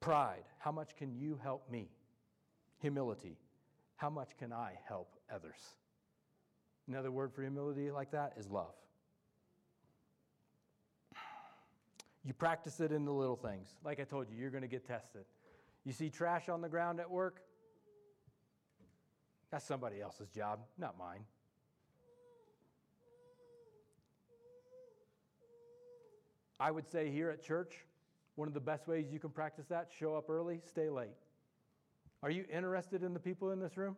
Pride, 0.00 0.44
how 0.58 0.72
much 0.72 0.96
can 0.96 1.14
you 1.14 1.38
help 1.42 1.70
me? 1.70 1.88
Humility, 2.78 3.36
how 3.96 4.10
much 4.10 4.36
can 4.38 4.52
I 4.52 4.78
help 4.86 5.14
others? 5.32 5.76
Another 6.88 7.10
word 7.10 7.32
for 7.32 7.42
humility 7.42 7.90
like 7.90 8.10
that 8.12 8.34
is 8.36 8.48
love. 8.48 8.74
You 12.24 12.32
practice 12.32 12.80
it 12.80 12.92
in 12.92 13.04
the 13.04 13.12
little 13.12 13.36
things. 13.36 13.68
Like 13.84 14.00
I 14.00 14.04
told 14.04 14.28
you, 14.30 14.36
you're 14.38 14.50
going 14.50 14.62
to 14.62 14.68
get 14.68 14.86
tested. 14.86 15.24
You 15.84 15.92
see 15.92 16.08
trash 16.08 16.48
on 16.48 16.60
the 16.60 16.68
ground 16.68 17.00
at 17.00 17.10
work? 17.10 17.40
That's 19.50 19.64
somebody 19.64 20.00
else's 20.00 20.28
job, 20.30 20.60
not 20.78 20.96
mine. 20.98 21.24
I 26.60 26.70
would 26.70 26.88
say 26.88 27.10
here 27.10 27.28
at 27.28 27.42
church, 27.42 27.74
one 28.36 28.46
of 28.46 28.54
the 28.54 28.60
best 28.60 28.86
ways 28.86 29.06
you 29.10 29.18
can 29.18 29.30
practice 29.30 29.66
that, 29.66 29.90
show 29.98 30.14
up 30.14 30.30
early, 30.30 30.60
stay 30.64 30.88
late. 30.88 31.10
Are 32.22 32.30
you 32.30 32.44
interested 32.52 33.02
in 33.02 33.12
the 33.12 33.18
people 33.18 33.50
in 33.50 33.58
this 33.58 33.76
room? 33.76 33.96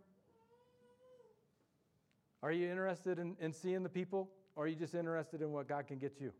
Are 2.42 2.50
you 2.50 2.68
interested 2.70 3.18
in, 3.18 3.36
in 3.38 3.52
seeing 3.52 3.82
the 3.82 3.88
people, 3.88 4.30
or 4.56 4.64
are 4.64 4.66
you 4.66 4.76
just 4.76 4.94
interested 4.94 5.42
in 5.42 5.52
what 5.52 5.68
God 5.68 5.86
can 5.86 5.98
get 5.98 6.20
you? 6.20 6.32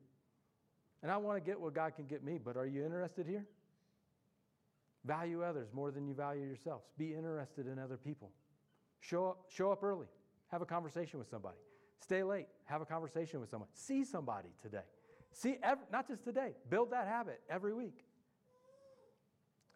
And 1.04 1.12
I 1.12 1.18
want 1.18 1.36
to 1.36 1.40
get 1.42 1.60
what 1.60 1.74
God 1.74 1.94
can 1.94 2.06
get 2.06 2.24
me, 2.24 2.40
but 2.42 2.56
are 2.56 2.66
you 2.66 2.82
interested 2.82 3.26
here? 3.26 3.44
Value 5.04 5.42
others 5.42 5.68
more 5.74 5.90
than 5.90 6.06
you 6.06 6.14
value 6.14 6.46
yourselves. 6.46 6.86
Be 6.96 7.12
interested 7.12 7.66
in 7.66 7.78
other 7.78 7.98
people. 7.98 8.30
Show 9.00 9.26
up, 9.26 9.44
show 9.50 9.70
up 9.70 9.84
early. 9.84 10.06
Have 10.50 10.62
a 10.62 10.64
conversation 10.64 11.18
with 11.18 11.28
somebody. 11.28 11.58
Stay 12.00 12.22
late. 12.22 12.46
Have 12.64 12.80
a 12.80 12.86
conversation 12.86 13.38
with 13.38 13.50
someone. 13.50 13.68
See 13.74 14.02
somebody 14.02 14.48
today. 14.62 14.86
See, 15.34 15.58
every, 15.62 15.84
not 15.92 16.08
just 16.08 16.24
today, 16.24 16.52
build 16.70 16.90
that 16.92 17.06
habit 17.06 17.42
every 17.50 17.74
week. 17.74 18.06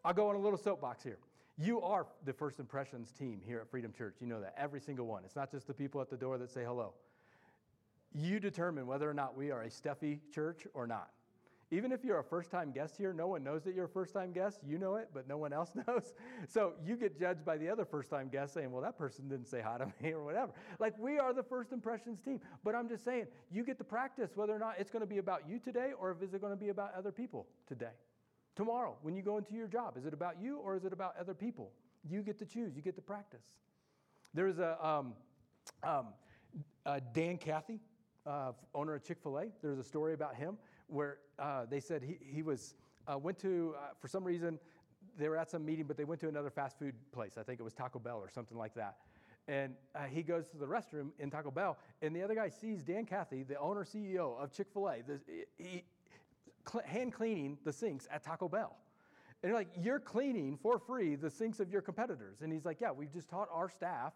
I'll 0.06 0.14
go 0.14 0.30
on 0.30 0.34
a 0.34 0.38
little 0.38 0.58
soapbox 0.58 1.02
here. 1.02 1.18
You 1.58 1.82
are 1.82 2.06
the 2.24 2.32
first 2.32 2.58
impressions 2.58 3.12
team 3.12 3.42
here 3.44 3.60
at 3.60 3.70
Freedom 3.70 3.92
Church. 3.92 4.14
You 4.20 4.28
know 4.28 4.40
that, 4.40 4.54
every 4.56 4.80
single 4.80 5.04
one. 5.04 5.24
It's 5.26 5.36
not 5.36 5.50
just 5.50 5.66
the 5.66 5.74
people 5.74 6.00
at 6.00 6.08
the 6.08 6.16
door 6.16 6.38
that 6.38 6.50
say 6.50 6.64
hello. 6.64 6.94
You 8.14 8.40
determine 8.40 8.86
whether 8.86 9.10
or 9.10 9.12
not 9.12 9.36
we 9.36 9.50
are 9.50 9.64
a 9.64 9.70
stuffy 9.70 10.22
church 10.32 10.66
or 10.72 10.86
not. 10.86 11.10
Even 11.70 11.92
if 11.92 12.02
you're 12.02 12.18
a 12.18 12.24
first 12.24 12.50
time 12.50 12.72
guest 12.72 12.96
here, 12.96 13.12
no 13.12 13.26
one 13.26 13.44
knows 13.44 13.62
that 13.64 13.74
you're 13.74 13.84
a 13.84 13.88
first 13.88 14.14
time 14.14 14.32
guest. 14.32 14.60
You 14.66 14.78
know 14.78 14.96
it, 14.96 15.10
but 15.12 15.28
no 15.28 15.36
one 15.36 15.52
else 15.52 15.72
knows. 15.86 16.14
So 16.48 16.72
you 16.84 16.96
get 16.96 17.18
judged 17.18 17.44
by 17.44 17.58
the 17.58 17.68
other 17.68 17.84
first 17.84 18.08
time 18.08 18.28
guests 18.28 18.54
saying, 18.54 18.72
well, 18.72 18.82
that 18.82 18.96
person 18.96 19.28
didn't 19.28 19.48
say 19.48 19.60
hi 19.60 19.76
to 19.78 19.92
me 20.02 20.12
or 20.12 20.24
whatever. 20.24 20.52
Like 20.78 20.98
we 20.98 21.18
are 21.18 21.34
the 21.34 21.42
first 21.42 21.72
impressions 21.72 22.20
team. 22.20 22.40
But 22.64 22.74
I'm 22.74 22.88
just 22.88 23.04
saying, 23.04 23.26
you 23.52 23.64
get 23.64 23.76
to 23.78 23.84
practice 23.84 24.30
whether 24.34 24.54
or 24.54 24.58
not 24.58 24.76
it's 24.78 24.90
going 24.90 25.02
to 25.02 25.06
be 25.06 25.18
about 25.18 25.42
you 25.46 25.58
today 25.58 25.92
or 25.98 26.10
if 26.10 26.22
is 26.22 26.32
it 26.32 26.40
going 26.40 26.52
to 26.54 26.58
be 26.58 26.70
about 26.70 26.94
other 26.94 27.12
people 27.12 27.46
today. 27.66 27.92
Tomorrow, 28.56 28.96
when 29.02 29.14
you 29.14 29.22
go 29.22 29.36
into 29.36 29.54
your 29.54 29.68
job, 29.68 29.96
is 29.96 30.06
it 30.06 30.14
about 30.14 30.40
you 30.40 30.56
or 30.58 30.74
is 30.74 30.84
it 30.84 30.92
about 30.92 31.14
other 31.20 31.34
people? 31.34 31.70
You 32.08 32.22
get 32.22 32.38
to 32.38 32.46
choose, 32.46 32.74
you 32.74 32.82
get 32.82 32.96
to 32.96 33.02
practice. 33.02 33.44
There's 34.32 34.58
a 34.58 34.84
um, 34.84 35.12
um, 35.82 36.06
uh, 36.86 37.00
Dan 37.12 37.36
Cathy, 37.36 37.78
uh, 38.26 38.52
owner 38.74 38.94
of 38.94 39.04
Chick 39.04 39.18
fil 39.22 39.38
A. 39.38 39.46
There's 39.62 39.78
a 39.78 39.84
story 39.84 40.14
about 40.14 40.34
him 40.34 40.56
where 40.88 41.18
uh, 41.38 41.66
they 41.68 41.80
said 41.80 42.02
he, 42.02 42.18
he 42.20 42.42
was, 42.42 42.74
uh, 43.06 43.16
went 43.16 43.38
to, 43.40 43.74
uh, 43.76 43.88
for 44.00 44.08
some 44.08 44.24
reason, 44.24 44.58
they 45.18 45.28
were 45.28 45.36
at 45.36 45.50
some 45.50 45.64
meeting, 45.64 45.86
but 45.86 45.96
they 45.96 46.04
went 46.04 46.20
to 46.20 46.28
another 46.28 46.50
fast 46.50 46.78
food 46.78 46.94
place. 47.12 47.36
I 47.38 47.42
think 47.42 47.60
it 47.60 47.62
was 47.62 47.74
Taco 47.74 47.98
Bell 47.98 48.18
or 48.18 48.30
something 48.30 48.56
like 48.56 48.74
that. 48.74 48.96
And 49.46 49.74
uh, 49.94 50.04
he 50.04 50.22
goes 50.22 50.48
to 50.48 50.58
the 50.58 50.66
restroom 50.66 51.10
in 51.18 51.30
Taco 51.30 51.50
Bell, 51.50 51.78
and 52.02 52.14
the 52.14 52.22
other 52.22 52.34
guy 52.34 52.50
sees 52.50 52.82
Dan 52.82 53.06
Cathy, 53.06 53.42
the 53.42 53.58
owner 53.58 53.84
CEO 53.84 54.38
of 54.38 54.52
Chick 54.52 54.68
fil 54.72 54.90
A, 54.90 55.02
hand 56.84 57.12
cleaning 57.14 57.56
the 57.64 57.72
sinks 57.72 58.06
at 58.10 58.22
Taco 58.22 58.48
Bell. 58.48 58.76
And 59.42 59.52
like, 59.52 59.68
you're 59.80 60.00
cleaning 60.00 60.58
for 60.60 60.78
free 60.78 61.14
the 61.14 61.30
sinks 61.30 61.60
of 61.60 61.70
your 61.70 61.80
competitors. 61.80 62.42
And 62.42 62.52
he's 62.52 62.64
like, 62.64 62.80
yeah, 62.80 62.90
we've 62.90 63.12
just 63.12 63.28
taught 63.28 63.48
our 63.52 63.70
staff 63.70 64.12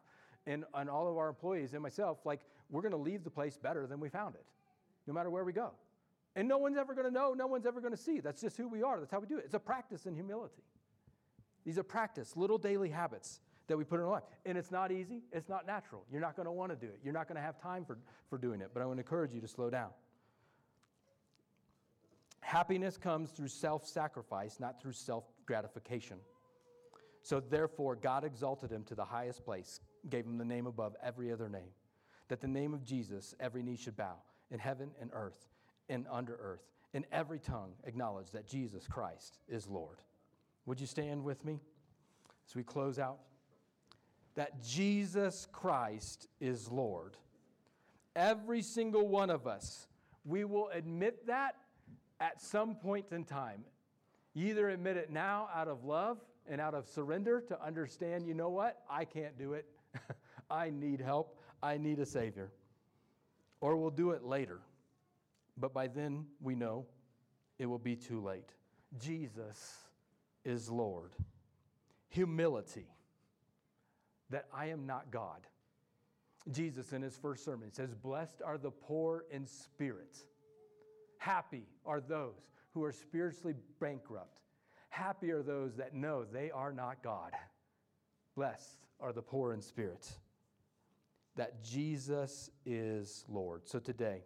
and, 0.46 0.64
and 0.74 0.90
all 0.90 1.08
of 1.08 1.16
our 1.16 1.28
employees 1.28 1.72
and 1.72 1.82
myself, 1.82 2.18
like, 2.24 2.40
we're 2.70 2.82
going 2.82 2.92
to 2.92 2.98
leave 2.98 3.22
the 3.22 3.30
place 3.30 3.56
better 3.56 3.86
than 3.86 4.00
we 4.00 4.08
found 4.08 4.34
it, 4.34 4.44
no 5.06 5.14
matter 5.14 5.30
where 5.30 5.44
we 5.44 5.52
go. 5.52 5.70
And 6.34 6.48
no 6.48 6.58
one's 6.58 6.78
ever 6.78 6.94
going 6.94 7.06
to 7.06 7.12
know, 7.12 7.34
no 7.34 7.46
one's 7.46 7.66
ever 7.66 7.80
going 7.80 7.92
to 7.92 8.00
see. 8.00 8.20
That's 8.20 8.40
just 8.40 8.56
who 8.56 8.68
we 8.68 8.82
are. 8.82 8.98
That's 8.98 9.12
how 9.12 9.20
we 9.20 9.26
do 9.26 9.38
it. 9.38 9.44
It's 9.44 9.54
a 9.54 9.58
practice 9.58 10.06
in 10.06 10.14
humility. 10.14 10.62
These 11.64 11.78
are 11.78 11.82
practice, 11.82 12.36
little 12.36 12.58
daily 12.58 12.88
habits 12.88 13.40
that 13.68 13.76
we 13.76 13.84
put 13.84 13.96
in 13.96 14.06
our 14.06 14.10
life. 14.10 14.24
And 14.44 14.58
it's 14.58 14.70
not 14.70 14.90
easy, 14.90 15.22
it's 15.32 15.48
not 15.48 15.66
natural. 15.66 16.04
You're 16.10 16.20
not 16.20 16.34
going 16.34 16.46
to 16.46 16.52
want 16.52 16.70
to 16.72 16.76
do 16.76 16.90
it. 16.90 16.98
You're 17.04 17.12
not 17.12 17.28
going 17.28 17.36
to 17.36 17.42
have 17.42 17.60
time 17.60 17.84
for, 17.84 17.98
for 18.28 18.38
doing 18.38 18.60
it. 18.60 18.70
But 18.72 18.82
I 18.82 18.86
want 18.86 18.96
to 18.96 19.02
encourage 19.02 19.32
you 19.32 19.40
to 19.40 19.48
slow 19.48 19.70
down. 19.70 19.90
Happiness 22.40 22.96
comes 22.96 23.30
through 23.30 23.48
self 23.48 23.86
sacrifice, 23.86 24.58
not 24.58 24.80
through 24.80 24.92
self 24.92 25.24
gratification. 25.46 26.16
So, 27.22 27.38
therefore, 27.38 27.94
God 27.94 28.24
exalted 28.24 28.72
him 28.72 28.82
to 28.84 28.96
the 28.96 29.04
highest 29.04 29.44
place, 29.44 29.80
gave 30.10 30.26
him 30.26 30.38
the 30.38 30.44
name 30.44 30.66
above 30.66 30.96
every 31.02 31.30
other 31.30 31.48
name, 31.48 31.70
that 32.28 32.40
the 32.40 32.48
name 32.48 32.74
of 32.74 32.84
Jesus 32.84 33.32
every 33.38 33.62
knee 33.62 33.76
should 33.76 33.96
bow 33.96 34.16
in 34.50 34.58
heaven 34.58 34.90
and 35.00 35.10
earth 35.14 35.46
and 35.88 36.06
under 36.10 36.34
earth, 36.34 36.62
and 36.94 37.04
every 37.12 37.38
tongue 37.38 37.72
acknowledge 37.84 38.30
that 38.32 38.46
Jesus 38.46 38.86
Christ 38.86 39.38
is 39.48 39.66
Lord. 39.66 39.98
Would 40.66 40.80
you 40.80 40.86
stand 40.86 41.24
with 41.24 41.44
me 41.44 41.60
as 42.46 42.54
we 42.54 42.62
close 42.62 42.98
out? 42.98 43.18
That 44.34 44.62
Jesus 44.62 45.46
Christ 45.52 46.28
is 46.40 46.70
Lord. 46.70 47.16
Every 48.14 48.62
single 48.62 49.08
one 49.08 49.30
of 49.30 49.46
us, 49.46 49.86
we 50.24 50.44
will 50.44 50.68
admit 50.68 51.26
that 51.26 51.56
at 52.20 52.40
some 52.40 52.74
point 52.76 53.06
in 53.10 53.24
time. 53.24 53.64
You 54.34 54.48
either 54.48 54.70
admit 54.70 54.96
it 54.96 55.10
now 55.10 55.48
out 55.54 55.68
of 55.68 55.84
love 55.84 56.18
and 56.48 56.60
out 56.60 56.74
of 56.74 56.88
surrender 56.88 57.40
to 57.48 57.62
understand, 57.62 58.26
you 58.26 58.34
know 58.34 58.48
what? 58.48 58.82
I 58.88 59.04
can't 59.04 59.36
do 59.38 59.54
it. 59.54 59.66
I 60.50 60.70
need 60.70 61.00
help. 61.00 61.38
I 61.62 61.76
need 61.76 61.98
a 61.98 62.06
Savior. 62.06 62.50
Or 63.60 63.76
we'll 63.76 63.90
do 63.90 64.10
it 64.10 64.24
later 64.24 64.60
but 65.56 65.74
by 65.74 65.86
then 65.86 66.26
we 66.40 66.54
know 66.54 66.86
it 67.58 67.66
will 67.66 67.78
be 67.78 67.96
too 67.96 68.20
late. 68.20 68.50
Jesus 68.98 69.76
is 70.44 70.70
Lord. 70.70 71.12
Humility, 72.08 72.86
that 74.30 74.46
I 74.52 74.66
am 74.66 74.86
not 74.86 75.10
God. 75.10 75.46
Jesus, 76.50 76.92
in 76.92 77.02
his 77.02 77.16
first 77.16 77.44
sermon, 77.44 77.72
says, 77.72 77.94
Blessed 77.94 78.42
are 78.44 78.58
the 78.58 78.70
poor 78.70 79.24
in 79.30 79.46
spirit. 79.46 80.16
Happy 81.18 81.66
are 81.86 82.00
those 82.00 82.50
who 82.74 82.82
are 82.82 82.92
spiritually 82.92 83.54
bankrupt. 83.80 84.40
Happy 84.88 85.30
are 85.30 85.42
those 85.42 85.76
that 85.76 85.94
know 85.94 86.24
they 86.24 86.50
are 86.50 86.72
not 86.72 87.02
God. 87.02 87.32
Blessed 88.34 88.78
are 89.00 89.12
the 89.12 89.22
poor 89.22 89.52
in 89.52 89.62
spirit. 89.62 90.10
That 91.36 91.62
Jesus 91.62 92.50
is 92.66 93.24
Lord. 93.28 93.62
So 93.68 93.78
today, 93.78 94.22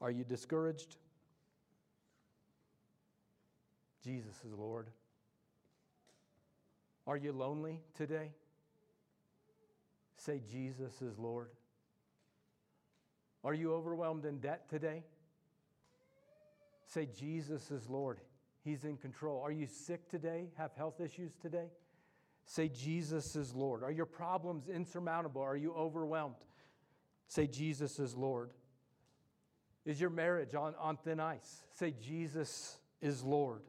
are 0.00 0.10
you 0.10 0.24
discouraged? 0.24 0.96
Jesus 4.02 4.34
is 4.44 4.52
Lord. 4.52 4.88
Are 7.06 7.16
you 7.16 7.32
lonely 7.32 7.80
today? 7.94 8.32
Say, 10.16 10.40
Jesus 10.50 11.02
is 11.02 11.18
Lord. 11.18 11.48
Are 13.42 13.54
you 13.54 13.74
overwhelmed 13.74 14.24
in 14.24 14.38
debt 14.38 14.68
today? 14.68 15.04
Say, 16.86 17.08
Jesus 17.18 17.70
is 17.70 17.88
Lord. 17.88 18.20
He's 18.62 18.84
in 18.84 18.96
control. 18.96 19.42
Are 19.42 19.52
you 19.52 19.66
sick 19.66 20.08
today? 20.08 20.48
Have 20.56 20.72
health 20.74 21.00
issues 21.00 21.34
today? 21.36 21.66
Say, 22.46 22.68
Jesus 22.68 23.36
is 23.36 23.54
Lord. 23.54 23.82
Are 23.82 23.90
your 23.90 24.06
problems 24.06 24.68
insurmountable? 24.68 25.42
Are 25.42 25.56
you 25.56 25.74
overwhelmed? 25.74 26.36
Say, 27.28 27.46
Jesus 27.46 27.98
is 27.98 28.14
Lord. 28.14 28.50
Is 29.84 30.00
your 30.00 30.10
marriage 30.10 30.54
on, 30.54 30.74
on 30.80 30.96
thin 30.96 31.20
ice? 31.20 31.64
Say, 31.74 31.94
Jesus 32.00 32.78
is 33.02 33.22
Lord. 33.22 33.62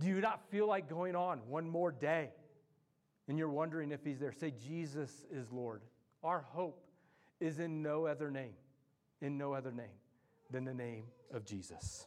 Do 0.00 0.06
you 0.06 0.20
not 0.20 0.48
feel 0.50 0.66
like 0.66 0.88
going 0.88 1.16
on 1.16 1.40
one 1.48 1.68
more 1.68 1.90
day? 1.90 2.30
And 3.28 3.38
you're 3.38 3.48
wondering 3.48 3.92
if 3.92 4.04
He's 4.04 4.18
there. 4.18 4.32
Say, 4.32 4.52
Jesus 4.64 5.26
is 5.30 5.50
Lord. 5.50 5.82
Our 6.22 6.40
hope 6.40 6.84
is 7.40 7.58
in 7.58 7.82
no 7.82 8.06
other 8.06 8.30
name, 8.30 8.52
in 9.20 9.36
no 9.36 9.52
other 9.54 9.72
name 9.72 9.86
than 10.50 10.64
the 10.64 10.74
name 10.74 11.04
of 11.32 11.44
Jesus. 11.44 12.06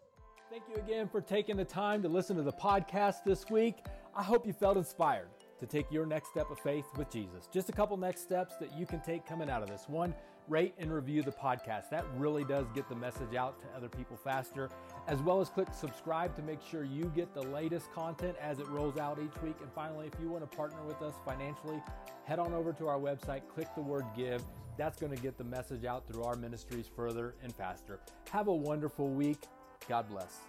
Thank 0.50 0.64
you 0.70 0.76
again 0.76 1.08
for 1.08 1.22
taking 1.22 1.58
the 1.58 1.66
time 1.66 2.02
to 2.04 2.10
listen 2.10 2.36
to 2.36 2.44
the 2.44 2.52
podcast 2.52 3.24
this 3.26 3.50
week. 3.50 3.78
I 4.16 4.22
hope 4.22 4.46
you 4.46 4.54
felt 4.54 4.78
inspired 4.78 5.30
to 5.60 5.66
take 5.66 5.92
your 5.92 6.06
next 6.06 6.30
step 6.30 6.52
of 6.52 6.60
faith 6.60 6.86
with 6.96 7.10
Jesus. 7.10 7.48
Just 7.52 7.70
a 7.70 7.72
couple 7.72 7.98
next 7.98 8.22
steps 8.22 8.56
that 8.58 8.78
you 8.78 8.86
can 8.86 9.00
take 9.02 9.26
coming 9.26 9.50
out 9.50 9.64
of 9.64 9.70
this. 9.70 9.86
One, 9.88 10.14
rate 10.48 10.74
and 10.78 10.94
review 10.94 11.24
the 11.24 11.32
podcast. 11.32 11.90
That 11.90 12.06
really 12.16 12.44
does 12.44 12.66
get 12.76 12.90
the 12.90 12.96
message 12.96 13.36
out 13.36 13.60
to 13.62 13.66
other 13.76 13.90
people 13.90 14.18
faster, 14.18 14.70
as 15.08 15.20
well 15.22 15.40
as 15.42 15.50
click 15.50 15.68
subscribe 15.74 16.36
to 16.36 16.42
make 16.42 16.60
sure 16.62 16.84
you 16.84 17.12
get 17.16 17.34
the 17.34 17.44
latest 17.44 17.92
content 17.94 18.36
as 18.42 18.60
it 18.60 18.68
rolls 18.68 18.98
out 18.98 19.20
each 19.20 19.42
week. 19.42 19.56
And 19.62 19.72
finally, 19.74 20.08
if 20.08 20.14
you 20.22 20.30
want 20.30 20.50
to 20.50 20.58
partner 20.58 20.84
with 20.86 21.02
us 21.02 21.14
financially, 21.26 21.82
head 22.26 22.40
on 22.40 22.54
over 22.54 22.74
to 22.74 22.88
our 22.88 23.00
website, 23.00 23.42
click 23.54 23.68
the 23.76 23.82
word 23.82 24.06
give. 24.16 24.44
That's 24.78 25.00
going 25.00 25.16
to 25.16 25.22
get 25.22 25.38
the 25.38 25.44
message 25.44 25.86
out 25.86 26.08
through 26.08 26.24
our 26.24 26.36
ministries 26.36 26.90
further 26.94 27.36
and 27.44 27.54
faster. 27.56 28.00
Have 28.32 28.48
a 28.48 28.56
wonderful 28.56 29.10
week. 29.10 29.44
God 29.88 30.10
bless. 30.10 30.40